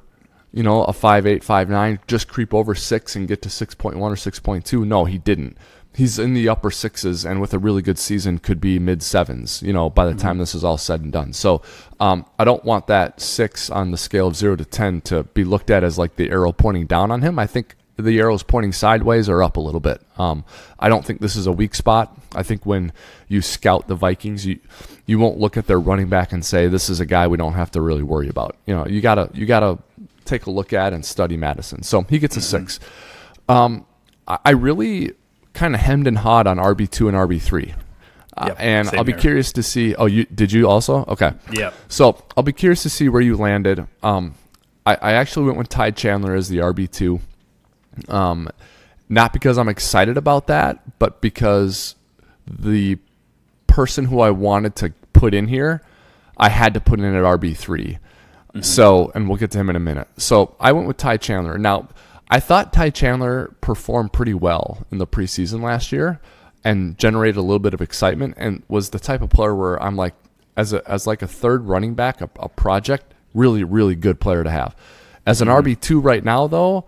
you 0.54 0.64
know, 0.64 0.84
a 0.86 0.94
five 0.94 1.28
eight, 1.28 1.44
five 1.44 1.70
nine, 1.70 2.00
just 2.08 2.28
creep 2.28 2.54
over 2.54 2.74
six 2.74 3.16
and 3.16 3.28
get 3.28 3.42
to 3.44 3.50
6.1 3.50 3.96
or 3.96 4.16
6.2. 4.16 4.88
No, 4.88 5.06
he 5.06 5.18
didn't. 5.18 5.58
He's 5.98 6.20
in 6.20 6.36
the 6.36 6.48
upper 6.48 6.70
sixes 6.70 7.26
and 7.26 7.42
with 7.42 7.56
a 7.56 7.58
really 7.58 7.82
good 7.82 7.98
season 7.98 8.38
could 8.38 8.62
be 8.62 8.78
mid 8.78 9.02
sevens, 9.02 9.64
you 9.64 9.74
know, 9.74 9.90
by 9.90 10.06
the 10.06 10.14
time 10.14 10.38
this 10.38 10.54
is 10.54 10.64
all 10.64 10.78
said 10.78 11.02
and 11.02 11.12
done. 11.12 11.34
So 11.34 11.64
um, 12.00 12.24
I 12.38 12.46
don't 12.46 12.64
want 12.64 12.86
that 12.86 13.20
six 13.20 13.72
on 13.72 13.90
the 13.90 13.98
scale 13.98 14.28
of 14.28 14.36
zero 14.36 14.56
to 14.58 14.64
10 14.64 15.02
to 15.02 15.24
be 15.24 15.44
looked 15.44 15.72
at 15.72 15.84
as 15.84 15.98
like 15.98 16.16
the 16.16 16.30
arrow 16.30 16.52
pointing 16.52 16.86
down 16.86 17.10
on 17.10 17.24
him. 17.24 17.40
I 17.40 17.48
think 17.48 17.76
the 17.98 18.20
arrows 18.20 18.44
pointing 18.44 18.74
sideways 18.74 19.28
or 19.28 19.42
up 19.42 19.58
a 19.58 19.60
little 19.60 19.80
bit. 19.80 20.00
Um, 20.20 20.46
I 20.78 20.88
don't 20.88 21.04
think 21.04 21.20
this 21.20 21.36
is 21.36 21.48
a 21.48 21.52
weak 21.52 21.74
spot. 21.74 22.16
I 22.36 22.44
think 22.44 22.64
when 22.64 22.94
you 23.28 23.42
scout 23.42 23.88
the 23.88 23.96
Vikings, 23.96 24.46
you 24.46 24.60
you 25.08 25.18
won't 25.18 25.40
look 25.40 25.58
at 25.58 25.66
their 25.66 25.80
running 25.80 26.10
back 26.10 26.32
and 26.32 26.46
say 26.46 26.68
this 26.68 26.90
is 26.90 27.00
a 27.00 27.08
guy 27.08 27.26
we 27.28 27.38
don't 27.38 27.54
have 27.54 27.72
to 27.72 27.82
really 27.82 28.04
worry 28.04 28.30
about. 28.30 28.56
You 28.68 28.76
know, 28.76 28.86
you 28.86 29.02
gotta 29.02 29.32
you 29.34 29.48
gotta 29.48 29.80
take 30.26 30.46
a 30.46 30.52
look 30.52 30.74
at 30.74 30.94
and 30.94 31.04
study 31.04 31.38
Mattison 31.38 31.82
So 31.82 32.04
he 32.04 32.20
gets 32.20 32.38
a 32.38 32.42
six. 32.42 32.80
Um, 33.50 33.88
I 34.28 34.38
I 34.46 34.52
really 34.52 35.14
kind 35.58 35.76
of 35.76 35.82
hemmed 35.82 36.08
and 36.08 36.20
hawed 36.20 36.48
on 36.48 36.58
RB 36.58 36.90
two 36.90 37.08
and 37.08 37.18
RB 37.18 37.42
three. 37.42 37.74
Uh, 38.36 38.54
and 38.60 38.88
I'll 38.90 39.04
be 39.04 39.14
curious 39.14 39.52
to 39.54 39.64
see. 39.64 39.96
Oh, 39.96 40.06
you 40.06 40.26
did 40.26 40.52
you 40.52 40.70
also? 40.70 41.04
Okay. 41.08 41.34
Yeah. 41.52 41.72
So 41.88 42.24
I'll 42.38 42.44
be 42.44 42.54
curious 42.54 42.84
to 42.84 42.90
see 42.90 43.10
where 43.10 43.22
you 43.22 43.36
landed. 43.36 43.88
Um, 44.04 44.36
I, 44.86 44.96
I 44.96 45.14
actually 45.14 45.48
went 45.48 45.58
with 45.58 45.70
Ty 45.70 45.92
Chandler 45.92 46.36
as 46.36 46.48
the 46.48 46.58
RB 46.58 46.90
two. 46.90 47.20
Um, 48.08 48.48
not 49.10 49.34
because 49.34 49.58
I'm 49.58 49.70
excited 49.70 50.18
about 50.18 50.48
that, 50.48 51.00
but 51.00 51.22
because 51.22 51.96
the 52.46 53.00
person 53.66 54.06
who 54.06 54.20
I 54.20 54.30
wanted 54.32 54.76
to 54.78 54.94
put 55.14 55.34
in 55.34 55.48
here, 55.48 55.82
I 56.38 56.50
had 56.50 56.74
to 56.76 56.80
put 56.80 57.00
in 57.00 57.06
at 57.06 57.24
RB 57.24 57.56
3 57.56 57.98
So, 58.62 59.12
and 59.16 59.28
we'll 59.28 59.38
get 59.38 59.52
to 59.52 59.58
him 59.58 59.70
in 59.70 59.76
a 59.76 59.80
minute. 59.80 60.08
So 60.18 60.56
I 60.60 60.72
went 60.74 60.88
with 60.88 60.98
Ty 60.98 61.18
Chandler. 61.18 61.58
Now, 61.58 61.88
I 62.30 62.40
thought 62.40 62.74
Ty 62.74 62.90
Chandler 62.90 63.56
performed 63.62 64.12
pretty 64.14 64.34
well 64.34 64.86
in 64.92 64.98
the 64.98 65.08
preseason 65.08 65.62
last 65.62 65.92
year 65.92 66.20
and 66.64 66.98
generated 66.98 67.38
a 67.38 67.42
little 67.42 67.60
bit 67.60 67.74
of 67.74 67.82
excitement 67.82 68.36
and 68.38 68.64
was 68.68 68.90
the 68.90 69.00
type 69.00 69.22
of 69.22 69.30
player 69.30 69.56
where 69.56 69.82
I'm 69.82 69.96
like, 69.96 70.14
as 70.58 70.74
a, 70.74 70.86
as 70.90 71.08
like 71.08 71.22
a 71.22 71.28
third 71.28 71.66
running 71.66 71.94
back, 71.94 72.20
a, 72.20 72.30
a 72.40 72.50
project, 72.50 73.14
really, 73.34 73.64
really 73.64 73.96
good 73.96 74.20
player 74.20 74.44
to 74.44 74.52
have. 74.52 74.76
As 75.26 75.42
an 75.42 75.48
mm-hmm. 75.48 75.68
RB 75.68 75.80
two 75.80 76.00
right 76.00 76.24
now, 76.24 76.48
though, 76.48 76.86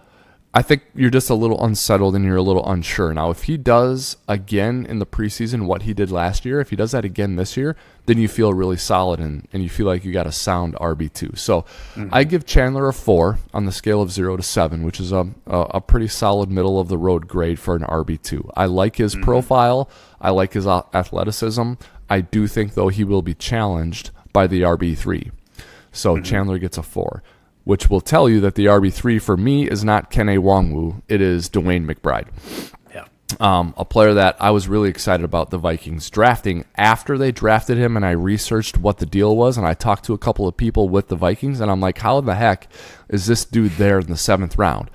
I 0.52 0.64
think 0.64 0.82
you're 0.96 1.12
just 1.12 1.30
a 1.30 1.36
little 1.36 1.64
unsettled 1.64 2.16
and 2.16 2.26
you're 2.26 2.38
a 2.38 2.42
little 2.42 2.68
unsure. 2.68 3.14
Now, 3.14 3.30
if 3.30 3.44
he 3.44 3.56
does 3.56 4.18
again 4.28 4.84
in 4.90 4.98
the 4.98 5.06
preseason 5.06 5.68
what 5.68 5.84
he 5.84 5.94
did 5.94 6.10
last 6.10 6.44
year, 6.44 6.60
if 6.60 6.72
he 6.72 6.76
does 6.76 6.92
that 6.92 7.06
again 7.06 7.36
this 7.36 7.56
year, 7.56 7.76
then 8.08 8.18
you 8.18 8.28
feel 8.28 8.52
really 8.56 8.76
solid 8.76 9.20
and, 9.20 9.48
and 9.54 9.62
you 9.62 9.70
feel 9.70 9.86
like 9.86 10.04
you 10.04 10.12
got 10.12 10.26
a 10.26 10.32
sound 10.32 10.74
RB2. 10.76 11.38
So 11.38 11.62
mm-hmm. 11.62 12.10
I 12.12 12.24
give 12.24 12.48
Chandler 12.48 12.88
a 12.88 12.94
four 12.94 13.38
on 13.54 13.66
the 13.68 13.72
scale 13.72 14.02
of 14.02 14.12
zero 14.12 14.38
to 14.38 14.44
seven, 14.44 14.84
which 14.84 15.00
is 15.00 15.12
a, 15.12 15.30
a, 15.46 15.60
a 15.76 15.82
pretty 15.82 16.08
solid 16.08 16.50
middle 16.50 16.80
of 16.80 16.88
the 16.88 16.98
road 16.98 17.28
grade 17.28 17.60
for 17.60 17.76
an 17.76 17.84
RB2. 17.84 18.50
I 18.56 18.66
like 18.66 18.96
his 18.96 19.14
mm-hmm. 19.14 19.24
profile, 19.24 19.88
I 20.20 20.32
like 20.32 20.54
his 20.54 20.66
athleticism. 20.66 21.74
I 22.10 22.22
do 22.22 22.48
think, 22.48 22.74
though, 22.74 22.88
he 22.88 23.04
will 23.04 23.22
be 23.22 23.36
challenged 23.36 24.10
by 24.34 24.48
the 24.48 24.62
RB3. 24.62 25.32
So 25.92 26.16
mm-hmm. 26.16 26.24
Chandler 26.24 26.58
gets 26.58 26.78
a 26.80 26.84
four, 26.84 27.22
which 27.70 27.88
will 27.88 28.02
tell 28.02 28.28
you 28.28 28.40
that 28.42 28.56
the 28.56 28.66
RB3 28.66 29.22
for 29.22 29.38
me 29.38 29.70
is 29.70 29.84
not 29.84 30.10
Kene 30.10 30.40
Nwangwu. 30.40 31.04
It 31.08 31.22
is 31.22 31.52
DeWayne 31.52 31.86
McBride, 31.86 32.26
Yeah. 32.92 33.06
um, 33.40 33.76
a 33.78 33.86
player 33.86 34.16
that 34.16 34.38
I 34.40 34.50
was 34.50 34.68
really 34.68 34.90
excited 34.90 35.24
about 35.24 35.52
the 35.52 35.60
Vikings 35.60 36.10
drafting 36.10 36.66
after 36.78 37.16
they 37.16 37.32
drafted 37.32 37.78
him. 37.78 37.96
And 37.96 38.04
I 38.04 38.10
researched 38.10 38.80
what 38.80 38.98
the 38.98 39.06
deal 39.06 39.38
was. 39.38 39.56
And 39.56 39.68
I 39.68 39.76
talked 39.76 40.06
to 40.06 40.16
a 40.16 40.18
couple 40.18 40.48
of 40.48 40.58
people 40.58 40.90
with 40.90 41.10
the 41.10 41.16
Vikings. 41.16 41.62
And 41.62 41.70
I'm 41.70 41.80
like, 41.80 42.00
how 42.00 42.18
in 42.18 42.26
the 42.26 42.34
heck 42.34 42.72
is 43.08 43.28
this 43.28 43.46
dude 43.46 43.74
there 43.74 44.00
in 44.00 44.08
the 44.08 44.18
seventh 44.18 44.58
round? 44.58 44.90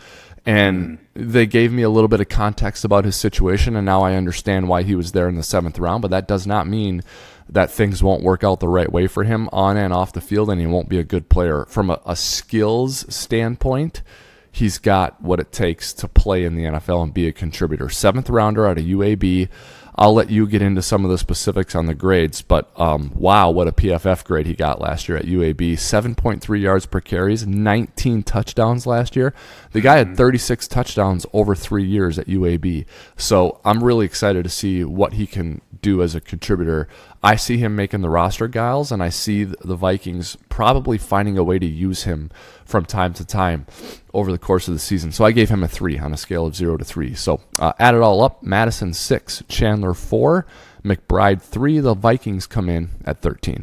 And 0.44 0.98
they 1.14 1.46
gave 1.46 1.70
me 1.72 1.82
a 1.82 1.88
little 1.88 2.08
bit 2.08 2.20
of 2.20 2.28
context 2.28 2.84
about 2.84 3.04
his 3.04 3.16
situation, 3.16 3.76
and 3.76 3.86
now 3.86 4.02
I 4.02 4.14
understand 4.14 4.68
why 4.68 4.82
he 4.82 4.94
was 4.94 5.12
there 5.12 5.26
in 5.28 5.36
the 5.36 5.42
seventh 5.42 5.78
round. 5.78 6.02
But 6.02 6.10
that 6.10 6.28
does 6.28 6.46
not 6.46 6.66
mean 6.66 7.02
that 7.48 7.70
things 7.70 8.02
won't 8.02 8.22
work 8.22 8.42
out 8.42 8.60
the 8.60 8.68
right 8.68 8.90
way 8.90 9.06
for 9.06 9.24
him 9.24 9.48
on 9.52 9.76
and 9.76 9.92
off 9.92 10.12
the 10.12 10.20
field, 10.20 10.50
and 10.50 10.60
he 10.60 10.66
won't 10.66 10.88
be 10.88 10.98
a 10.98 11.04
good 11.04 11.28
player. 11.28 11.64
From 11.66 11.90
a, 11.90 12.00
a 12.06 12.16
skills 12.16 13.04
standpoint, 13.14 14.02
he's 14.50 14.78
got 14.78 15.20
what 15.20 15.40
it 15.40 15.52
takes 15.52 15.92
to 15.94 16.08
play 16.08 16.44
in 16.44 16.54
the 16.54 16.64
NFL 16.64 17.02
and 17.02 17.14
be 17.14 17.26
a 17.26 17.32
contributor. 17.32 17.88
Seventh 17.88 18.30
rounder 18.30 18.66
out 18.66 18.78
of 18.78 18.84
UAB. 18.84 19.48
I'll 19.96 20.14
let 20.14 20.28
you 20.28 20.46
get 20.48 20.60
into 20.60 20.82
some 20.82 21.04
of 21.04 21.10
the 21.10 21.18
specifics 21.18 21.74
on 21.76 21.86
the 21.86 21.94
grades, 21.94 22.42
but 22.42 22.68
um, 22.76 23.12
wow, 23.14 23.50
what 23.50 23.68
a 23.68 23.72
PFF 23.72 24.24
grade 24.24 24.46
he 24.46 24.54
got 24.54 24.80
last 24.80 25.08
year 25.08 25.16
at 25.16 25.26
UAB. 25.26 25.74
7.3 25.74 26.60
yards 26.60 26.86
per 26.86 27.00
carries, 27.00 27.46
19 27.46 28.24
touchdowns 28.24 28.86
last 28.86 29.14
year. 29.14 29.32
The 29.70 29.80
guy 29.80 29.98
had 29.98 30.16
36 30.16 30.66
touchdowns 30.66 31.26
over 31.32 31.54
three 31.54 31.84
years 31.84 32.18
at 32.18 32.26
UAB. 32.26 32.86
So 33.16 33.60
I'm 33.64 33.84
really 33.84 34.04
excited 34.04 34.42
to 34.42 34.50
see 34.50 34.82
what 34.82 35.12
he 35.12 35.28
can 35.28 35.60
do 35.80 36.02
as 36.02 36.16
a 36.16 36.20
contributor. 36.20 36.88
I 37.22 37.36
see 37.36 37.58
him 37.58 37.76
making 37.76 38.00
the 38.00 38.10
roster, 38.10 38.48
Gyles, 38.48 38.90
and 38.90 39.02
I 39.02 39.10
see 39.10 39.44
the 39.44 39.76
Vikings 39.76 40.36
probably 40.48 40.98
finding 40.98 41.38
a 41.38 41.44
way 41.44 41.60
to 41.60 41.66
use 41.66 42.02
him 42.02 42.30
from 42.74 42.84
time 42.84 43.14
to 43.14 43.24
time 43.24 43.66
over 44.12 44.32
the 44.32 44.38
course 44.38 44.66
of 44.66 44.74
the 44.74 44.80
season. 44.80 45.12
So 45.12 45.24
I 45.24 45.30
gave 45.30 45.48
him 45.48 45.62
a 45.62 45.68
three 45.68 45.96
on 45.96 46.12
a 46.12 46.16
scale 46.16 46.44
of 46.44 46.56
zero 46.56 46.76
to 46.76 46.84
three. 46.84 47.14
So 47.14 47.40
uh, 47.60 47.72
add 47.78 47.94
it 47.94 48.00
all 48.00 48.20
up 48.20 48.42
Mattison 48.42 48.92
six, 48.92 49.44
Chandler 49.48 49.94
four, 49.94 50.44
McBride 50.84 51.40
three. 51.40 51.78
The 51.78 51.94
Vikings 51.94 52.48
come 52.48 52.68
in 52.68 52.88
at 53.06 53.20
13. 53.20 53.62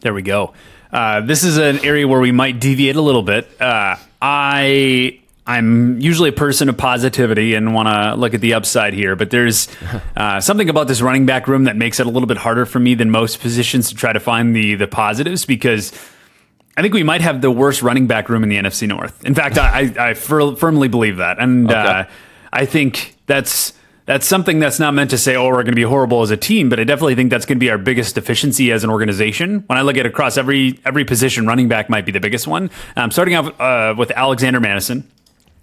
There 0.00 0.12
we 0.12 0.22
go. 0.22 0.52
Uh, 0.92 1.20
this 1.20 1.44
is 1.44 1.58
an 1.58 1.84
area 1.84 2.08
where 2.08 2.18
we 2.18 2.32
might 2.32 2.58
deviate 2.58 2.96
a 2.96 3.00
little 3.00 3.22
bit. 3.22 3.48
Uh, 3.60 3.94
I 4.20 5.20
I'm 5.46 6.00
usually 6.00 6.30
a 6.30 6.32
person 6.32 6.68
of 6.68 6.76
positivity 6.76 7.54
and 7.54 7.72
want 7.72 7.86
to 7.86 8.16
look 8.16 8.34
at 8.34 8.40
the 8.40 8.54
upside 8.54 8.94
here, 8.94 9.14
but 9.14 9.30
there's 9.30 9.68
uh, 10.16 10.40
something 10.40 10.68
about 10.68 10.88
this 10.88 11.00
running 11.00 11.24
back 11.24 11.46
room 11.46 11.64
that 11.64 11.76
makes 11.76 12.00
it 12.00 12.06
a 12.06 12.10
little 12.10 12.26
bit 12.26 12.38
harder 12.38 12.66
for 12.66 12.80
me 12.80 12.96
than 12.96 13.12
most 13.12 13.38
positions 13.38 13.90
to 13.90 13.94
try 13.94 14.12
to 14.12 14.18
find 14.18 14.56
the 14.56 14.74
the 14.74 14.88
positives 14.88 15.44
because. 15.44 15.92
I 16.76 16.82
think 16.82 16.94
we 16.94 17.02
might 17.02 17.20
have 17.20 17.40
the 17.40 17.50
worst 17.50 17.82
running 17.82 18.06
back 18.06 18.28
room 18.28 18.42
in 18.42 18.48
the 18.48 18.56
NFC 18.56 18.88
North. 18.88 19.24
In 19.24 19.34
fact, 19.34 19.58
I, 19.58 19.92
I, 19.96 20.08
I 20.10 20.14
fir- 20.14 20.56
firmly 20.56 20.88
believe 20.88 21.18
that, 21.18 21.38
and 21.38 21.70
uh, 21.70 22.06
I 22.52 22.66
think 22.66 23.16
that's 23.26 23.72
that's 24.06 24.26
something 24.26 24.58
that's 24.58 24.78
not 24.78 24.92
meant 24.92 25.10
to 25.10 25.18
say, 25.18 25.34
oh, 25.34 25.46
we're 25.46 25.62
going 25.62 25.66
to 25.68 25.74
be 25.74 25.82
horrible 25.82 26.20
as 26.22 26.30
a 26.30 26.36
team, 26.36 26.68
but 26.68 26.78
I 26.78 26.84
definitely 26.84 27.14
think 27.14 27.30
that's 27.30 27.46
going 27.46 27.56
to 27.56 27.60
be 27.60 27.70
our 27.70 27.78
biggest 27.78 28.16
deficiency 28.16 28.70
as 28.70 28.84
an 28.84 28.90
organization. 28.90 29.64
When 29.66 29.78
I 29.78 29.82
look 29.82 29.96
at 29.96 30.04
across 30.04 30.36
every 30.36 30.78
every 30.84 31.04
position, 31.04 31.46
running 31.46 31.68
back 31.68 31.88
might 31.88 32.04
be 32.04 32.12
the 32.12 32.20
biggest 32.20 32.46
one. 32.46 32.70
Um, 32.96 33.10
starting 33.10 33.34
off 33.34 33.60
uh, 33.60 33.94
with 33.96 34.10
Alexander 34.10 34.60
Mattison. 34.60 35.08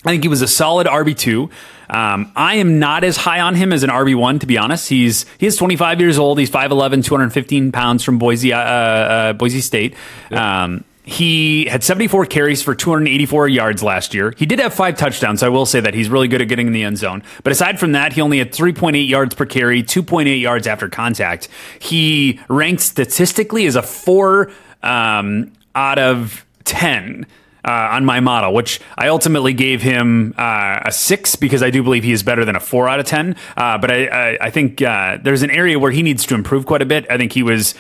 I 0.04 0.10
think 0.10 0.24
he 0.24 0.30
was 0.30 0.42
a 0.42 0.48
solid 0.48 0.88
RB 0.88 1.16
two. 1.16 1.52
Um, 1.88 2.32
I 2.36 2.56
am 2.56 2.80
not 2.80 3.04
as 3.04 3.18
high 3.18 3.42
on 3.42 3.54
him 3.54 3.72
as 3.72 3.84
an 3.84 3.92
RB 3.92 4.16
one, 4.16 4.40
to 4.40 4.48
be 4.48 4.58
honest. 4.58 4.90
He's 4.90 5.26
he 5.38 5.46
is 5.46 5.58
25 5.58 6.00
years 6.00 6.18
old. 6.18 6.40
He's 6.40 6.50
5'11", 6.50 7.04
215 7.04 7.72
pounds 7.72 8.04
from 8.04 8.18
Boise, 8.18 8.54
uh, 8.54 8.60
uh, 8.60 9.34
Boise 9.34 9.62
State. 9.62 9.94
Um, 10.32 10.84
he 11.04 11.66
had 11.66 11.84
74 11.84 12.26
carries 12.28 12.62
for 12.62 12.76
284 12.76 13.48
yards 13.48 13.82
last 13.82 14.14
year. 14.14 14.34
He 14.38 14.46
did 14.46 14.60
have 14.60 14.74
five 14.74 14.98
touchdowns, 14.98 15.40
so 15.40 15.48
I 15.48 15.50
will 15.50 15.66
say 15.66 15.80
that 15.80 15.94
he's 15.94 16.10
really 16.10 16.28
good 16.28 16.42
at 16.42 16.48
getting 16.48 16.68
in 16.68 16.74
the 16.74 16.84
end 16.84 16.98
zone. 16.98 17.24
But 17.44 17.52
aside 17.52 17.80
from 17.80 17.94
that, 17.94 18.14
he 18.14 18.22
only 18.22 18.38
had 18.38 18.52
3.8 18.52 19.08
yards 19.08 19.34
per 19.34 19.46
carry, 19.46 19.82
2.8 19.82 20.40
yards 20.40 20.68
after 20.68 20.90
contact. 20.90 21.50
He 21.80 22.40
ranked 22.50 22.82
statistically 22.82 23.66
as 23.66 23.76
a 23.76 23.82
four 23.82 24.52
um, 24.84 25.52
out 25.74 25.98
of 25.98 26.46
10 26.66 27.26
uh, 27.66 27.72
on 27.72 28.06
my 28.06 28.20
model, 28.20 28.54
which 28.54 28.80
I 28.98 29.08
ultimately 29.08 29.54
gave 29.54 29.82
him 29.82 30.34
uh, 30.38 30.82
a 30.86 30.92
six 30.92 31.36
because 31.36 31.62
I 31.62 31.70
do 31.70 31.84
believe 31.84 32.04
he 32.04 32.12
is 32.12 32.24
better 32.24 32.46
than 32.46 32.56
a 32.56 32.60
four 32.60 32.88
out 32.88 33.00
of 33.00 33.06
10. 33.06 33.36
Uh, 33.56 33.78
but 33.78 33.92
I, 33.92 34.06
I, 34.08 34.38
I 34.42 34.50
think 34.50 34.82
uh, 34.82 35.18
there's 35.22 35.42
an 35.42 35.52
area 35.52 35.78
where 35.80 35.92
he 35.92 36.02
needs 36.02 36.26
to 36.28 36.36
improve 36.36 36.66
quite 36.66 36.82
a 36.82 36.86
bit. 36.86 37.06
I 37.10 37.18
think 37.18 37.34
he 37.34 37.44
was 37.44 37.76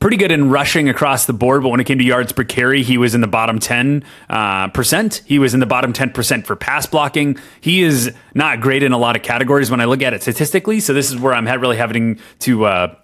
pretty 0.00 0.16
good 0.16 0.30
in 0.30 0.50
rushing 0.50 0.88
across 0.88 1.26
the 1.26 1.32
board, 1.32 1.62
but 1.62 1.70
when 1.70 1.80
it 1.80 1.84
came 1.84 1.98
to 1.98 2.04
yards 2.04 2.32
per 2.32 2.44
carry, 2.44 2.82
he 2.82 2.98
was 2.98 3.14
in 3.14 3.20
the 3.20 3.26
bottom 3.26 3.58
10 3.58 4.04
uh, 4.28 4.68
percent. 4.68 5.22
He 5.26 5.38
was 5.38 5.54
in 5.54 5.60
the 5.60 5.66
bottom 5.66 5.92
10 5.92 6.10
percent 6.10 6.46
for 6.46 6.56
pass 6.56 6.86
blocking. 6.86 7.38
He 7.60 7.82
is 7.82 8.12
not 8.34 8.60
great 8.60 8.82
in 8.82 8.92
a 8.92 8.98
lot 8.98 9.16
of 9.16 9.22
categories 9.22 9.70
when 9.70 9.80
I 9.80 9.84
look 9.86 10.02
at 10.02 10.14
it 10.14 10.22
statistically. 10.22 10.80
So 10.80 10.92
this 10.92 11.10
is 11.10 11.18
where 11.18 11.32
I'm 11.32 11.46
really 11.60 11.76
having 11.76 12.18
to 12.40 12.66
uh, 12.66 12.94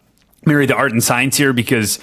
marry 0.46 0.66
the 0.66 0.74
art 0.74 0.92
and 0.92 1.02
science 1.02 1.36
here 1.36 1.52
because 1.52 1.98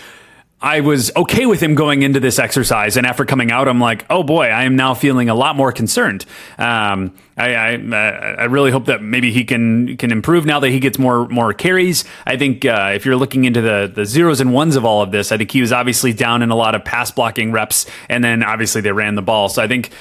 I 0.62 0.82
was 0.82 1.10
okay 1.16 1.46
with 1.46 1.62
him 1.62 1.74
going 1.74 2.02
into 2.02 2.20
this 2.20 2.38
exercise, 2.38 2.98
and 2.98 3.08
after 3.08 3.24
coming 3.24 3.50
out, 3.50 3.70
I'm 3.70 3.80
like, 3.80 4.06
oh 4.10 4.24
boy, 4.24 4.48
I 4.48 4.64
am 4.64 4.76
now 4.76 4.94
feeling 4.94 5.30
a 5.30 5.36
lot 5.36 5.56
more 5.56 5.72
concerned. 5.72 6.26
Um, 6.58 7.14
I, 7.38 7.56
I, 7.56 7.74
I 7.76 8.44
really 8.46 8.70
hope 8.70 8.86
that 8.88 9.02
maybe 9.02 9.32
he 9.32 9.46
can 9.46 9.96
can 9.96 10.12
improve 10.12 10.46
now 10.46 10.60
that 10.60 10.70
he 10.70 10.82
gets 10.82 11.00
more 11.00 11.30
more 11.30 11.54
carries. 11.54 12.04
I 12.26 12.36
think 12.36 12.66
uh, 12.66 12.92
if 12.94 13.06
you're 13.06 13.16
looking 13.16 13.46
into 13.46 13.62
the 13.62 13.90
the 13.94 14.06
zeros 14.06 14.42
and 14.42 14.54
ones 14.54 14.76
of 14.76 14.84
all 14.84 15.02
of 15.02 15.12
this, 15.12 15.32
I 15.32 15.38
think 15.38 15.52
he 15.52 15.62
was 15.62 15.72
obviously 15.72 16.12
down 16.12 16.42
in 16.42 16.50
a 16.50 16.56
lot 16.56 16.76
of 16.76 16.84
pass 16.84 17.10
blocking 17.10 17.54
reps, 17.54 17.86
and 18.10 18.22
then 18.22 18.44
obviously 18.44 18.82
they 18.82 18.92
ran 18.92 19.16
the 19.16 19.22
ball. 19.22 19.48
So 19.48 19.64
I 19.64 19.68
think 19.68 19.92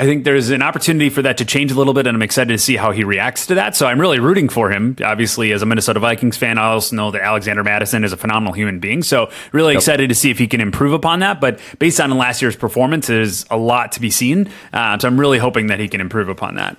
I 0.00 0.04
think 0.04 0.24
there's 0.24 0.48
an 0.48 0.62
opportunity 0.62 1.10
for 1.10 1.20
that 1.20 1.36
to 1.36 1.44
change 1.44 1.70
a 1.72 1.74
little 1.74 1.92
bit, 1.92 2.06
and 2.06 2.14
I'm 2.14 2.22
excited 2.22 2.54
to 2.54 2.58
see 2.58 2.76
how 2.76 2.90
he 2.90 3.04
reacts 3.04 3.44
to 3.48 3.56
that. 3.56 3.76
So 3.76 3.86
I'm 3.86 4.00
really 4.00 4.18
rooting 4.18 4.48
for 4.48 4.70
him. 4.70 4.96
Obviously, 5.04 5.52
as 5.52 5.60
a 5.60 5.66
Minnesota 5.66 6.00
Vikings 6.00 6.38
fan, 6.38 6.56
I 6.56 6.68
also 6.68 6.96
know 6.96 7.10
that 7.10 7.20
Alexander 7.20 7.62
Mattison 7.62 8.02
is 8.02 8.10
a 8.10 8.16
phenomenal 8.16 8.54
human 8.54 8.80
being. 8.80 9.02
So 9.02 9.30
really 9.52 9.74
yep. 9.74 9.80
excited 9.80 10.08
to 10.08 10.14
see 10.14 10.30
if 10.30 10.38
he 10.38 10.46
can 10.46 10.62
improve 10.62 10.94
upon 10.94 11.20
that. 11.20 11.38
But 11.38 11.60
based 11.78 12.00
on 12.00 12.10
last 12.16 12.40
year's 12.40 12.56
performance, 12.56 13.08
there's 13.08 13.44
a 13.50 13.58
lot 13.58 13.92
to 13.92 14.00
be 14.00 14.10
seen. 14.10 14.50
Uh, 14.72 14.98
so 14.98 15.06
I'm 15.06 15.20
really 15.20 15.36
hoping 15.36 15.66
that 15.66 15.78
he 15.80 15.86
can 15.86 16.00
improve 16.00 16.30
upon 16.30 16.54
that. 16.54 16.78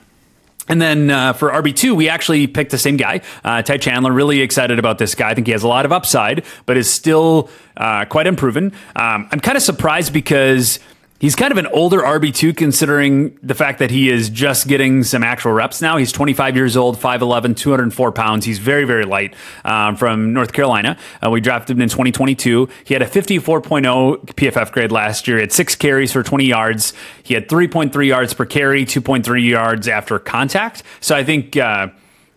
And 0.68 0.82
then 0.82 1.12
uh, 1.12 1.34
for 1.34 1.52
RB2, 1.52 1.96
we 1.96 2.10
actually 2.10 2.48
picked 2.48 2.72
the 2.72 2.80
same 2.80 2.98
guy, 2.98 3.22
uh, 3.44 3.62
Ty 3.62 3.78
Chandler. 3.78 4.12
Really 4.12 4.42
excited 4.42 4.80
about 4.80 4.98
this 4.98 5.14
guy. 5.14 5.30
I 5.30 5.36
think 5.36 5.46
he 5.46 5.54
has 5.54 5.62
a 5.62 5.68
lot 5.68 5.86
of 5.86 5.92
upside, 5.92 6.44
but 6.66 6.76
is 6.76 6.90
still 6.90 7.52
uh, 7.78 8.06
quite 8.06 8.26
unproven. 8.26 8.74
Um, 8.96 9.30
I'm 9.32 9.42
kind 9.42 9.58
of 9.58 9.62
surprised 9.62 10.12
because 10.12 10.80
He's 11.22 11.36
kind 11.36 11.52
of 11.52 11.60
an 11.60 11.68
older 11.68 12.00
RB2 12.00 12.58
considering 12.58 13.38
the 13.44 13.54
fact 13.54 13.78
that 13.78 13.92
he 13.92 14.10
is 14.10 14.28
just 14.28 14.68
getting 14.68 15.04
some 15.04 15.24
actual 15.24 15.52
reps 15.52 15.80
now. 15.80 15.98
He's 15.98 16.12
25 16.12 16.56
years 16.56 16.76
old, 16.76 16.98
5'11, 16.98 17.56
204 17.56 18.12
pounds. 18.12 18.44
He's 18.44 18.58
very, 18.58 18.86
very 18.86 19.04
light 19.04 19.36
um, 19.64 19.98
from 19.98 20.34
North 20.34 20.52
Carolina. 20.52 20.98
Uh, 21.24 21.30
we 21.30 21.40
drafted 21.40 21.78
him 21.78 21.84
in 21.84 21.90
2022. 21.90 22.68
He 22.86 22.96
had 22.96 23.04
a 23.04 23.06
54.0 23.06 24.26
PFF 24.34 24.72
grade 24.72 24.92
last 24.92 25.28
year. 25.28 25.38
He 25.38 25.42
had 25.42 25.52
six 25.52 25.76
carries 25.76 26.12
for 26.12 26.24
20 26.24 26.44
yards. 26.46 26.94
He 27.22 27.36
had 27.36 27.48
3.3 27.48 28.08
yards 28.08 28.34
per 28.34 28.48
carry, 28.48 28.84
2.3 28.84 29.48
yards 29.48 29.88
after 29.88 30.18
contact. 30.18 30.82
So 31.02 31.16
I 31.16 31.24
think. 31.24 31.56
Uh, 31.56 31.90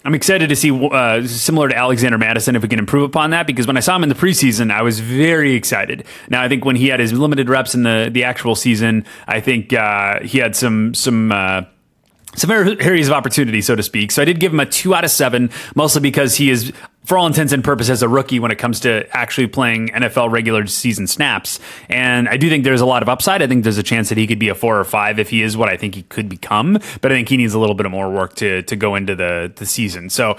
I'm 0.04 0.14
excited 0.14 0.50
to 0.50 0.56
see, 0.56 0.70
uh, 0.70 1.26
similar 1.26 1.68
to 1.68 1.76
Alexander 1.76 2.18
Mattison 2.18 2.56
if 2.56 2.62
we 2.62 2.68
can 2.68 2.78
improve 2.78 3.04
upon 3.04 3.30
that. 3.30 3.46
Because 3.46 3.66
when 3.66 3.76
I 3.78 3.80
saw 3.80 3.96
him 3.96 4.02
in 4.02 4.10
the 4.10 4.14
preseason, 4.14 4.70
I 4.70 4.82
was 4.82 5.00
very 5.00 5.54
excited. 5.54 6.04
Now, 6.28 6.42
I 6.42 6.48
think 6.48 6.64
when 6.64 6.76
he 6.76 6.88
had 6.88 7.00
his 7.00 7.12
limited 7.12 7.48
reps 7.48 7.74
in 7.74 7.84
the 7.84 8.10
the 8.12 8.24
actual 8.24 8.54
season, 8.54 9.06
I 9.26 9.40
think 9.40 9.72
uh, 9.72 10.20
he 10.20 10.38
had 10.38 10.54
some 10.54 10.94
some. 10.94 11.32
Uh, 11.32 11.62
some 12.36 12.50
areas 12.50 13.06
of 13.06 13.12
opportunity, 13.12 13.60
so 13.60 13.76
to 13.76 13.82
speak. 13.84 14.10
So 14.10 14.20
I 14.20 14.24
did 14.24 14.40
give 14.40 14.52
him 14.52 14.58
a 14.58 14.66
two 14.66 14.92
out 14.92 15.04
of 15.04 15.12
seven, 15.12 15.50
mostly 15.76 16.00
because 16.00 16.34
he 16.34 16.50
is 16.50 16.72
for 17.04 17.18
all 17.18 17.26
intents 17.26 17.52
and 17.52 17.62
purposes, 17.62 18.02
a 18.02 18.08
rookie 18.08 18.40
when 18.40 18.50
it 18.50 18.56
comes 18.56 18.80
to 18.80 19.06
actually 19.16 19.46
playing 19.46 19.88
NFL 19.88 20.30
regular 20.30 20.66
season 20.66 21.06
snaps. 21.06 21.60
And 21.88 22.28
I 22.28 22.36
do 22.36 22.48
think 22.48 22.64
there's 22.64 22.80
a 22.80 22.86
lot 22.86 23.02
of 23.02 23.08
upside. 23.08 23.42
I 23.42 23.46
think 23.46 23.62
there's 23.62 23.78
a 23.78 23.82
chance 23.82 24.08
that 24.08 24.18
he 24.18 24.26
could 24.26 24.38
be 24.38 24.48
a 24.48 24.54
four 24.54 24.78
or 24.78 24.84
five 24.84 25.18
if 25.18 25.30
he 25.30 25.42
is 25.42 25.56
what 25.56 25.68
I 25.68 25.76
think 25.76 25.94
he 25.94 26.02
could 26.02 26.28
become. 26.28 26.78
But 27.00 27.12
I 27.12 27.14
think 27.14 27.28
he 27.28 27.36
needs 27.36 27.54
a 27.54 27.58
little 27.58 27.74
bit 27.74 27.86
of 27.86 27.92
more 27.92 28.10
work 28.10 28.34
to 28.36 28.62
to 28.62 28.76
go 28.76 28.94
into 28.94 29.14
the 29.14 29.52
the 29.54 29.66
season. 29.66 30.10
So 30.10 30.36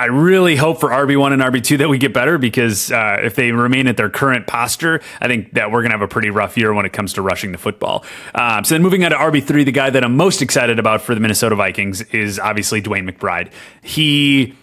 I 0.00 0.06
really 0.06 0.56
hope 0.56 0.80
for 0.80 0.88
RB1 0.88 1.34
and 1.34 1.42
RB2 1.42 1.76
that 1.76 1.90
we 1.90 1.98
get 1.98 2.14
better 2.14 2.38
because 2.38 2.90
uh, 2.90 3.18
if 3.22 3.34
they 3.34 3.52
remain 3.52 3.86
at 3.86 3.98
their 3.98 4.08
current 4.08 4.46
posture, 4.46 5.02
I 5.20 5.28
think 5.28 5.52
that 5.52 5.70
we're 5.70 5.82
going 5.82 5.90
to 5.90 5.98
have 5.98 6.00
a 6.00 6.08
pretty 6.08 6.30
rough 6.30 6.56
year 6.56 6.72
when 6.72 6.86
it 6.86 6.94
comes 6.94 7.12
to 7.14 7.22
rushing 7.22 7.52
the 7.52 7.58
football. 7.58 8.02
Um, 8.34 8.64
so 8.64 8.74
then 8.74 8.82
moving 8.82 9.04
on 9.04 9.10
to 9.10 9.18
RB3, 9.18 9.62
the 9.62 9.72
guy 9.72 9.90
that 9.90 10.02
I'm 10.02 10.16
most 10.16 10.40
excited 10.40 10.78
about 10.78 11.02
for 11.02 11.14
the 11.14 11.20
Minnesota 11.20 11.54
Vikings 11.54 12.00
is 12.00 12.38
obviously 12.38 12.80
DeWayne 12.80 13.10
McBride. 13.10 13.52
He 13.82 14.54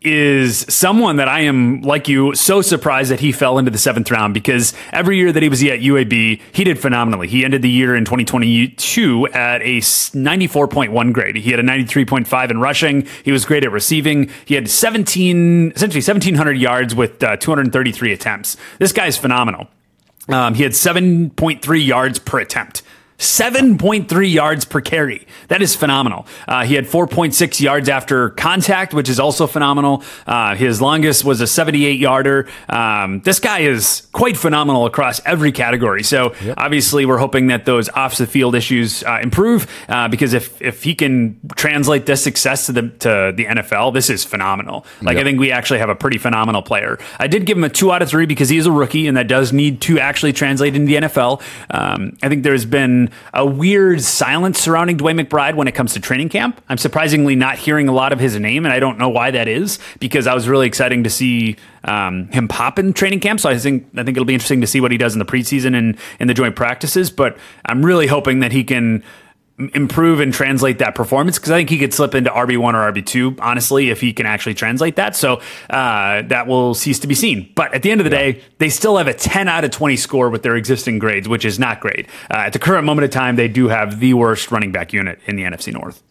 is 0.00 0.60
someone 0.68 1.16
that 1.16 1.28
I 1.28 1.40
am, 1.40 1.82
like 1.82 2.06
you, 2.06 2.34
so 2.34 2.62
surprised 2.62 3.10
that 3.10 3.20
he 3.20 3.32
fell 3.32 3.58
into 3.58 3.70
the 3.70 3.78
seventh 3.78 4.10
round 4.10 4.32
because 4.32 4.72
every 4.92 5.16
year 5.16 5.32
that 5.32 5.42
he 5.42 5.48
was 5.48 5.62
at 5.64 5.80
UAB, 5.80 6.40
he 6.52 6.64
did 6.64 6.78
phenomenally. 6.78 7.26
He 7.26 7.44
ended 7.44 7.62
the 7.62 7.70
year 7.70 7.96
in 7.96 8.04
2022 8.04 9.26
at 9.28 9.60
a 9.62 9.78
94.1 9.78 11.12
grade. 11.12 11.36
He 11.36 11.50
had 11.50 11.58
a 11.58 11.64
93.5 11.64 12.50
in 12.50 12.60
rushing. 12.60 13.08
He 13.24 13.32
was 13.32 13.44
great 13.44 13.64
at 13.64 13.72
receiving. 13.72 14.30
He 14.44 14.54
had 14.54 14.70
17, 14.70 15.72
essentially 15.74 16.00
1,700 16.00 16.52
yards 16.52 16.94
with 16.94 17.22
uh, 17.22 17.36
233 17.36 18.12
attempts. 18.12 18.56
This 18.78 18.92
guy 18.92 19.06
is 19.06 19.16
phenomenal. 19.16 19.66
Um, 20.28 20.54
he 20.54 20.62
had 20.62 20.72
7.3 20.72 21.86
yards 21.86 22.18
per 22.18 22.38
attempt. 22.38 22.82
7.3 23.18 24.32
yards 24.32 24.64
per 24.64 24.80
carry. 24.80 25.26
That 25.48 25.60
is 25.60 25.74
phenomenal. 25.74 26.26
Uh, 26.46 26.64
he 26.64 26.74
had 26.74 26.86
4.6 26.86 27.60
yards 27.60 27.88
after 27.88 28.30
contact, 28.30 28.94
which 28.94 29.08
is 29.08 29.18
also 29.18 29.48
phenomenal. 29.48 30.04
Uh, 30.24 30.54
his 30.54 30.80
longest 30.80 31.24
was 31.24 31.40
a 31.40 31.46
78 31.46 31.98
yarder. 31.98 32.48
Um, 32.68 33.20
this 33.22 33.40
guy 33.40 33.60
is 33.60 34.06
quite 34.12 34.36
phenomenal 34.36 34.86
across 34.86 35.20
every 35.26 35.50
category. 35.50 36.04
So 36.04 36.32
yep. 36.44 36.54
obviously, 36.58 37.06
we're 37.06 37.18
hoping 37.18 37.48
that 37.48 37.64
those 37.64 37.88
off 37.88 38.16
the 38.16 38.26
field 38.26 38.54
issues 38.54 39.02
uh, 39.02 39.18
improve 39.20 39.66
uh, 39.88 40.06
because 40.06 40.32
if 40.32 40.60
if 40.62 40.84
he 40.84 40.94
can 40.94 41.40
translate 41.56 42.06
this 42.06 42.22
success 42.22 42.66
to 42.66 42.72
the 42.72 42.82
to 42.88 43.32
the 43.36 43.46
NFL, 43.46 43.94
this 43.94 44.10
is 44.10 44.24
phenomenal. 44.24 44.86
Like 45.02 45.16
yep. 45.16 45.22
I 45.22 45.24
think 45.24 45.40
we 45.40 45.50
actually 45.50 45.80
have 45.80 45.88
a 45.88 45.96
pretty 45.96 46.18
phenomenal 46.18 46.62
player. 46.62 46.98
I 47.18 47.26
did 47.26 47.46
give 47.46 47.58
him 47.58 47.64
a 47.64 47.68
two 47.68 47.90
out 47.90 48.00
of 48.00 48.08
three 48.08 48.26
because 48.26 48.48
he 48.48 48.58
is 48.58 48.66
a 48.66 48.72
rookie, 48.72 49.08
and 49.08 49.16
that 49.16 49.26
does 49.26 49.52
need 49.52 49.80
to 49.82 49.98
actually 49.98 50.32
translate 50.32 50.76
into 50.76 50.86
the 50.86 51.08
NFL. 51.08 51.42
Um, 51.70 52.16
I 52.22 52.28
think 52.28 52.44
there's 52.44 52.64
been 52.64 53.07
a 53.34 53.44
weird 53.46 54.02
silence 54.02 54.58
surrounding 54.58 54.98
DeWayne 54.98 55.20
McBride 55.20 55.54
when 55.54 55.68
it 55.68 55.72
comes 55.72 55.92
to 55.94 56.00
training 56.00 56.28
camp. 56.28 56.60
I'm 56.68 56.78
surprisingly 56.78 57.36
not 57.36 57.56
hearing 57.56 57.88
a 57.88 57.92
lot 57.92 58.12
of 58.12 58.20
his 58.20 58.38
name, 58.38 58.64
and 58.64 58.72
I 58.72 58.80
don't 58.80 58.98
know 58.98 59.08
why 59.08 59.30
that 59.30 59.48
is 59.48 59.78
because 60.00 60.26
I 60.26 60.34
was 60.34 60.48
really 60.48 60.66
exciting 60.66 61.04
to 61.04 61.10
see 61.10 61.56
um, 61.84 62.28
him 62.28 62.48
pop 62.48 62.78
in 62.78 62.92
training 62.92 63.20
camp. 63.20 63.40
So 63.40 63.48
I 63.48 63.58
think 63.58 63.86
I 63.96 64.02
think 64.02 64.16
it'll 64.16 64.24
be 64.24 64.34
interesting 64.34 64.60
to 64.60 64.66
see 64.66 64.80
what 64.80 64.90
he 64.90 64.98
does 64.98 65.14
in 65.14 65.18
the 65.18 65.24
preseason 65.24 65.76
and 65.76 65.98
in 66.20 66.28
the 66.28 66.34
joint 66.34 66.56
practices. 66.56 67.10
But 67.10 67.36
I'm 67.66 67.84
really 67.84 68.06
hoping 68.06 68.40
that 68.40 68.52
he 68.52 68.64
can 68.64 69.02
improve 69.58 70.20
and 70.20 70.32
translate 70.32 70.78
that 70.78 70.94
performance 70.94 71.38
because 71.38 71.50
I 71.50 71.58
think 71.58 71.70
he 71.70 71.78
could 71.78 71.92
slip 71.92 72.14
into 72.14 72.30
RB1 72.30 72.74
or 72.74 72.92
RB2, 72.92 73.38
honestly, 73.40 73.90
if 73.90 74.00
he 74.00 74.12
can 74.12 74.26
actually 74.26 74.54
translate 74.54 74.96
that. 74.96 75.16
So 75.16 75.40
uh, 75.68 76.22
that 76.22 76.46
will 76.46 76.74
cease 76.74 77.00
to 77.00 77.06
be 77.06 77.14
seen. 77.14 77.50
But 77.54 77.74
at 77.74 77.82
the 77.82 77.90
end 77.90 78.00
of 78.00 78.04
the 78.08 78.16
yeah. 78.16 78.32
day, 78.32 78.44
they 78.58 78.68
still 78.68 78.96
have 78.96 79.08
a 79.08 79.14
10 79.14 79.48
out 79.48 79.64
of 79.64 79.70
20 79.70 79.96
score 79.96 80.30
with 80.30 80.42
their 80.42 80.56
existing 80.56 80.98
grades, 80.98 81.28
which 81.28 81.44
is 81.44 81.58
not 81.58 81.80
great. 81.80 82.06
Uh, 82.30 82.38
at 82.38 82.52
the 82.52 82.58
current 82.58 82.84
moment 82.84 83.04
of 83.04 83.10
time, 83.10 83.36
they 83.36 83.48
do 83.48 83.68
have 83.68 83.98
the 83.98 84.14
worst 84.14 84.50
running 84.52 84.70
back 84.70 84.92
unit 84.92 85.18
in 85.26 85.36
the 85.36 85.42
NFC 85.42 85.72
North. 85.72 86.02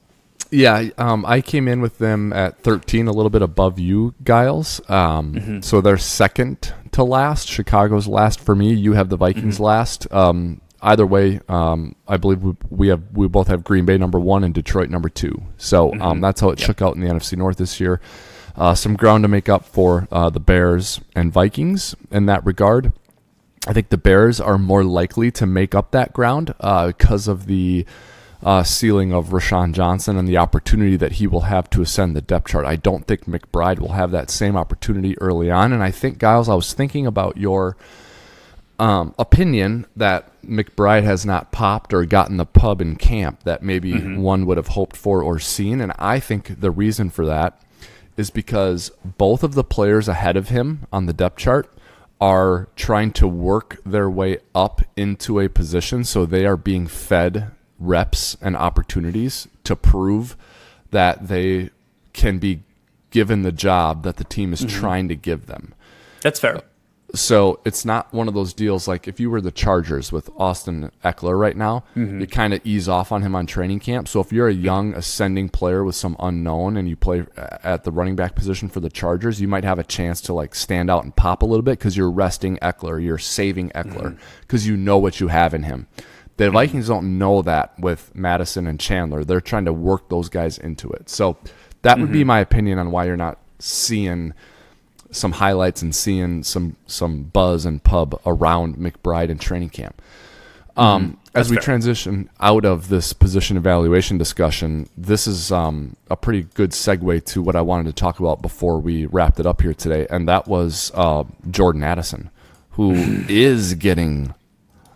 Yeah, 0.50 0.89
um, 0.98 1.26
I 1.26 1.41
came 1.41 1.68
in 1.68 1.82
with 1.82 1.98
them 1.98 2.32
at 2.32 2.60
13, 2.60 3.08
a 3.08 3.12
little 3.12 3.30
bit 3.30 3.41
above 3.41 3.80
you, 3.80 4.14
Gyles. 4.24 4.80
Um, 4.89 5.34
mm-hmm. 5.34 5.62
So 5.62 5.82
they're 5.82 5.98
second 5.98 6.74
to 6.91 7.04
last. 7.04 7.48
Chicago's 7.48 8.08
last 8.08 8.39
for 8.39 8.56
me. 8.56 8.74
You 8.74 8.93
have 8.93 9.10
the 9.10 9.18
Vikings 9.18 9.56
mm-hmm. 9.56 9.64
last. 9.64 10.12
Um, 10.12 10.62
either 10.82 11.05
way, 11.05 11.39
um, 11.49 11.95
I 12.07 12.17
believe 12.17 12.43
we, 12.43 12.53
we, 12.69 12.88
have 12.89 13.03
we 13.13 13.28
both 13.28 13.47
have 13.47 13.63
Green 13.63 13.86
Bay 13.86 13.97
number 13.97 14.19
one 14.19 14.43
and 14.43 14.53
Detroit 14.53 14.89
number 14.89 15.09
two. 15.09 15.43
So 15.57 15.91
um, 15.93 15.99
mm-hmm. 15.99 16.21
that's 16.21 16.41
how 16.41 16.49
it 16.49 16.59
yep. 16.59 16.67
shook 16.67 16.82
out 16.82 16.95
in 16.95 17.01
the 17.01 17.07
NFC 17.07 17.38
North 17.38 17.57
this 17.57 17.80
year. 17.80 17.99
Uh, 18.55 18.73
some 18.73 18.95
ground 18.95 19.23
to 19.23 19.28
make 19.28 19.49
up 19.49 19.65
for 19.65 20.07
uh, 20.11 20.30
the 20.30 20.39
Bears 20.39 20.99
and 21.15 21.32
Vikings 21.32 21.95
in 22.11 22.25
that 22.25 22.43
regard. 22.45 22.91
I 23.67 23.73
think 23.73 23.89
the 23.89 23.97
Bears 23.97 24.39
are 24.39 24.57
more 24.57 24.84
likely 24.84 25.30
to 25.32 25.45
make 25.45 25.75
up 25.75 25.91
that 25.91 26.13
ground 26.13 26.53
uh, 26.59 26.88
because 26.88 27.28
of 27.28 27.45
the 27.45 27.86
uh, 28.41 28.63
ceiling 28.63 29.13
of 29.13 29.30
Roschon 29.30 29.73
Johnson 29.73 30.17
and 30.17 30.28
the 30.28 30.38
opportunity 30.38 30.95
that 30.95 31.13
he 31.13 31.28
will 31.28 31.41
have 31.41 31.69
to 31.71 31.82
ascend 31.82 32.15
the 32.15 32.21
depth 32.21 32.49
chart. 32.49 32.65
I 32.65 32.75
don't 32.75 33.05
think 33.05 33.25
McBride 33.25 33.80
will 33.80 33.93
have 33.93 34.11
that 34.11 34.30
same 34.30 34.55
opportunity 34.55 35.17
early 35.19 35.51
on. 35.51 35.73
And 35.73 35.84
I 35.84 35.91
think, 35.91 36.19
Gyles, 36.19 36.49
I 36.49 36.53
was 36.53 36.73
thinking 36.73 37.05
about 37.05 37.38
your 37.38 37.75
um, 38.80 39.15
opinion 39.17 39.88
that 39.95 40.32
McBride 40.43 41.03
has 41.03 41.25
not 41.25 41.51
popped 41.51 41.93
or 41.93 42.05
gotten 42.05 42.38
the 42.38 42.45
pub 42.45 42.82
in 42.82 42.95
camp 42.95 43.43
that 43.43 43.63
maybe 43.63 43.93
mm-hmm. 43.93 44.21
one 44.21 44.45
would 44.45 44.57
have 44.57 44.69
hoped 44.69 44.95
for 44.95 45.21
or 45.21 45.39
seen. 45.39 45.82
And 45.82 45.91
I 45.97 46.19
think 46.19 46.59
the 46.59 46.71
reason 46.71 47.09
for 47.09 47.25
that 47.25 47.61
is 48.15 48.30
because 48.30 48.91
both 49.03 49.43
of 49.43 49.53
the 49.53 49.63
players 49.63 50.07
ahead 50.07 50.38
of 50.38 50.49
him 50.49 50.88
on 50.91 51.05
the 51.05 51.13
depth 51.13 51.38
chart 51.38 51.71
are 52.19 52.67
trying 52.75 53.11
to 53.11 53.28
work 53.28 53.80
their 53.86 54.09
way 54.09 54.39
up 54.55 54.82
into 54.95 55.39
a 55.39 55.47
position 55.47 56.03
so 56.03 56.25
they 56.25 56.45
are 56.45 56.57
being 56.57 56.88
fed 56.88 57.51
reps 57.80 58.36
and 58.41 58.57
opportunities 58.57 59.47
to 59.63 59.75
prove 59.75 60.36
that 60.89 61.28
they 61.28 61.69
can 62.13 62.39
be 62.39 62.63
given 63.11 63.43
the 63.43 63.51
job 63.51 64.03
that 64.03 64.17
the 64.17 64.23
team 64.23 64.51
is 64.51 64.61
mm-hmm. 64.61 64.80
trying 64.80 65.07
to 65.07 65.15
give 65.15 65.45
them. 65.45 65.73
That's 66.21 66.39
fair. 66.39 66.61
So 67.16 67.62
it's 67.64 67.86
not 67.86 68.14
one 68.14 68.28
of 68.28 68.34
those 68.34 68.53
deals 68.53 68.88
like 68.88 69.08
if 69.08 69.20
you 69.20 69.30
were 69.30 69.39
the 69.39 69.51
Chargers 69.51 70.12
with 70.12 70.30
Austin 70.38 70.91
Ekeler 71.05 71.39
right 71.39 71.55
now, 71.55 71.86
mm-hmm. 71.95 72.20
you 72.20 72.28
kind 72.28 72.53
of 72.53 72.60
ease 72.66 72.89
off 72.89 73.14
on 73.14 73.22
him 73.22 73.34
on 73.34 73.47
training 73.47 73.80
camp. 73.80 74.10
So 74.10 74.20
if 74.20 74.34
you're 74.34 74.49
a 74.49 74.53
young 74.53 74.93
ascending 74.93 75.49
player 75.49 75.86
with 75.86 75.95
some 75.95 76.18
unknown 76.20 76.76
and 76.76 76.89
you 76.89 76.97
play 76.97 77.26
at 77.38 77.86
the 77.86 77.91
running 77.91 78.18
back 78.18 78.36
position 78.36 78.68
for 78.68 78.82
the 78.82 78.89
Chargers, 78.89 79.39
you 79.39 79.47
might 79.47 79.64
have 79.64 79.80
a 79.80 79.86
chance 79.86 80.20
to 80.22 80.34
like 80.34 80.53
stand 80.53 80.91
out 80.91 81.05
and 81.05 81.16
pop 81.16 81.43
a 81.43 81.45
little 81.45 81.64
bit 81.64 81.80
because 81.80 81.95
you're 81.95 82.12
resting 82.12 82.58
Ekeler, 82.58 83.01
you're 83.01 83.18
saving 83.18 83.70
Ekeler 83.70 84.18
because 84.41 84.64
mm-hmm. 84.64 84.72
you 84.72 84.78
know 84.78 84.97
what 84.97 85.22
you 85.22 85.30
have 85.30 85.53
in 85.53 85.64
him. 85.64 85.88
The 86.36 86.45
mm-hmm. 86.45 86.53
Vikings 86.53 86.88
don't 86.88 87.18
know 87.18 87.41
that 87.41 87.80
with 87.80 88.14
Mattison 88.16 88.68
and 88.68 88.80
Chandler. 88.80 89.24
They're 89.24 89.39
trying 89.39 89.66
to 89.66 89.74
work 89.74 90.10
those 90.10 90.28
guys 90.28 90.58
into 90.58 90.89
it. 90.89 91.10
So 91.10 91.38
that 91.84 91.99
would 91.99 92.12
be 92.12 92.20
mm-hmm. 92.20 92.28
my 92.28 92.39
opinion 92.41 92.80
on 92.80 92.91
why 92.91 93.05
you're 93.05 93.16
not 93.16 93.39
seeing– 93.60 94.34
some 95.12 95.34
highlights 95.34 95.82
and 95.82 95.93
seeing 95.95 96.43
some 96.43 96.76
some 96.86 97.24
buzz 97.24 97.66
and 97.66 97.84
pub 97.84 98.20
around 98.26 98.76
McBride 98.78 99.30
and 99.30 99.39
training 99.39 99.70
camp. 99.70 100.01
Um, 100.76 101.03
mm-hmm. 101.03 101.38
As 101.38 101.49
we 101.49 101.55
fair. 101.55 101.64
transition 101.64 102.30
out 102.39 102.66
of 102.66 102.89
this 102.89 103.14
position 103.14 103.58
evaluation 103.58 104.18
discussion, 104.18 104.89
this 104.97 105.28
is 105.28 105.51
um, 105.51 105.95
a 106.10 106.16
pretty 106.16 106.43
good 106.53 106.72
segue 106.72 107.26
to 107.26 107.41
what 107.41 107.55
I 107.55 107.62
wanted 107.62 107.86
to 107.88 107.93
talk 107.93 108.20
about 108.20 108.41
before 108.41 108.80
we 108.80 109.05
wrapped 109.08 109.39
it 109.39 109.45
up 109.45 109.62
here 109.62 109.74
today, 109.74 110.08
and 110.10 110.28
that 110.28 110.47
was 110.47 110.91
uh, 110.93 111.24
Jordan 111.49 111.84
Addison, 111.84 112.30
who 112.72 112.93
is 113.30 113.76
getting 113.76 114.34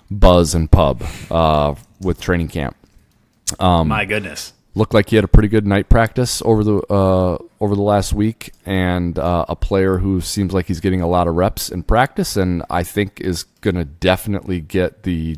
buzz 0.09 0.53
and 0.53 0.71
pub 0.71 1.03
uh, 1.29 1.75
with 1.99 2.19
training 2.19 2.47
camp. 2.47 2.75
Um, 3.59 3.87
My 3.87 4.05
goodness. 4.05 4.53
Looked 4.73 4.93
like 4.93 5.09
he 5.09 5.17
had 5.17 5.25
a 5.25 5.27
pretty 5.27 5.49
good 5.49 5.67
night 5.67 5.89
practice 5.89 6.41
over 6.43 6.63
the 6.63 6.77
uh, 6.89 7.37
over 7.59 7.75
the 7.75 7.81
last 7.81 8.13
week, 8.13 8.53
and 8.65 9.19
uh, 9.19 9.45
a 9.49 9.55
player 9.55 9.97
who 9.97 10.21
seems 10.21 10.53
like 10.53 10.67
he's 10.67 10.79
getting 10.79 11.01
a 11.01 11.07
lot 11.07 11.27
of 11.27 11.35
reps 11.35 11.69
in 11.69 11.83
practice, 11.83 12.37
and 12.37 12.63
I 12.69 12.83
think 12.83 13.19
is 13.19 13.43
going 13.59 13.75
to 13.75 13.83
definitely 13.83 14.61
get 14.61 15.03
the 15.03 15.35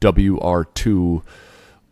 WR 0.00 0.62
two 0.74 1.24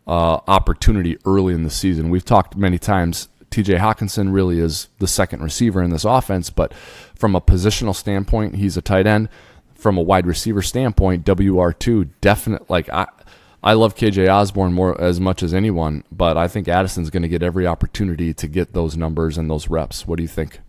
uh, 0.07 0.39
opportunity 0.47 1.17
early 1.25 1.53
in 1.53 1.63
the 1.63 1.69
season. 1.69 2.09
We've 2.09 2.23
talked 2.23 2.55
many 2.55 2.79
times. 2.79 3.27
TJ 3.51 3.79
Hockenson 3.79 4.33
really 4.33 4.59
is 4.59 4.87
the 4.99 5.07
second 5.07 5.41
receiver 5.41 5.83
in 5.83 5.89
this 5.89 6.05
offense, 6.05 6.49
but 6.49 6.73
from 7.15 7.35
a 7.35 7.41
positional 7.41 7.95
standpoint, 7.95 8.55
he's 8.55 8.77
a 8.77 8.81
tight 8.81 9.07
end. 9.07 9.29
From 9.75 9.97
a 9.97 10.01
wide 10.01 10.25
receiver 10.25 10.61
standpoint, 10.61 11.25
WR2 11.25 12.09
definite 12.19 12.69
like 12.69 12.89
I 12.89 13.07
I 13.63 13.73
love 13.73 13.95
KJ 13.95 14.31
Osborn 14.31 14.73
more 14.73 14.99
as 15.01 15.19
much 15.19 15.41
as 15.41 15.53
anyone, 15.53 16.03
but 16.11 16.37
I 16.37 16.47
think 16.47 16.67
Addison's 16.67 17.09
going 17.09 17.23
to 17.23 17.27
get 17.29 17.41
every 17.41 17.65
opportunity 17.65 18.33
to 18.33 18.47
get 18.47 18.73
those 18.73 18.95
numbers 18.95 19.37
and 19.37 19.49
those 19.49 19.67
reps. 19.67 20.07
What 20.07 20.17
do 20.17 20.23
you 20.23 20.29
think? 20.29 20.59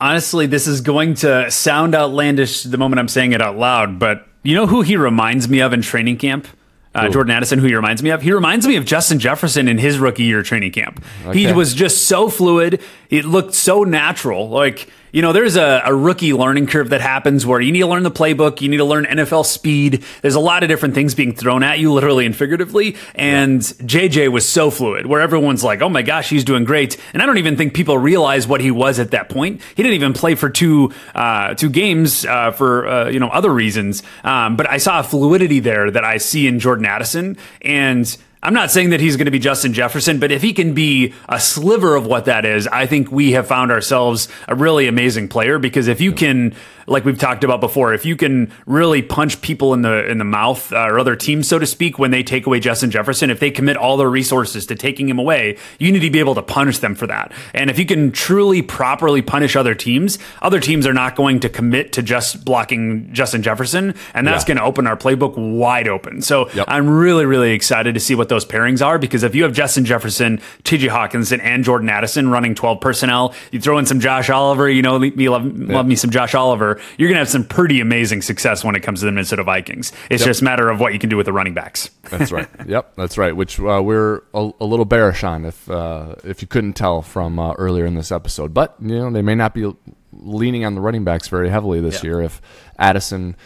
Honestly, 0.00 0.46
this 0.46 0.66
is 0.66 0.80
going 0.80 1.14
to 1.14 1.50
sound 1.50 1.94
outlandish 1.94 2.64
the 2.64 2.78
moment 2.78 2.98
I'm 2.98 3.08
saying 3.08 3.32
it 3.32 3.42
out 3.42 3.56
loud, 3.56 3.98
but 3.98 4.26
you 4.42 4.54
know 4.56 4.66
who 4.66 4.82
he 4.82 4.96
reminds 4.96 5.48
me 5.48 5.60
of 5.60 5.72
in 5.72 5.82
training 5.82 6.16
camp? 6.16 6.48
Uh, 6.94 7.08
Jordan 7.08 7.30
Addison, 7.30 7.58
who 7.58 7.66
he 7.66 7.74
reminds 7.74 8.02
me 8.02 8.10
of. 8.10 8.20
He 8.20 8.32
reminds 8.32 8.66
me 8.66 8.76
of 8.76 8.84
Justin 8.84 9.18
Jefferson 9.18 9.66
in 9.66 9.78
his 9.78 9.98
rookie 9.98 10.24
year 10.24 10.42
training 10.42 10.72
camp. 10.72 11.02
Okay. 11.24 11.38
He 11.38 11.52
was 11.52 11.72
just 11.72 12.06
so 12.06 12.28
fluid. 12.28 12.82
It 13.08 13.24
looked 13.24 13.54
so 13.54 13.82
natural. 13.84 14.50
Like 14.50 14.90
you 15.12 15.20
know, 15.20 15.32
there's 15.32 15.56
a, 15.56 15.82
a, 15.84 15.94
rookie 15.94 16.32
learning 16.32 16.66
curve 16.66 16.88
that 16.88 17.02
happens 17.02 17.44
where 17.44 17.60
you 17.60 17.70
need 17.70 17.80
to 17.80 17.86
learn 17.86 18.02
the 18.02 18.10
playbook, 18.10 18.62
you 18.62 18.68
need 18.70 18.78
to 18.78 18.84
learn 18.84 19.04
NFL 19.04 19.44
speed. 19.44 20.02
There's 20.22 20.34
a 20.34 20.40
lot 20.40 20.62
of 20.62 20.70
different 20.70 20.94
things 20.94 21.14
being 21.14 21.34
thrown 21.34 21.62
at 21.62 21.78
you, 21.78 21.92
literally 21.92 22.24
and 22.24 22.34
figuratively. 22.34 22.96
And 23.14 23.60
JJ 23.60 24.32
was 24.32 24.48
so 24.48 24.70
fluid, 24.70 25.06
where 25.06 25.20
everyone's 25.20 25.62
like, 25.62 25.82
oh 25.82 25.90
my 25.90 26.00
gosh, 26.00 26.30
he's 26.30 26.44
doing 26.44 26.64
great. 26.64 26.96
And 27.12 27.22
I 27.22 27.26
don't 27.26 27.36
even 27.36 27.58
think 27.58 27.74
people 27.74 27.98
realize 27.98 28.48
what 28.48 28.62
he 28.62 28.70
was 28.70 28.98
at 28.98 29.10
that 29.10 29.28
point. 29.28 29.60
He 29.76 29.82
didn't 29.82 29.94
even 29.94 30.14
play 30.14 30.34
for 30.34 30.48
two 30.48 30.92
uh, 31.14 31.54
two 31.54 31.68
games 31.68 32.24
uh, 32.24 32.52
for 32.52 32.86
uh, 32.86 33.08
you 33.10 33.20
know 33.20 33.28
other 33.28 33.52
reasons. 33.52 34.02
Um, 34.24 34.56
but 34.56 34.68
I 34.68 34.78
saw 34.78 35.00
a 35.00 35.02
fluidity 35.02 35.60
there 35.60 35.90
that 35.90 36.04
I 36.04 36.16
see 36.16 36.46
in 36.46 36.58
Jordan 36.58 36.86
Addison 36.86 37.36
and 37.60 38.16
I'm 38.44 38.54
not 38.54 38.72
saying 38.72 38.90
that 38.90 38.98
he's 38.98 39.16
going 39.16 39.26
to 39.26 39.30
be 39.30 39.38
Justin 39.38 39.72
Jefferson, 39.72 40.18
but 40.18 40.32
if 40.32 40.42
he 40.42 40.52
can 40.52 40.74
be 40.74 41.14
a 41.28 41.38
sliver 41.38 41.94
of 41.94 42.06
what 42.06 42.24
that 42.24 42.44
is, 42.44 42.66
I 42.66 42.86
think 42.86 43.12
we 43.12 43.32
have 43.32 43.46
found 43.46 43.70
ourselves 43.70 44.26
a 44.48 44.56
really 44.56 44.88
amazing 44.88 45.28
player 45.28 45.60
because 45.60 45.86
if 45.86 46.00
you 46.00 46.12
can 46.12 46.54
like 46.86 47.04
we've 47.04 47.18
talked 47.18 47.44
about 47.44 47.60
before, 47.60 47.94
if 47.94 48.04
you 48.04 48.16
can 48.16 48.52
really 48.66 49.02
punch 49.02 49.40
people 49.42 49.74
in 49.74 49.82
the 49.82 50.08
in 50.08 50.18
the 50.18 50.24
mouth 50.24 50.72
uh, 50.72 50.86
or 50.88 50.98
other 50.98 51.16
teams, 51.16 51.48
so 51.48 51.58
to 51.58 51.66
speak, 51.66 51.98
when 51.98 52.10
they 52.10 52.22
take 52.22 52.46
away 52.46 52.60
Justin 52.60 52.90
Jefferson, 52.90 53.30
if 53.30 53.40
they 53.40 53.50
commit 53.50 53.76
all 53.76 53.96
their 53.96 54.10
resources 54.10 54.66
to 54.66 54.74
taking 54.74 55.08
him 55.08 55.18
away, 55.18 55.56
you 55.78 55.92
need 55.92 56.00
to 56.00 56.10
be 56.10 56.18
able 56.18 56.34
to 56.34 56.42
punish 56.42 56.78
them 56.78 56.94
for 56.94 57.06
that. 57.06 57.32
And 57.54 57.70
if 57.70 57.78
you 57.78 57.86
can 57.86 58.12
truly 58.12 58.62
properly 58.62 59.22
punish 59.22 59.56
other 59.56 59.74
teams, 59.74 60.18
other 60.40 60.60
teams 60.60 60.86
are 60.86 60.92
not 60.92 61.16
going 61.16 61.40
to 61.40 61.48
commit 61.48 61.92
to 61.92 62.02
just 62.02 62.44
blocking 62.44 63.12
Justin 63.12 63.42
Jefferson, 63.42 63.94
and 64.14 64.26
that's 64.26 64.44
yeah. 64.44 64.54
going 64.54 64.58
to 64.58 64.64
open 64.64 64.86
our 64.86 64.96
playbook 64.96 65.36
wide 65.36 65.88
open. 65.88 66.22
So 66.22 66.50
yep. 66.50 66.66
I'm 66.68 66.88
really 66.88 67.26
really 67.26 67.52
excited 67.52 67.94
to 67.94 68.00
see 68.00 68.14
what 68.14 68.28
those 68.32 68.44
pairings 68.44 68.84
are 68.84 68.98
because 68.98 69.22
if 69.22 69.34
you 69.34 69.42
have 69.42 69.52
Justin 69.52 69.84
Jefferson, 69.84 70.40
T.J. 70.64 70.88
Hockenson, 70.88 71.40
and 71.42 71.64
Jordan 71.64 71.88
Addison 71.88 72.30
running 72.30 72.54
12 72.54 72.80
personnel, 72.80 73.34
you 73.50 73.60
throw 73.60 73.78
in 73.78 73.86
some 73.86 74.00
Josh 74.00 74.30
Oliver, 74.30 74.68
you 74.68 74.82
know, 74.82 74.98
me 74.98 75.28
love, 75.28 75.44
love 75.44 75.86
me 75.86 75.96
some 75.96 76.10
Josh 76.10 76.34
Oliver 76.34 76.72
you're 76.98 77.08
going 77.08 77.16
to 77.16 77.20
have 77.20 77.28
some 77.28 77.44
pretty 77.44 77.80
amazing 77.80 78.22
success 78.22 78.64
when 78.64 78.74
it 78.74 78.80
comes 78.80 79.00
to 79.00 79.06
the 79.06 79.12
Minnesota 79.12 79.42
Vikings. 79.42 79.92
It's 80.10 80.22
yep. 80.22 80.28
just 80.28 80.40
a 80.40 80.44
matter 80.44 80.68
of 80.68 80.80
what 80.80 80.92
you 80.92 80.98
can 80.98 81.08
do 81.08 81.16
with 81.16 81.26
the 81.26 81.32
running 81.32 81.54
backs. 81.54 81.90
that's 82.10 82.32
right. 82.32 82.48
Yep, 82.66 82.94
that's 82.96 83.18
right. 83.18 83.34
Which 83.34 83.58
uh, 83.58 83.82
we're 83.84 84.22
a, 84.32 84.50
a, 84.60 84.64
little 84.64 84.84
bearish 84.84 85.24
on, 85.24 85.44
if 85.44 85.68
uh, 85.68 86.14
if 86.24 86.42
you 86.42 86.48
couldn't 86.48 86.74
tell 86.74 87.02
from 87.02 87.38
uh, 87.38 87.52
earlier 87.54 87.84
in 87.84 87.94
this 87.94 88.12
episode. 88.12 88.54
But 88.54 88.76
you 88.80 88.98
know 88.98 89.10
they 89.10 89.20
may 89.20 89.34
not 89.34 89.52
be 89.52 89.74
leaning 90.12 90.64
on 90.64 90.74
the 90.74 90.80
running 90.80 91.04
backs 91.04 91.28
very 91.28 91.50
heavily 91.50 91.80
this 91.80 92.04
year 92.04 92.22
if 92.22 92.40
Addison 92.78 93.36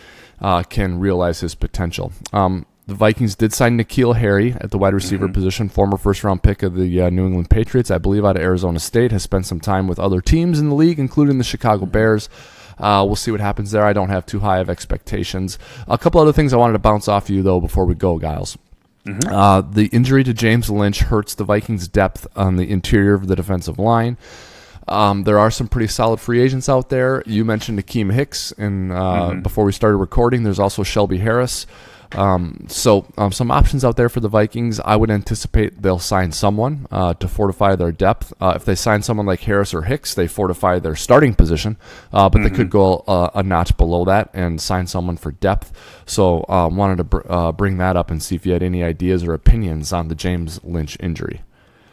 uh, 0.40 0.62
can 0.64 1.00
realize 1.00 1.40
his 1.40 1.54
potential. 1.54 2.12
Um, 2.32 2.66
the 2.86 2.94
Vikings 2.94 3.34
did 3.34 3.52
sign 3.52 3.78
N'Keal 3.78 4.16
Harry 4.16 4.52
at 4.52 4.70
the 4.70 4.78
wide 4.78 4.94
receiver 4.94 5.26
mm-hmm. 5.26 5.34
position, 5.34 5.68
former 5.68 5.96
first 5.96 6.22
round 6.22 6.42
pick 6.42 6.62
of 6.62 6.76
the 6.76 7.02
uh, 7.02 7.10
New 7.10 7.26
England 7.26 7.50
Patriots, 7.50 7.90
I 7.90 7.98
believe, 7.98 8.24
out 8.24 8.36
of 8.36 8.42
Arizona 8.42 8.78
State. 8.78 9.10
Has 9.10 9.24
spent 9.24 9.46
some 9.46 9.58
time 9.58 9.88
with 9.88 9.98
other 9.98 10.20
teams 10.20 10.60
in 10.60 10.68
the 10.68 10.74
league, 10.74 11.00
including 11.00 11.38
the 11.38 11.44
Chicago 11.44 11.86
Bears. 11.86 12.28
Uh, 12.78 13.02
we'll 13.04 13.16
see 13.16 13.30
what 13.30 13.40
happens 13.40 13.70
there. 13.70 13.84
I 13.84 13.92
don't 13.92 14.10
have 14.10 14.26
too 14.26 14.40
high 14.40 14.58
of 14.58 14.70
expectations. 14.70 15.58
A 15.88 15.98
couple 15.98 16.20
other 16.20 16.32
things 16.32 16.52
I 16.52 16.58
wanted 16.58 16.74
to 16.74 16.78
bounce 16.78 17.08
off 17.08 17.30
you 17.30 17.42
though 17.42 17.60
before 17.60 17.86
we 17.86 17.94
go, 17.94 18.18
Gyles. 18.18 18.56
Mm-hmm. 19.06 19.32
Uh, 19.32 19.60
the 19.62 19.86
injury 19.86 20.24
to 20.24 20.34
James 20.34 20.68
Lynch 20.68 21.00
hurts 21.00 21.34
the 21.34 21.44
Vikings' 21.44 21.88
depth 21.88 22.26
on 22.36 22.56
the 22.56 22.70
interior 22.70 23.14
of 23.14 23.28
the 23.28 23.36
defensive 23.36 23.78
line. 23.78 24.16
Um, 24.88 25.24
there 25.24 25.38
are 25.38 25.50
some 25.50 25.66
pretty 25.68 25.88
solid 25.88 26.20
free 26.20 26.40
agents 26.40 26.68
out 26.68 26.90
there. 26.90 27.22
You 27.26 27.44
mentioned 27.44 27.78
Akiem 27.78 28.12
Hicks, 28.12 28.52
and 28.52 28.92
uh, 28.92 29.30
mm-hmm. 29.30 29.40
before 29.42 29.64
we 29.64 29.72
started 29.72 29.96
recording, 29.96 30.44
there's 30.44 30.60
also 30.60 30.82
Shelby 30.82 31.18
Harris. 31.18 31.66
Um, 32.12 32.66
so 32.68 33.06
um, 33.18 33.32
some 33.32 33.50
options 33.50 33.84
out 33.84 33.96
there 33.96 34.08
for 34.08 34.20
the 34.20 34.28
Vikings. 34.28 34.80
I 34.80 34.96
would 34.96 35.10
anticipate 35.10 35.82
they'll 35.82 35.98
sign 35.98 36.32
someone 36.32 36.86
uh, 36.90 37.14
to 37.14 37.28
fortify 37.28 37.76
their 37.76 37.92
depth. 37.92 38.32
Uh, 38.40 38.54
if 38.56 38.64
they 38.64 38.74
sign 38.74 39.02
someone 39.02 39.26
like 39.26 39.40
Harris 39.40 39.74
or 39.74 39.82
Hicks, 39.82 40.14
they 40.14 40.26
fortify 40.26 40.78
their 40.78 40.96
starting 40.96 41.34
position. 41.34 41.76
Uh, 42.12 42.28
but 42.28 42.38
mm-hmm. 42.38 42.48
they 42.48 42.56
could 42.56 42.70
go 42.70 43.04
uh, 43.06 43.30
a 43.34 43.42
notch 43.42 43.76
below 43.76 44.04
that 44.04 44.30
and 44.32 44.60
sign 44.60 44.86
someone 44.86 45.16
for 45.16 45.32
depth. 45.32 45.72
So 46.06 46.44
um, 46.48 46.76
wanted 46.76 46.96
to 46.98 47.04
br- 47.04 47.32
uh, 47.32 47.52
bring 47.52 47.78
that 47.78 47.96
up 47.96 48.10
and 48.10 48.22
see 48.22 48.34
if 48.34 48.46
you 48.46 48.52
had 48.52 48.62
any 48.62 48.82
ideas 48.82 49.24
or 49.24 49.34
opinions 49.34 49.92
on 49.92 50.08
the 50.08 50.14
James 50.14 50.62
Lynch 50.64 50.96
injury. 51.00 51.42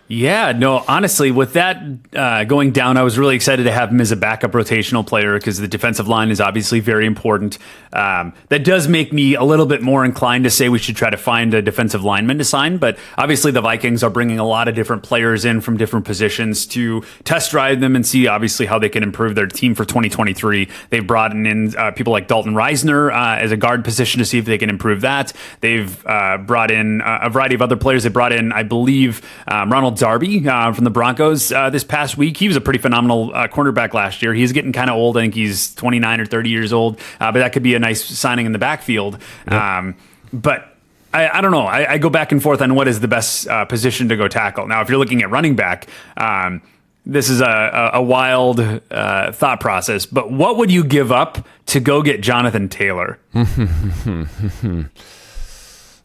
Yeah, 0.10 0.52
no, 0.52 0.84
honestly, 0.86 1.32
with 1.32 1.54
that 1.54 1.82
uh, 2.14 2.44
going 2.44 2.72
down, 2.72 2.98
I 2.98 3.04
was 3.04 3.18
really 3.18 3.36
excited 3.36 3.64
to 3.64 3.72
have 3.72 3.90
him 3.90 4.02
as 4.02 4.12
a 4.12 4.18
backup 4.18 4.52
rotational 4.52 5.08
player 5.08 5.38
because 5.38 5.60
the 5.60 5.68
defensive 5.68 6.10
line 6.10 6.30
is 6.30 6.42
obviously 6.42 6.82
very 6.82 7.06
important. 7.06 7.58
Um, 7.94 8.34
that 8.50 8.66
does 8.66 8.90
make 8.90 9.14
me 9.14 9.36
a 9.36 9.44
little 9.44 9.66
bit 9.66 9.82
more 9.82 10.04
inclined 10.04 10.44
to 10.44 10.50
say 10.50 10.68
we 10.68 10.78
should 10.78 10.98
try 10.98 11.10
to 11.10 11.16
find 11.16 11.54
a 11.54 11.62
defensive 11.62 12.04
lineman 12.04 12.38
to 12.40 12.44
sign. 12.44 12.78
But 12.78 12.98
obviously, 13.18 13.52
the 13.52 13.62
Vikings 13.62 14.04
are 14.04 14.10
bringing 14.10 14.40
a 14.40 14.46
lot 14.46 14.68
of 14.68 14.76
different 14.76 15.04
players 15.04 15.46
in 15.46 15.62
from 15.62 15.78
different 15.78 16.06
positions 16.06 16.66
to 16.68 17.04
test 17.24 17.52
drive 17.52 17.80
them 17.80 17.96
and 17.96 18.06
see 18.06 18.28
obviously 18.28 18.66
how 18.66 18.78
they 18.80 18.90
can 18.90 19.04
improve 19.04 19.36
their 19.36 19.48
team 19.48 19.74
for 19.74 19.86
2023. 19.86 20.68
They've 20.90 21.08
brought 21.08 21.32
in 21.32 21.76
uh, 21.78 21.92
people 21.92 22.12
like 22.12 22.28
Dalton 22.28 22.56
Reisner 22.56 23.10
uh, 23.10 23.40
as 23.40 23.54
a 23.54 23.58
guard 23.58 23.86
position 23.86 24.20
to 24.20 24.26
see 24.26 24.38
if 24.38 24.44
they 24.46 24.58
can 24.58 24.70
improve 24.70 25.00
that. 25.02 25.32
They've 25.62 26.06
uh, 26.06 26.40
brought 26.40 26.72
in 26.72 27.02
uh, 27.02 27.20
a 27.22 27.30
variety 27.30 27.56
of 27.56 27.62
other 27.62 27.78
players. 27.78 28.04
They 28.04 28.10
brought 28.10 28.34
in, 28.34 28.52
I 28.52 28.64
believe, 28.64 29.22
um, 29.48 29.72
Ronald 29.72 29.93
Darby 29.94 30.48
uh, 30.48 30.74
from 30.74 30.84
the 30.84 30.90
Broncos 30.90 31.52
uh, 31.52 31.70
this 31.70 31.84
past 31.84 32.18
week. 32.18 32.38
He 32.38 32.48
was 32.48 32.58
a 32.58 32.62
pretty 32.62 32.80
phenomenal 32.80 33.32
uh, 33.34 33.48
cornerback 33.48 33.94
last 33.94 34.22
year. 34.22 34.34
He's 34.34 34.52
getting 34.52 34.74
kind 34.74 34.90
of 34.90 34.96
old. 34.96 35.18
I 35.18 35.22
think 35.22 35.34
he's 35.34 35.74
29 35.76 36.22
or 36.22 36.26
30 36.26 36.50
years 36.50 36.74
old, 36.74 37.00
uh, 37.20 37.32
but 37.32 37.40
that 37.40 37.54
could 37.54 37.64
be 37.64 37.76
a 37.76 37.80
nice 37.80 38.04
signing 38.04 38.46
in 38.46 38.52
the 38.52 38.60
backfield. 38.60 39.20
Yep. 39.50 39.62
Um, 39.62 39.96
but 40.32 40.76
I, 41.14 41.38
I, 41.38 41.42
don't 41.42 41.52
know. 41.52 41.66
I, 41.66 41.94
I, 41.94 41.98
go 42.00 42.10
back 42.10 42.32
and 42.32 42.42
forth 42.42 42.62
on 42.62 42.74
what 42.76 42.88
is 42.88 43.00
the 43.00 43.08
best 43.08 43.48
uh, 43.48 43.66
position 43.66 44.10
to 44.10 44.18
go 44.18 44.28
tackle. 44.28 44.68
Now, 44.68 44.82
if 44.82 44.90
you're 44.90 44.98
looking 44.98 45.22
at 45.22 45.30
running 45.30 45.56
back, 45.56 45.88
um, 46.18 46.62
this 47.06 47.30
is 47.30 47.42
a, 47.42 47.46
a, 47.46 47.92
a 47.96 48.02
wild 48.02 48.60
uh, 48.60 49.32
thought 49.32 49.60
process, 49.60 50.06
but 50.06 50.32
what 50.32 50.58
would 50.58 50.72
you 50.72 50.84
give 50.84 51.12
up 51.12 51.46
to 51.68 51.80
go 51.80 52.02
get 52.02 52.22
Jonathan 52.22 52.70
Taylor? 52.70 53.20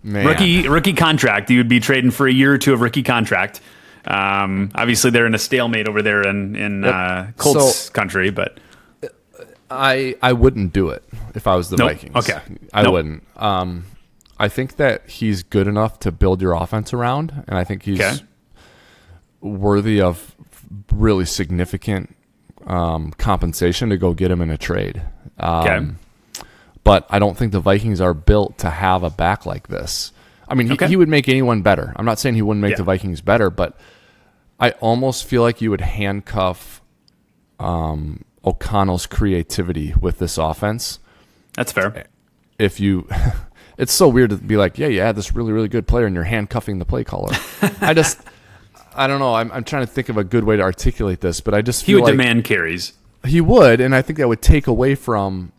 Rookie 0.04 0.68
rookie 0.68 0.92
contract. 0.92 1.50
You 1.50 1.58
would 1.58 1.68
be 1.68 1.80
trading 1.80 2.10
for 2.10 2.26
a 2.26 2.32
year 2.32 2.52
or 2.52 2.58
two 2.58 2.72
of 2.72 2.80
rookie 2.80 3.02
contract. 3.02 3.60
Um, 4.04 4.70
obviously, 4.74 5.10
they're 5.10 5.26
in 5.26 5.34
a 5.34 5.38
stalemate 5.38 5.88
over 5.88 6.02
there 6.02 6.26
in 6.26 6.56
in 6.56 6.82
yep. 6.82 6.94
uh, 6.94 7.26
Colts 7.36 7.76
so, 7.76 7.92
country, 7.92 8.30
but 8.30 8.58
I 9.70 10.16
I 10.22 10.32
wouldn't 10.32 10.72
do 10.72 10.90
it 10.90 11.02
if 11.34 11.46
I 11.46 11.56
was 11.56 11.70
the 11.70 11.76
nope. 11.76 11.92
Vikings. 11.92 12.16
Okay, 12.16 12.40
I 12.72 12.82
nope. 12.82 12.92
wouldn't. 12.92 13.26
Um, 13.36 13.84
I 14.38 14.48
think 14.48 14.76
that 14.76 15.08
he's 15.08 15.42
good 15.42 15.66
enough 15.66 15.98
to 16.00 16.12
build 16.12 16.40
your 16.40 16.54
offense 16.54 16.92
around, 16.92 17.44
and 17.48 17.58
I 17.58 17.64
think 17.64 17.82
he's 17.82 18.00
okay. 18.00 18.24
worthy 19.40 20.00
of 20.00 20.34
really 20.92 21.24
significant 21.24 22.14
um, 22.66 23.12
compensation 23.12 23.90
to 23.90 23.96
go 23.96 24.14
get 24.14 24.30
him 24.30 24.40
in 24.40 24.50
a 24.50 24.58
trade. 24.58 25.02
Um, 25.38 25.66
okay. 25.66 26.44
But 26.84 27.06
I 27.10 27.18
don't 27.18 27.36
think 27.36 27.52
the 27.52 27.60
Vikings 27.60 28.00
are 28.00 28.14
built 28.14 28.58
to 28.58 28.70
have 28.70 29.02
a 29.02 29.10
back 29.10 29.44
like 29.44 29.68
this. 29.68 30.12
I 30.48 30.54
mean, 30.54 30.72
okay. 30.72 30.86
he, 30.86 30.90
he, 30.90 30.96
would 30.96 31.08
make 31.08 31.28
anyone 31.28 31.62
better. 31.62 31.92
I'm 31.96 32.04
not 32.04 32.18
saying 32.18 32.34
he 32.34 32.42
wouldn't 32.42 32.62
make 32.62 32.72
yeah. 32.72 32.78
the 32.78 32.84
Vikings 32.84 33.20
better, 33.20 33.50
but 33.50 33.78
I 34.58 34.70
almost 34.72 35.24
feel 35.24 35.42
like 35.42 35.60
you 35.60 35.70
would 35.70 35.80
handcuff 35.80 36.82
um, 37.58 38.24
O'Connell's 38.44 39.06
creativity 39.06 39.94
with 40.00 40.18
this 40.18 40.38
offense. 40.38 40.98
That's 41.54 41.72
fair. 41.72 42.06
If 42.58 42.80
you, 42.80 43.08
it's 43.78 43.92
so 43.92 44.08
weird 44.08 44.30
to 44.30 44.36
be 44.36 44.56
like, 44.56 44.78
yeah, 44.78 44.88
you 44.88 45.00
had 45.00 45.16
this 45.16 45.34
really, 45.34 45.52
really 45.52 45.68
good 45.68 45.86
player, 45.86 46.06
and 46.06 46.14
you're 46.14 46.24
handcuffing 46.24 46.78
the 46.78 46.84
play 46.84 47.04
caller. 47.04 47.32
I 47.80 47.94
just, 47.94 48.20
I 48.94 49.06
don't 49.06 49.20
know. 49.20 49.34
I'm, 49.34 49.52
I'm 49.52 49.64
trying 49.64 49.86
to 49.86 49.92
think 49.92 50.08
of 50.08 50.16
a 50.16 50.24
good 50.24 50.44
way 50.44 50.56
to 50.56 50.62
articulate 50.62 51.20
this, 51.20 51.40
but 51.40 51.54
I 51.54 51.62
just 51.62 51.84
he 51.84 51.94
would 51.94 52.04
like 52.04 52.12
demand 52.12 52.44
carries. 52.44 52.94
He 53.24 53.40
would, 53.40 53.80
and 53.80 53.94
I 53.94 54.02
think 54.02 54.18
that 54.18 54.28
would 54.28 54.42
take 54.42 54.66
away 54.66 54.94
from 54.94 55.52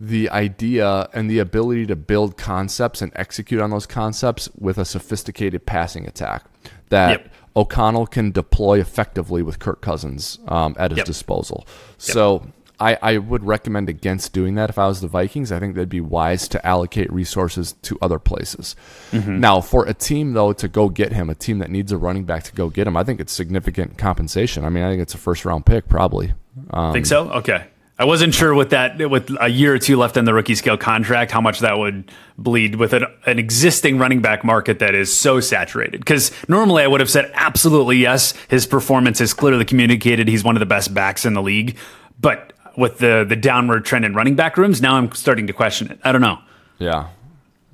the 0.00 0.30
idea 0.30 1.08
and 1.12 1.30
the 1.30 1.38
ability 1.38 1.84
to 1.86 1.94
build 1.96 2.36
concepts 2.38 3.02
and 3.02 3.12
execute 3.14 3.60
on 3.60 3.70
those 3.70 3.86
concepts 3.86 4.48
with 4.58 4.78
a 4.78 4.84
sophisticated 4.84 5.66
passing 5.66 6.06
attack 6.06 6.44
that 6.88 7.10
Yep. 7.10 7.32
O'Connell 7.56 8.06
can 8.06 8.30
deploy 8.30 8.80
effectively 8.80 9.42
with 9.42 9.58
Kirk 9.58 9.82
Cousins 9.82 10.38
um, 10.48 10.74
at 10.78 10.90
his 10.92 10.98
Yep. 10.98 11.06
disposal. 11.06 11.66
So 11.98 12.46
I, 12.78 12.96
I 13.02 13.18
would 13.18 13.44
recommend 13.44 13.90
against 13.90 14.32
doing 14.32 14.54
that 14.54 14.70
if 14.70 14.78
I 14.78 14.86
was 14.86 15.02
the 15.02 15.08
Vikings. 15.08 15.52
I 15.52 15.58
think 15.58 15.74
they'd 15.74 15.86
be 15.88 16.00
wise 16.00 16.48
to 16.48 16.66
allocate 16.66 17.12
resources 17.12 17.74
to 17.82 17.98
other 18.00 18.18
places. 18.18 18.76
Now, 19.12 19.60
for 19.60 19.84
a 19.84 19.92
team, 19.92 20.32
though, 20.32 20.54
to 20.54 20.66
go 20.66 20.88
get 20.88 21.12
him, 21.12 21.28
a 21.28 21.34
team 21.34 21.58
that 21.58 21.68
needs 21.70 21.92
a 21.92 21.98
running 21.98 22.24
back 22.24 22.44
to 22.44 22.52
go 22.54 22.70
get 22.70 22.86
him, 22.86 22.96
I 22.96 23.04
think 23.04 23.20
it's 23.20 23.34
significant 23.34 23.98
compensation. 23.98 24.64
I 24.64 24.70
mean, 24.70 24.82
I 24.82 24.88
think 24.90 25.02
it's 25.02 25.12
a 25.12 25.18
first 25.18 25.44
round 25.44 25.66
pick, 25.66 25.88
probably. 25.88 26.32
Um, 26.70 26.94
Think 26.94 27.04
so? 27.04 27.30
Okay. 27.32 27.66
I 28.00 28.04
wasn't 28.04 28.32
sure 28.32 28.54
with 28.54 28.70
that 28.70 29.10
with 29.10 29.30
a 29.38 29.48
year 29.48 29.74
or 29.74 29.78
two 29.78 29.98
left 29.98 30.16
on 30.16 30.24
the 30.24 30.32
rookie 30.32 30.54
scale 30.54 30.78
contract 30.78 31.30
how 31.30 31.42
much 31.42 31.58
that 31.58 31.76
would 31.76 32.10
bleed 32.38 32.76
with 32.76 32.94
an, 32.94 33.04
an 33.26 33.38
existing 33.38 33.98
running 33.98 34.22
back 34.22 34.42
market 34.42 34.78
that 34.78 34.94
is 34.94 35.14
so 35.14 35.38
saturated. 35.38 36.00
Because 36.00 36.32
normally 36.48 36.82
I 36.82 36.86
would 36.86 37.00
have 37.00 37.10
said 37.10 37.30
absolutely 37.34 37.98
yes. 37.98 38.32
His 38.48 38.64
performance 38.64 39.20
is 39.20 39.34
clearly 39.34 39.66
communicated. 39.66 40.28
He's 40.28 40.42
one 40.42 40.56
of 40.56 40.60
the 40.60 40.66
best 40.66 40.94
backs 40.94 41.26
in 41.26 41.34
the 41.34 41.42
league. 41.42 41.76
But 42.18 42.54
with 42.74 43.00
the 43.00 43.26
the 43.28 43.36
downward 43.36 43.84
trend 43.84 44.06
in 44.06 44.14
running 44.14 44.34
back 44.34 44.56
rooms, 44.56 44.80
now 44.80 44.96
I'm 44.96 45.12
starting 45.12 45.46
to 45.48 45.52
question 45.52 45.90
it. 45.90 46.00
I 46.02 46.10
don't 46.10 46.22
know. 46.22 46.38
Yeah. 46.78 47.08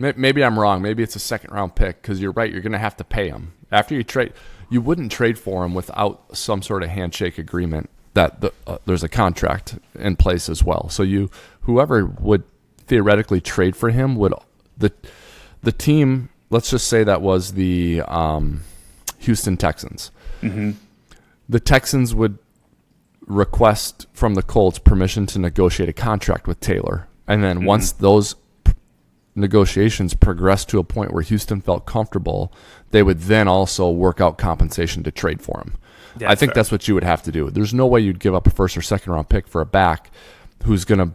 Maybe 0.01 0.43
I'm 0.43 0.59
wrong. 0.59 0.83
Maybe 0.83 1.05
it's 1.05 1.15
a 1.15 1.21
second 1.21 1.53
round 1.53 1.77
pick 1.77 2.03
because 2.03 2.21
you're 2.21 2.33
right. 2.33 2.51
You're 2.51 2.63
going 2.63 2.73
to 2.73 2.79
have 2.79 2.97
to 2.97 3.05
pay 3.05 3.29
him 3.29 3.53
after 3.71 3.95
you 3.95 4.03
trade. 4.03 4.33
You 4.71 4.81
wouldn't 4.81 5.13
trade 5.13 5.39
for 5.39 5.65
him 5.65 5.73
without 5.73 6.37
some 6.37 6.63
sort 6.63 6.83
of 6.83 6.89
handshake 6.89 7.39
agreement 7.39 7.91
that 8.17 8.41
the, 8.41 8.53
uh, 8.67 8.79
there's 8.87 9.05
a 9.05 9.09
contract 9.09 9.79
in 9.95 10.17
place 10.17 10.49
as 10.49 10.65
well. 10.65 10.89
So 10.89 11.03
you, 11.03 11.31
whoever 11.63 12.07
would 12.07 12.45
theoretically 12.79 13.41
trade 13.41 13.77
for 13.77 13.91
him, 13.91 14.17
would 14.17 14.33
the 14.77 14.91
the 15.63 15.73
team. 15.73 16.31
Let's 16.49 16.71
just 16.71 16.87
say 16.87 17.05
that 17.05 17.23
was 17.23 17.53
the 17.53 18.03
um, 18.03 18.63
Houston 19.19 19.57
Texans. 19.57 20.11
The 21.49 21.61
Texans 21.61 22.15
would 22.15 22.39
request 23.27 24.07
from 24.13 24.35
the 24.35 24.43
Colts 24.43 24.79
permission 24.79 25.27
to 25.27 25.39
negotiate 25.39 25.89
a 25.89 25.93
contract 25.93 26.47
with 26.47 26.61
Taylor. 26.61 27.09
And 27.27 27.43
then 27.43 27.65
once 27.65 27.91
those 27.93 28.35
p- 28.65 28.73
negotiations 29.35 30.15
progressed 30.15 30.69
to 30.71 30.79
a 30.79 30.85
point 30.85 31.13
where 31.13 31.23
Houston 31.23 31.61
felt 31.61 31.85
comfortable, 31.85 32.53
they 32.93 33.03
would 33.03 33.23
then 33.23 33.49
also 33.49 33.91
work 33.91 34.21
out 34.21 34.39
compensation 34.39 35.03
to 35.03 35.11
trade 35.11 35.43
for 35.43 35.59
him. 35.59 35.75
I 36.25 36.35
think 36.35 36.51
fair. 36.53 36.55
that's 36.63 36.73
what 36.73 36.87
you 36.89 36.95
would 36.95 37.05
have 37.05 37.23
to 37.25 37.33
do. 37.33 37.51
There's 37.51 37.75
no 37.75 37.87
way 37.87 38.01
you'd 38.01 38.21
give 38.21 38.35
up 38.35 38.47
a 38.47 38.51
first 38.51 38.77
or 38.77 38.83
second 38.83 39.13
round 39.13 39.29
pick 39.29 39.47
for 39.49 39.61
a 39.61 39.67
back 39.67 40.11
who's 40.65 40.85
going 40.85 40.99
to 40.99 41.15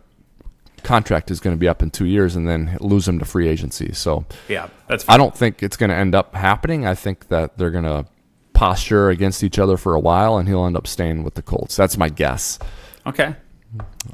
contract 0.83 1.29
is 1.29 1.39
going 1.39 1.55
to 1.55 1.59
be 1.59 1.67
up 1.67 1.83
in 1.83 1.91
2 1.91 2.05
years 2.05 2.35
and 2.35 2.47
then 2.47 2.75
lose 2.81 3.07
him 3.07 3.19
to 3.19 3.25
free 3.25 3.47
agency. 3.47 3.93
So 3.93 4.25
Yeah, 4.47 4.69
that's 4.87 5.05
I 5.07 5.17
don't 5.17 5.35
think 5.35 5.61
it's 5.61 5.77
going 5.77 5.89
to 5.91 5.95
end 5.95 6.15
up 6.15 6.33
happening. 6.35 6.85
I 6.87 6.95
think 6.95 7.27
that 7.27 7.57
they're 7.57 7.69
going 7.71 7.83
to 7.83 8.05
posture 8.53 9.09
against 9.09 9.43
each 9.43 9.57
other 9.59 9.77
for 9.77 9.93
a 9.95 9.99
while, 9.99 10.37
and 10.37 10.47
he'll 10.47 10.65
end 10.65 10.75
up 10.77 10.87
staying 10.87 11.23
with 11.23 11.35
the 11.35 11.41
Colts. 11.41 11.75
That's 11.75 11.97
my 11.97 12.09
guess. 12.09 12.59
okay. 13.05 13.35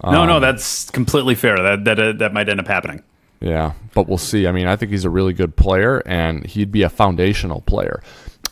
No, 0.04 0.22
Um, 0.22 0.28
no, 0.28 0.40
that's 0.40 0.90
completely 0.92 1.34
fair. 1.34 1.58
That 1.62 1.86
that 1.86 2.00
uh, 2.00 2.12
that 2.14 2.32
might 2.32 2.48
end 2.48 2.60
up 2.60 2.68
happening. 2.68 3.02
Yeah, 3.40 3.74
but 3.96 4.08
we'll 4.08 4.20
see. 4.20 4.46
I 4.46 4.52
mean, 4.52 4.68
I 4.68 4.76
think 4.76 4.92
he's 4.92 5.04
a 5.06 5.10
really 5.10 5.34
good 5.34 5.56
player, 5.56 6.04
and 6.06 6.46
he'd 6.46 6.72
be 6.72 6.84
a 6.84 6.90
foundational 6.90 7.62
player. 7.62 8.02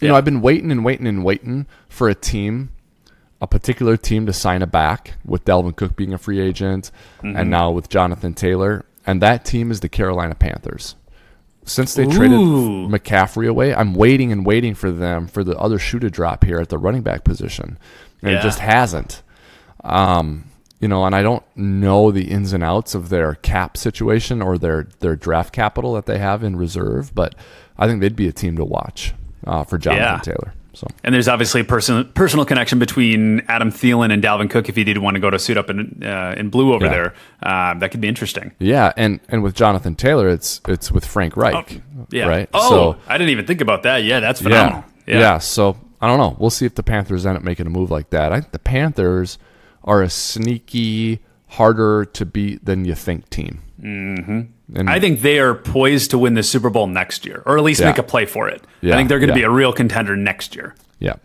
You 0.01 0.07
know, 0.09 0.15
I've 0.15 0.25
been 0.25 0.41
waiting 0.41 0.71
and 0.71 0.83
waiting 0.83 1.07
and 1.07 1.23
waiting 1.23 1.65
for 1.89 2.09
a 2.09 2.15
team, 2.15 2.69
a 3.41 3.47
particular 3.47 3.97
team, 3.97 4.25
to 4.25 4.33
sign 4.33 4.61
a 4.61 4.67
back 4.67 5.13
with 5.25 5.45
Dalvin 5.45 5.75
Cook 5.75 5.95
being 5.95 6.13
a 6.13 6.17
free 6.17 6.39
agent, 6.39 6.91
Mm-hmm. 7.23 7.37
and 7.37 7.49
now 7.49 7.71
with 7.71 7.89
Jonathan 7.89 8.33
Taylor, 8.33 8.85
and 9.05 9.21
that 9.21 9.45
team 9.45 9.71
is 9.71 9.79
the 9.79 9.89
Carolina 9.89 10.35
Panthers. 10.35 10.95
Since 11.67 11.95
they 11.95 12.05
traded 12.05 12.37
McCaffrey 12.39 13.47
away, 13.49 13.73
I'm 13.73 13.95
waiting 13.95 14.31
and 14.31 14.45
waiting 14.45 14.75
for 14.75 14.91
them 14.91 15.25
for 15.27 15.43
the 15.43 15.57
other 15.57 15.79
shoe 15.79 15.97
to 15.99 16.11
drop 16.11 16.43
here 16.43 16.59
at 16.59 16.69
the 16.69 16.77
running 16.77 17.01
back 17.01 17.23
position, 17.23 17.79
and 18.21 18.31
Yeah. 18.33 18.39
it 18.39 18.43
just 18.43 18.59
hasn't. 18.59 19.23
Um, 19.83 20.45
you 20.79 20.87
know, 20.87 21.05
and 21.05 21.15
I 21.15 21.23
don't 21.23 21.43
know 21.55 22.11
the 22.11 22.29
ins 22.29 22.53
and 22.53 22.63
outs 22.63 22.93
of 22.95 23.09
their 23.09 23.35
cap 23.35 23.77
situation 23.77 24.41
or 24.41 24.57
their 24.57 24.87
their 24.99 25.15
draft 25.15 25.53
capital 25.53 25.93
that 25.93 26.05
they 26.05 26.19
have 26.19 26.43
in 26.43 26.55
reserve, 26.55 27.15
but 27.15 27.33
I 27.77 27.87
think 27.87 28.01
they'd 28.01 28.15
be 28.15 28.27
a 28.27 28.31
team 28.33 28.57
to 28.57 28.65
watch 28.65 29.13
uh, 29.45 29.63
for 29.63 29.77
Jonathan 29.77 30.03
Yeah. 30.05 30.19
Taylor. 30.19 30.53
So 30.73 30.87
And 31.05 31.15
there's 31.15 31.29
obviously 31.29 31.61
a 31.61 31.63
person, 31.63 32.03
personal 32.15 32.43
connection 32.45 32.79
between 32.79 33.41
Adam 33.47 33.71
Thielen 33.71 34.11
and 34.11 34.21
Dalvin 34.21 34.49
Cook. 34.49 34.67
If 34.67 34.75
he 34.75 34.83
did 34.83 34.97
want 34.97 35.15
to 35.15 35.21
go 35.21 35.29
to 35.29 35.39
suit 35.39 35.55
up 35.55 35.69
in 35.69 36.03
uh, 36.03 36.35
in 36.35 36.49
blue 36.49 36.73
over 36.73 36.85
Yeah. 36.85 36.91
there, 36.91 37.13
uh, 37.43 37.73
that 37.79 37.91
could 37.91 38.01
be 38.01 38.09
interesting. 38.09 38.51
yeah, 38.59 38.91
and 38.97 39.21
and 39.29 39.41
with 39.41 39.55
Jonathan 39.55 39.95
Taylor, 39.95 40.27
it's 40.27 40.59
it's 40.67 40.91
with 40.91 41.05
Frank 41.05 41.37
Reich, 41.37 41.81
Yeah. 42.11 42.27
right? 42.27 42.49
Oh, 42.53 42.69
so 42.69 42.97
I 43.07 43.17
didn't 43.17 43.29
even 43.29 43.45
think 43.45 43.61
about 43.61 43.83
that. 43.83 44.03
Yeah, 44.03 44.19
that's 44.19 44.41
yeah, 44.41 44.49
phenomenal. 44.49 44.83
yeah, 45.07 45.37
So 45.37 45.77
I 46.01 46.07
don't 46.07 46.17
know. 46.17 46.35
We'll 46.39 46.49
see 46.49 46.65
if 46.65 46.75
the 46.75 46.83
Panthers 46.83 47.25
end 47.25 47.37
up 47.37 47.43
making 47.43 47.67
a 47.67 47.69
move 47.69 47.89
like 47.89 48.09
that. 48.09 48.33
I 48.33 48.41
think 48.41 48.51
the 48.51 48.59
Panthers 48.59 49.37
are 49.85 50.01
a 50.01 50.09
sneaky, 50.09 51.19
harder 51.47 52.03
to 52.03 52.25
beat 52.25 52.65
than 52.65 52.83
you 52.83 52.95
think 52.95 53.29
team. 53.29 53.61
Mm-hmm. 53.81 54.41
And 54.77 54.89
I 54.89 54.99
think 54.99 55.21
they 55.21 55.39
are 55.39 55.53
poised 55.53 56.11
to 56.11 56.17
win 56.17 56.33
the 56.33 56.43
Super 56.43 56.69
Bowl 56.69 56.87
next 56.87 57.25
year, 57.25 57.43
or 57.45 57.57
at 57.57 57.63
least 57.63 57.81
Yeah. 57.81 57.87
make 57.87 57.97
a 57.97 58.03
play 58.03 58.25
for 58.25 58.47
it. 58.47 58.63
Yeah, 58.81 58.93
I 58.93 58.97
think 58.97 59.09
they're 59.09 59.19
going 59.19 59.29
to 59.29 59.35
yeah. 59.35 59.47
be 59.47 59.51
a 59.53 59.55
real 59.55 59.73
contender 59.73 60.15
next 60.15 60.55
year. 60.55 60.75
Yeah. 60.99 61.15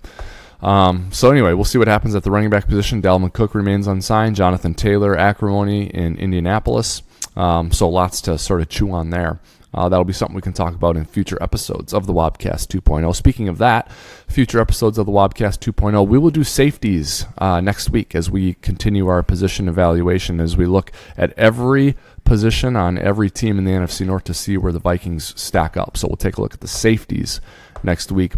Um, 0.62 1.08
so 1.10 1.30
anyway, 1.30 1.54
we'll 1.54 1.64
see 1.64 1.78
what 1.78 1.88
happens 1.88 2.14
at 2.14 2.22
the 2.22 2.30
running 2.30 2.50
back 2.50 2.66
position. 2.66 3.00
Dalvin 3.00 3.32
Cook 3.32 3.54
remains 3.54 3.86
unsigned. 3.86 4.36
Jonathan 4.36 4.74
Taylor, 4.74 5.16
acrimony 5.16 5.86
in 5.86 6.18
Indianapolis. 6.18 7.02
Um, 7.36 7.72
so 7.72 7.88
lots 7.88 8.20
to 8.22 8.36
sort 8.36 8.60
of 8.60 8.68
chew 8.68 8.90
on 8.90 9.10
there. 9.10 9.40
Uh, 9.72 9.88
that'll 9.88 10.04
be 10.04 10.12
something 10.12 10.34
we 10.34 10.42
can 10.42 10.52
talk 10.52 10.74
about 10.74 10.96
in 10.96 11.04
future 11.04 11.38
episodes 11.40 11.94
of 11.94 12.06
the 12.06 12.12
Wobcast 12.12 12.66
2.0. 12.66 13.14
Speaking 13.14 13.48
of 13.48 13.58
that, 13.58 13.90
future 14.26 14.60
episodes 14.60 14.98
of 14.98 15.06
the 15.06 15.12
Wobcast 15.12 15.60
2.0, 15.60 16.08
we 16.08 16.18
will 16.18 16.30
do 16.30 16.42
safeties 16.42 17.24
uh, 17.38 17.60
next 17.60 17.88
week 17.90 18.16
as 18.16 18.28
we 18.28 18.54
continue 18.54 19.06
our 19.06 19.22
position 19.22 19.68
evaluation 19.68 20.40
as 20.40 20.56
we 20.56 20.66
look 20.66 20.90
at 21.16 21.32
every 21.38 21.94
position 22.30 22.76
on 22.76 22.96
every 22.96 23.28
team 23.28 23.58
in 23.58 23.64
the 23.64 23.72
NFC 23.72 24.06
North 24.06 24.22
to 24.22 24.32
see 24.32 24.56
where 24.56 24.70
the 24.70 24.78
Vikings 24.78 25.34
stack 25.38 25.76
up. 25.76 25.96
So 25.96 26.06
we'll 26.06 26.16
take 26.16 26.36
a 26.36 26.40
look 26.40 26.54
at 26.54 26.60
the 26.60 26.68
safeties 26.68 27.40
next 27.82 28.12
week. 28.12 28.34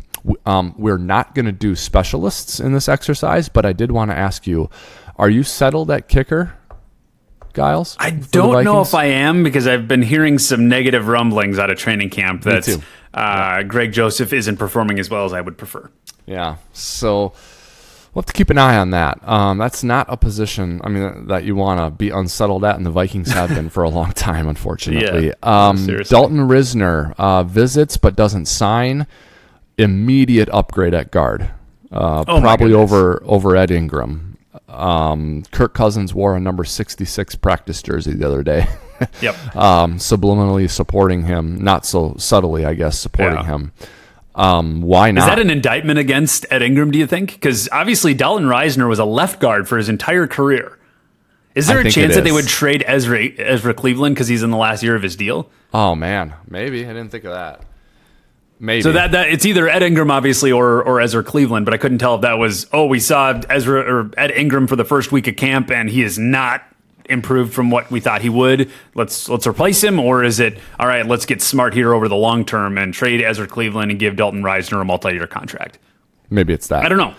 Um, 0.46 0.74
we're 0.78 0.96
not 0.96 1.34
going 1.34 1.44
to 1.44 1.52
do 1.52 1.76
specialists 1.76 2.58
in 2.58 2.72
this 2.72 2.88
exercise, 2.88 3.50
but 3.50 3.66
I 3.66 3.74
did 3.74 3.92
want 3.92 4.10
to 4.10 4.16
ask 4.16 4.46
you: 4.46 4.70
Are 5.16 5.28
you 5.28 5.42
settled 5.42 5.90
at 5.90 6.08
kicker, 6.08 6.56
Gyles? 7.52 7.94
I 8.00 8.12
don't 8.12 8.64
know 8.64 8.80
if 8.80 8.94
I 8.94 9.04
am 9.04 9.42
because 9.42 9.66
I've 9.66 9.86
been 9.86 10.00
hearing 10.00 10.38
some 10.38 10.68
negative 10.68 11.06
rumblings 11.06 11.58
out 11.58 11.68
of 11.68 11.76
training 11.76 12.08
camp 12.08 12.44
that 12.44 12.66
uh, 13.12 13.62
Greg 13.64 13.92
Joseph 13.92 14.32
isn't 14.32 14.56
performing 14.56 15.00
as 15.00 15.10
well 15.10 15.26
as 15.26 15.34
I 15.34 15.42
would 15.42 15.58
prefer. 15.58 15.90
Yeah. 16.24 16.56
So 16.72 17.34
we'll 18.14 18.22
have 18.22 18.26
to 18.26 18.32
keep 18.32 18.50
an 18.50 18.58
eye 18.58 18.76
on 18.76 18.90
that. 18.90 19.18
Um, 19.26 19.58
that's 19.58 19.82
not 19.82 20.06
a 20.08 20.16
position. 20.16 20.80
I 20.84 20.88
mean, 20.88 21.26
that, 21.28 21.44
you 21.44 21.54
want 21.56 21.80
to 21.80 21.90
be 21.90 22.10
unsettled 22.10 22.64
at, 22.64 22.76
and 22.76 22.84
the 22.86 22.90
Vikings 22.90 23.30
have 23.32 23.50
been 23.50 23.68
for 23.70 23.82
a 23.82 23.88
long 23.88 24.12
time, 24.14 24.48
unfortunately. 24.48 25.28
Yeah, 25.28 25.32
um. 25.42 25.86
Dalton 25.86 26.38
Risner 26.48 27.14
uh, 27.18 27.42
visits 27.44 27.96
but 27.96 28.16
doesn't 28.16 28.46
sign. 28.46 29.06
Immediate 29.78 30.48
upgrade 30.50 30.94
at 30.94 31.10
guard. 31.10 31.50
Uh, 31.90 32.24
Oh, 32.28 32.40
probably 32.40 32.72
over 32.74 33.22
over 33.24 33.56
Ed 33.56 33.70
Ingram. 33.70 34.36
Um, 34.68 35.42
Kirk 35.50 35.74
Cousins 35.74 36.14
wore 36.14 36.34
a 36.36 36.40
number 36.40 36.64
66 36.64 37.34
practice 37.36 37.82
jersey 37.82 38.12
the 38.14 38.26
other 38.26 38.42
day. 38.42 38.66
Yep. 39.20 39.56
um, 39.56 39.96
subliminally 39.98 40.70
supporting 40.70 41.24
him, 41.24 41.62
not 41.62 41.84
so 41.84 42.14
subtly, 42.18 42.64
I 42.64 42.74
guess, 42.74 42.98
supporting 42.98 43.38
Yeah. 43.40 43.44
him. 43.46 43.72
Um, 44.34 44.80
why 44.82 45.10
not? 45.10 45.22
Is 45.22 45.26
that 45.26 45.38
an 45.38 45.50
indictment 45.50 45.98
against 45.98 46.46
Ed 46.50 46.62
Ingram, 46.62 46.90
do 46.90 46.98
you 46.98 47.06
think? 47.06 47.32
Because 47.32 47.68
obviously 47.70 48.14
Dalton 48.14 48.46
Reisner 48.46 48.88
was 48.88 48.98
a 48.98 49.04
left 49.04 49.40
guard 49.40 49.68
for 49.68 49.76
his 49.76 49.88
entire 49.88 50.26
career. 50.26 50.78
Is 51.54 51.66
there 51.66 51.78
I 51.78 51.82
a 51.82 51.90
chance 51.90 52.14
that 52.14 52.24
they 52.24 52.32
would 52.32 52.48
trade 52.48 52.82
Ezra, 52.86 53.28
Ezra 53.36 53.74
Cleveland 53.74 54.14
because 54.14 54.28
he's 54.28 54.42
in 54.42 54.50
the 54.50 54.56
last 54.56 54.82
year 54.82 54.96
of 54.96 55.02
his 55.02 55.16
deal? 55.16 55.50
Oh 55.74 55.94
man, 55.94 56.34
maybe 56.48 56.84
I 56.84 56.88
didn't 56.88 57.10
think 57.10 57.24
of 57.24 57.32
that. 57.32 57.62
Maybe. 58.58 58.82
So 58.82 58.92
that, 58.92 59.10
that 59.10 59.28
it's 59.28 59.44
either 59.44 59.68
Ed 59.68 59.82
Ingram, 59.82 60.10
obviously, 60.10 60.52
or 60.52 60.82
or 60.82 61.00
Ezra 61.00 61.22
Cleveland, 61.22 61.66
but 61.66 61.74
I 61.74 61.78
couldn't 61.78 61.98
tell 61.98 62.14
if 62.14 62.20
that 62.22 62.38
was 62.38 62.66
oh 62.72 62.86
we 62.86 63.00
saw 63.00 63.38
Ezra 63.50 63.80
or 63.80 64.10
Ed 64.16 64.30
Ingram 64.30 64.66
for 64.66 64.76
the 64.76 64.84
first 64.84 65.12
week 65.12 65.26
of 65.26 65.36
camp 65.36 65.70
and 65.70 65.90
he 65.90 66.02
is 66.02 66.18
not 66.18 66.62
improved 67.08 67.52
from 67.52 67.70
what 67.70 67.90
we 67.90 68.00
thought 68.00 68.22
he 68.22 68.28
would. 68.28 68.70
Let's 68.94 69.28
let's 69.28 69.46
replace 69.46 69.82
him, 69.82 69.98
or 69.98 70.24
is 70.24 70.40
it 70.40 70.58
all 70.78 70.86
right? 70.86 71.06
Let's 71.06 71.26
get 71.26 71.42
smart 71.42 71.74
here 71.74 71.94
over 71.94 72.08
the 72.08 72.16
long 72.16 72.44
term 72.44 72.78
and 72.78 72.92
trade 72.94 73.22
Ezra 73.22 73.46
Cleveland 73.46 73.90
and 73.90 74.00
give 74.00 74.16
Dalton 74.16 74.42
Reisner 74.42 74.80
a 74.80 74.84
multi-year 74.84 75.26
contract. 75.26 75.78
maybe 76.30 76.52
it's 76.52 76.68
that. 76.68 76.84
I 76.84 76.88
don't 76.88 76.98
know. 76.98 77.14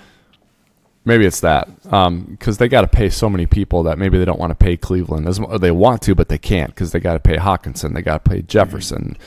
Maybe 1.05 1.25
it's 1.25 1.41
that 1.41 1.67
um, 1.91 2.23
because 2.23 2.59
they 2.59 2.69
got 2.69 2.81
to 2.81 2.87
pay 2.87 3.09
so 3.09 3.29
many 3.29 3.45
people 3.45 3.83
that 3.83 3.97
maybe 3.97 4.17
they 4.17 4.23
don't 4.23 4.39
want 4.39 4.51
to 4.51 4.55
pay 4.55 4.77
Cleveland 4.77 5.27
as 5.27 5.39
they 5.59 5.71
want 5.71 6.01
to, 6.03 6.15
but 6.15 6.29
they 6.29 6.37
can't 6.37 6.69
because 6.69 6.93
they 6.93 7.01
got 7.01 7.13
to 7.13 7.19
pay 7.19 7.35
Hockenson, 7.35 7.93
they 7.93 8.01
got 8.01 8.23
to 8.23 8.29
pay 8.29 8.41
Jefferson. 8.41 9.17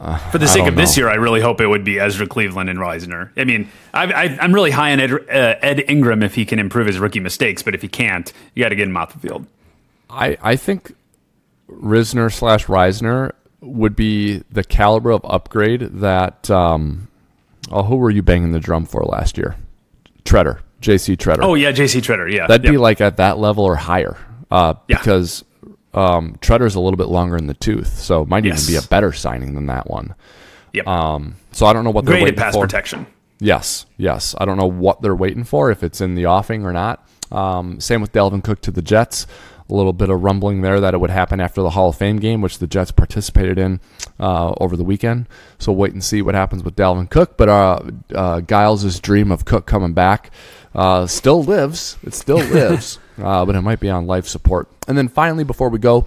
Yep. 0.00 0.20
For 0.32 0.38
the 0.38 0.46
sake 0.48 0.66
of 0.66 0.76
this 0.76 0.96
know. 0.96 1.02
year, 1.04 1.10
I 1.10 1.14
really 1.16 1.40
hope 1.40 1.60
it 1.60 1.66
would 1.66 1.84
be 1.84 1.98
Ezra 1.98 2.26
Cleveland 2.26 2.68
and 2.70 2.78
Reisner. 2.78 3.30
I 3.36 3.44
mean, 3.44 3.68
I, 3.94 4.04
I, 4.12 4.38
I'm 4.40 4.52
really 4.54 4.70
high 4.70 4.92
on 4.92 5.00
Ed, 5.00 5.12
uh, 5.12 5.54
Ed 5.62 5.84
Ingram 5.88 6.22
if 6.22 6.34
he 6.34 6.44
can 6.44 6.58
improve 6.58 6.86
his 6.86 6.98
rookie 6.98 7.20
mistakes, 7.20 7.62
but 7.62 7.74
if 7.74 7.82
he 7.82 7.88
can't, 7.88 8.32
you 8.54 8.64
got 8.64 8.68
to 8.70 8.76
get 8.76 8.88
him 8.88 8.96
off 8.96 9.12
the 9.12 9.18
field. 9.18 9.46
I 10.10 10.36
I 10.42 10.56
think 10.56 10.94
Risner 11.70 12.32
slash 12.32 12.66
Reisner 12.66 13.32
would 13.60 13.94
be 13.96 14.42
the 14.50 14.64
caliber 14.64 15.10
of 15.10 15.24
upgrade 15.24 15.80
that. 16.00 16.48
Um, 16.50 17.08
oh, 17.70 17.82
who 17.82 17.96
were 17.96 18.10
you 18.10 18.22
banging 18.22 18.52
the 18.52 18.60
drum 18.60 18.86
for 18.86 19.02
last 19.04 19.36
year? 19.36 19.56
Tretter, 20.24 20.60
J.C. 20.80 21.16
Tretter. 21.16 21.42
Oh 21.42 21.54
yeah, 21.54 21.72
J.C. 21.72 22.00
Tretter. 22.00 22.30
Yeah, 22.32 22.46
That'd 22.46 22.64
Yep. 22.64 22.72
be 22.72 22.78
like 22.78 23.00
at 23.00 23.16
that 23.18 23.38
level 23.38 23.64
or 23.64 23.76
higher, 23.76 24.16
uh, 24.50 24.74
Yeah. 24.88 24.98
because 24.98 25.44
um, 25.94 26.36
Tretter's 26.40 26.74
a 26.74 26.80
little 26.80 26.96
bit 26.96 27.08
longer 27.08 27.36
in 27.36 27.46
the 27.46 27.54
tooth, 27.54 27.98
so 27.98 28.22
it 28.22 28.28
might 28.28 28.44
Yes. 28.44 28.68
even 28.68 28.80
be 28.80 28.84
a 28.84 28.88
better 28.88 29.12
signing 29.12 29.54
than 29.54 29.66
that 29.66 29.88
one. 29.90 30.14
Yep. 30.72 30.86
Um, 30.86 31.34
so 31.52 31.66
I 31.66 31.72
don't 31.72 31.84
know 31.84 31.90
what 31.90 32.04
they're 32.04 32.16
at 32.16 32.22
waiting 32.22 32.38
pass 32.38 32.54
for. 32.54 32.62
protection. 32.62 33.06
Yes, 33.40 33.86
yes. 33.96 34.34
I 34.38 34.44
don't 34.44 34.58
know 34.58 34.66
what 34.66 35.00
they're 35.00 35.14
waiting 35.16 35.44
for, 35.44 35.70
if 35.70 35.82
it's 35.82 36.00
in 36.00 36.14
the 36.14 36.26
offing 36.26 36.64
or 36.66 36.72
not. 36.72 37.06
Um, 37.30 37.78
same 37.80 38.00
with 38.00 38.12
Dalvin 38.12 38.42
Cook 38.42 38.60
to 38.62 38.70
the 38.70 38.82
Jets. 38.82 39.26
A 39.70 39.74
little 39.74 39.92
bit 39.92 40.08
of 40.08 40.22
rumbling 40.22 40.62
there 40.62 40.80
that 40.80 40.94
it 40.94 40.98
would 40.98 41.10
happen 41.10 41.40
after 41.40 41.60
the 41.60 41.70
Hall 41.70 41.90
of 41.90 41.96
Fame 41.96 42.16
game, 42.18 42.40
which 42.40 42.58
the 42.58 42.66
Jets 42.66 42.90
participated 42.90 43.58
in 43.58 43.80
uh, 44.18 44.54
over 44.60 44.76
the 44.78 44.82
weekend. 44.84 45.26
So 45.58 45.72
wait 45.72 45.92
and 45.92 46.02
see 46.02 46.22
what 46.22 46.34
happens 46.34 46.64
with 46.64 46.74
Dalvin 46.74 47.08
Cook. 47.10 47.36
But 47.36 47.48
uh, 47.50 47.80
uh, 48.14 48.40
Gyles' 48.40 48.98
dream 48.98 49.30
of 49.30 49.44
Cook 49.44 49.66
coming 49.66 49.92
back 49.92 50.30
uh, 50.74 51.06
still 51.06 51.42
lives. 51.44 51.98
It 52.02 52.14
still 52.14 52.38
lives, 52.52 52.98
uh, 53.22 53.44
but 53.44 53.56
it 53.56 53.60
might 53.60 53.78
be 53.80 53.90
on 53.90 54.06
life 54.06 54.26
support. 54.26 54.68
And 54.88 54.98
then 54.98 55.08
finally, 55.08 55.44
before 55.44 55.68
we 55.68 55.78
go, 55.78 56.06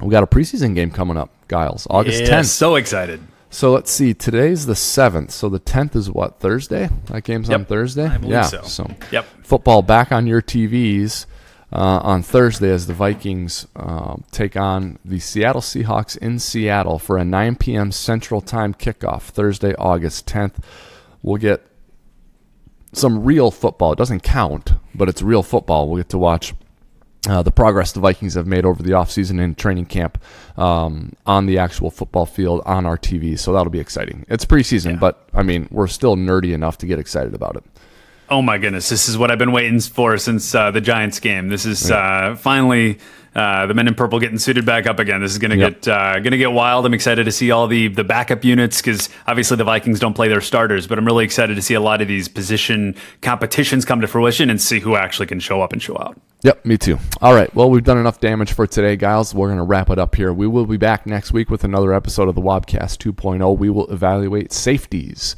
we 0.00 0.08
got 0.10 0.22
a 0.22 0.26
preseason 0.26 0.74
game 0.74 0.90
coming 0.90 1.16
up, 1.16 1.30
Gyles, 1.48 1.86
August 1.90 2.22
Yeah, 2.22 2.40
10th. 2.40 2.46
so 2.46 2.74
excited. 2.76 3.20
So 3.50 3.72
let's 3.72 3.90
see. 3.90 4.14
Today's 4.14 4.66
the 4.66 4.74
seventh. 4.74 5.30
So 5.30 5.48
the 5.48 5.58
tenth 5.58 5.94
is 5.94 6.10
what 6.10 6.40
Thursday? 6.40 6.88
That 7.06 7.24
game's 7.24 7.48
on 7.50 7.64
Thursday. 7.64 8.06
I 8.06 8.16
believe 8.18 8.32
yeah. 8.32 8.42
so. 8.62 8.90
Yep. 9.10 9.26
Football 9.42 9.82
back 9.82 10.12
on 10.12 10.26
your 10.26 10.42
TVs 10.42 11.26
uh, 11.72 12.00
on 12.02 12.22
Thursday 12.22 12.70
as 12.70 12.86
the 12.86 12.92
Vikings 12.92 13.66
um, 13.76 14.24
take 14.30 14.56
on 14.56 14.98
the 15.04 15.18
Seattle 15.18 15.62
Seahawks 15.62 16.16
in 16.16 16.38
Seattle 16.38 16.98
for 16.98 17.16
a 17.16 17.24
9 17.24 17.56
p.m. 17.56 17.90
Central 17.90 18.40
Time 18.40 18.74
kickoff. 18.74 19.22
Thursday, 19.22 19.74
August 19.76 20.26
10th. 20.26 20.62
We'll 21.22 21.36
get 21.38 21.66
some 22.92 23.24
real 23.24 23.50
football. 23.50 23.92
It 23.92 23.98
doesn't 23.98 24.22
count, 24.22 24.72
but 24.94 25.08
it's 25.08 25.22
real 25.22 25.42
football. 25.42 25.88
We'll 25.88 25.98
get 26.02 26.10
to 26.10 26.18
watch 26.18 26.54
uh, 27.26 27.42
the 27.42 27.50
progress 27.50 27.92
the 27.92 28.00
Vikings 28.00 28.34
have 28.34 28.46
made 28.46 28.64
over 28.64 28.82
the 28.82 28.92
offseason 28.92 29.42
and 29.42 29.56
training 29.56 29.86
camp 29.86 30.22
um, 30.56 31.14
on 31.26 31.46
the 31.46 31.58
actual 31.58 31.90
football 31.90 32.26
field 32.26 32.62
on 32.64 32.86
our 32.86 32.96
TV. 32.96 33.38
So 33.38 33.52
that'll 33.52 33.70
be 33.70 33.80
exciting. 33.80 34.24
It's 34.28 34.44
preseason, 34.44 35.00
but 35.00 35.28
I 35.34 35.42
mean, 35.42 35.68
we're 35.70 35.88
still 35.88 36.16
nerdy 36.16 36.52
enough 36.52 36.78
to 36.78 36.86
get 36.86 36.98
excited 36.98 37.34
about 37.34 37.56
it. 37.56 37.64
Oh 38.30 38.42
my 38.42 38.58
goodness, 38.58 38.88
this 38.88 39.08
is 39.08 39.16
what 39.16 39.30
I've 39.30 39.38
been 39.38 39.52
waiting 39.52 39.80
for 39.80 40.18
since 40.18 40.54
uh, 40.54 40.70
the 40.70 40.80
Giants 40.82 41.18
game. 41.18 41.48
This 41.48 41.64
is 41.64 41.90
uh, 41.90 42.36
finally 42.38 42.98
uh, 43.34 43.66
the 43.66 43.72
men 43.72 43.88
in 43.88 43.94
purple 43.94 44.18
getting 44.20 44.38
suited 44.38 44.66
back 44.66 44.86
up 44.86 44.98
again. 44.98 45.22
This 45.22 45.32
is 45.32 45.38
going 45.38 45.52
to 45.52 45.56
Yep. 45.56 45.82
get 45.82 45.88
uh, 45.88 46.12
going 46.20 46.32
to 46.32 46.36
get 46.38 46.52
wild. 46.52 46.84
I'm 46.84 46.92
excited 46.92 47.24
to 47.24 47.32
see 47.32 47.50
all 47.50 47.66
the 47.66 47.88
the 47.88 48.04
backup 48.04 48.44
units 48.44 48.82
because 48.82 49.08
obviously 49.26 49.56
the 49.56 49.64
Vikings 49.64 49.98
don't 49.98 50.12
play 50.12 50.28
their 50.28 50.42
starters, 50.42 50.86
but 50.86 50.98
I'm 50.98 51.06
really 51.06 51.24
excited 51.24 51.54
to 51.54 51.62
see 51.62 51.72
a 51.74 51.80
lot 51.80 52.02
of 52.02 52.08
these 52.08 52.28
position 52.28 52.96
competitions 53.22 53.86
come 53.86 54.02
to 54.02 54.06
fruition 54.06 54.50
and 54.50 54.60
see 54.60 54.80
who 54.80 54.94
actually 54.94 55.26
can 55.26 55.40
show 55.40 55.62
up 55.62 55.72
and 55.72 55.80
show 55.82 55.96
out. 55.98 56.20
Yep, 56.42 56.64
me 56.66 56.76
too. 56.78 56.98
All 57.22 57.34
right. 57.34 57.52
Well, 57.54 57.68
we've 57.70 57.82
done 57.82 57.98
enough 57.98 58.20
damage 58.20 58.52
for 58.52 58.66
today, 58.66 58.94
guys. 58.96 59.34
We're 59.34 59.48
going 59.48 59.58
to 59.58 59.64
wrap 59.64 59.90
it 59.90 59.98
up 59.98 60.14
here. 60.14 60.32
We 60.32 60.46
will 60.46 60.66
be 60.66 60.76
back 60.76 61.04
next 61.06 61.32
week 61.32 61.50
with 61.50 61.64
another 61.64 61.92
episode 61.94 62.28
of 62.28 62.34
the 62.36 62.40
Wobcast 62.42 62.98
2.0. 63.12 63.58
We 63.58 63.70
will 63.70 63.90
evaluate 63.90 64.52
safeties 64.52 65.34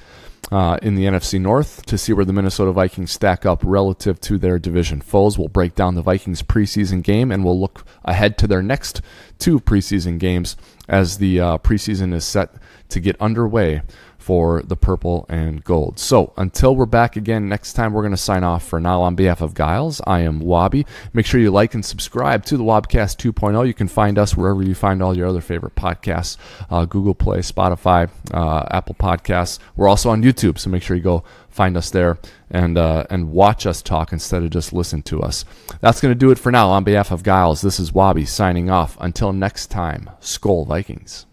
uh, 0.50 0.78
in 0.82 0.94
the 0.94 1.04
NFC 1.04 1.40
North 1.40 1.84
to 1.86 1.96
see 1.96 2.12
where 2.12 2.24
the 2.24 2.32
Minnesota 2.32 2.72
Vikings 2.72 3.12
stack 3.12 3.46
up 3.46 3.62
relative 3.64 4.20
to 4.22 4.38
their 4.38 4.58
division 4.58 5.00
foes. 5.00 5.38
We'll 5.38 5.48
break 5.48 5.74
down 5.74 5.94
the 5.94 6.02
Vikings 6.02 6.42
preseason 6.42 7.02
game 7.02 7.30
and 7.30 7.44
we'll 7.44 7.60
look 7.60 7.84
ahead 8.04 8.36
to 8.38 8.46
their 8.46 8.62
next 8.62 9.00
two 9.38 9.60
preseason 9.60 10.18
games 10.18 10.56
as 10.88 11.18
the 11.18 11.40
uh, 11.40 11.58
preseason 11.58 12.12
is 12.12 12.24
set 12.24 12.50
to 12.88 13.00
get 13.00 13.20
underway 13.20 13.82
for 14.20 14.62
the 14.62 14.76
purple 14.76 15.26
and 15.28 15.64
gold. 15.64 15.98
So 15.98 16.32
until 16.36 16.76
we're 16.76 16.86
back 16.86 17.16
again 17.16 17.48
next 17.48 17.72
time, 17.72 17.92
we're 17.92 18.02
going 18.02 18.12
to 18.12 18.16
sign 18.16 18.44
off 18.44 18.66
for 18.66 18.80
now. 18.80 19.02
On 19.02 19.14
behalf 19.14 19.40
of 19.40 19.54
Gyles, 19.54 20.00
I 20.06 20.20
am 20.20 20.40
Wobby. 20.40 20.86
Make 21.12 21.26
sure 21.26 21.40
you 21.40 21.50
like 21.50 21.74
and 21.74 21.84
subscribe 21.84 22.44
to 22.46 22.56
the 22.56 22.64
Wobcast 22.64 23.16
2.0. 23.16 23.66
You 23.66 23.74
can 23.74 23.88
find 23.88 24.18
us 24.18 24.36
wherever 24.36 24.62
you 24.62 24.74
find 24.74 25.02
all 25.02 25.16
your 25.16 25.26
other 25.26 25.40
favorite 25.40 25.74
podcasts 25.74 26.36
uh, 26.70 26.84
Google 26.84 27.14
Play, 27.14 27.38
Spotify, 27.38 28.10
uh, 28.32 28.66
Apple 28.70 28.94
Podcasts. 28.94 29.58
We're 29.76 29.88
also 29.88 30.10
on 30.10 30.22
YouTube, 30.22 30.58
so 30.58 30.70
make 30.70 30.82
sure 30.82 30.96
you 30.96 31.02
go 31.02 31.24
find 31.48 31.76
us 31.76 31.90
there 31.90 32.18
and 32.50 32.78
uh, 32.78 33.04
and 33.10 33.30
watch 33.30 33.66
us 33.66 33.82
talk 33.82 34.12
instead 34.12 34.42
of 34.42 34.50
just 34.50 34.72
listen 34.72 35.02
to 35.02 35.20
us. 35.22 35.44
That's 35.80 36.00
going 36.00 36.12
to 36.12 36.18
do 36.18 36.30
it 36.30 36.38
for 36.38 36.52
now. 36.52 36.70
On 36.70 36.84
behalf 36.84 37.10
of 37.10 37.22
Gyles, 37.22 37.60
this 37.60 37.80
is 37.80 37.92
Wobby 37.92 38.26
signing 38.26 38.70
off. 38.70 38.96
Until 39.00 39.32
next 39.32 39.68
time, 39.68 40.10
Skol 40.20 40.66
Vikings. 40.66 41.26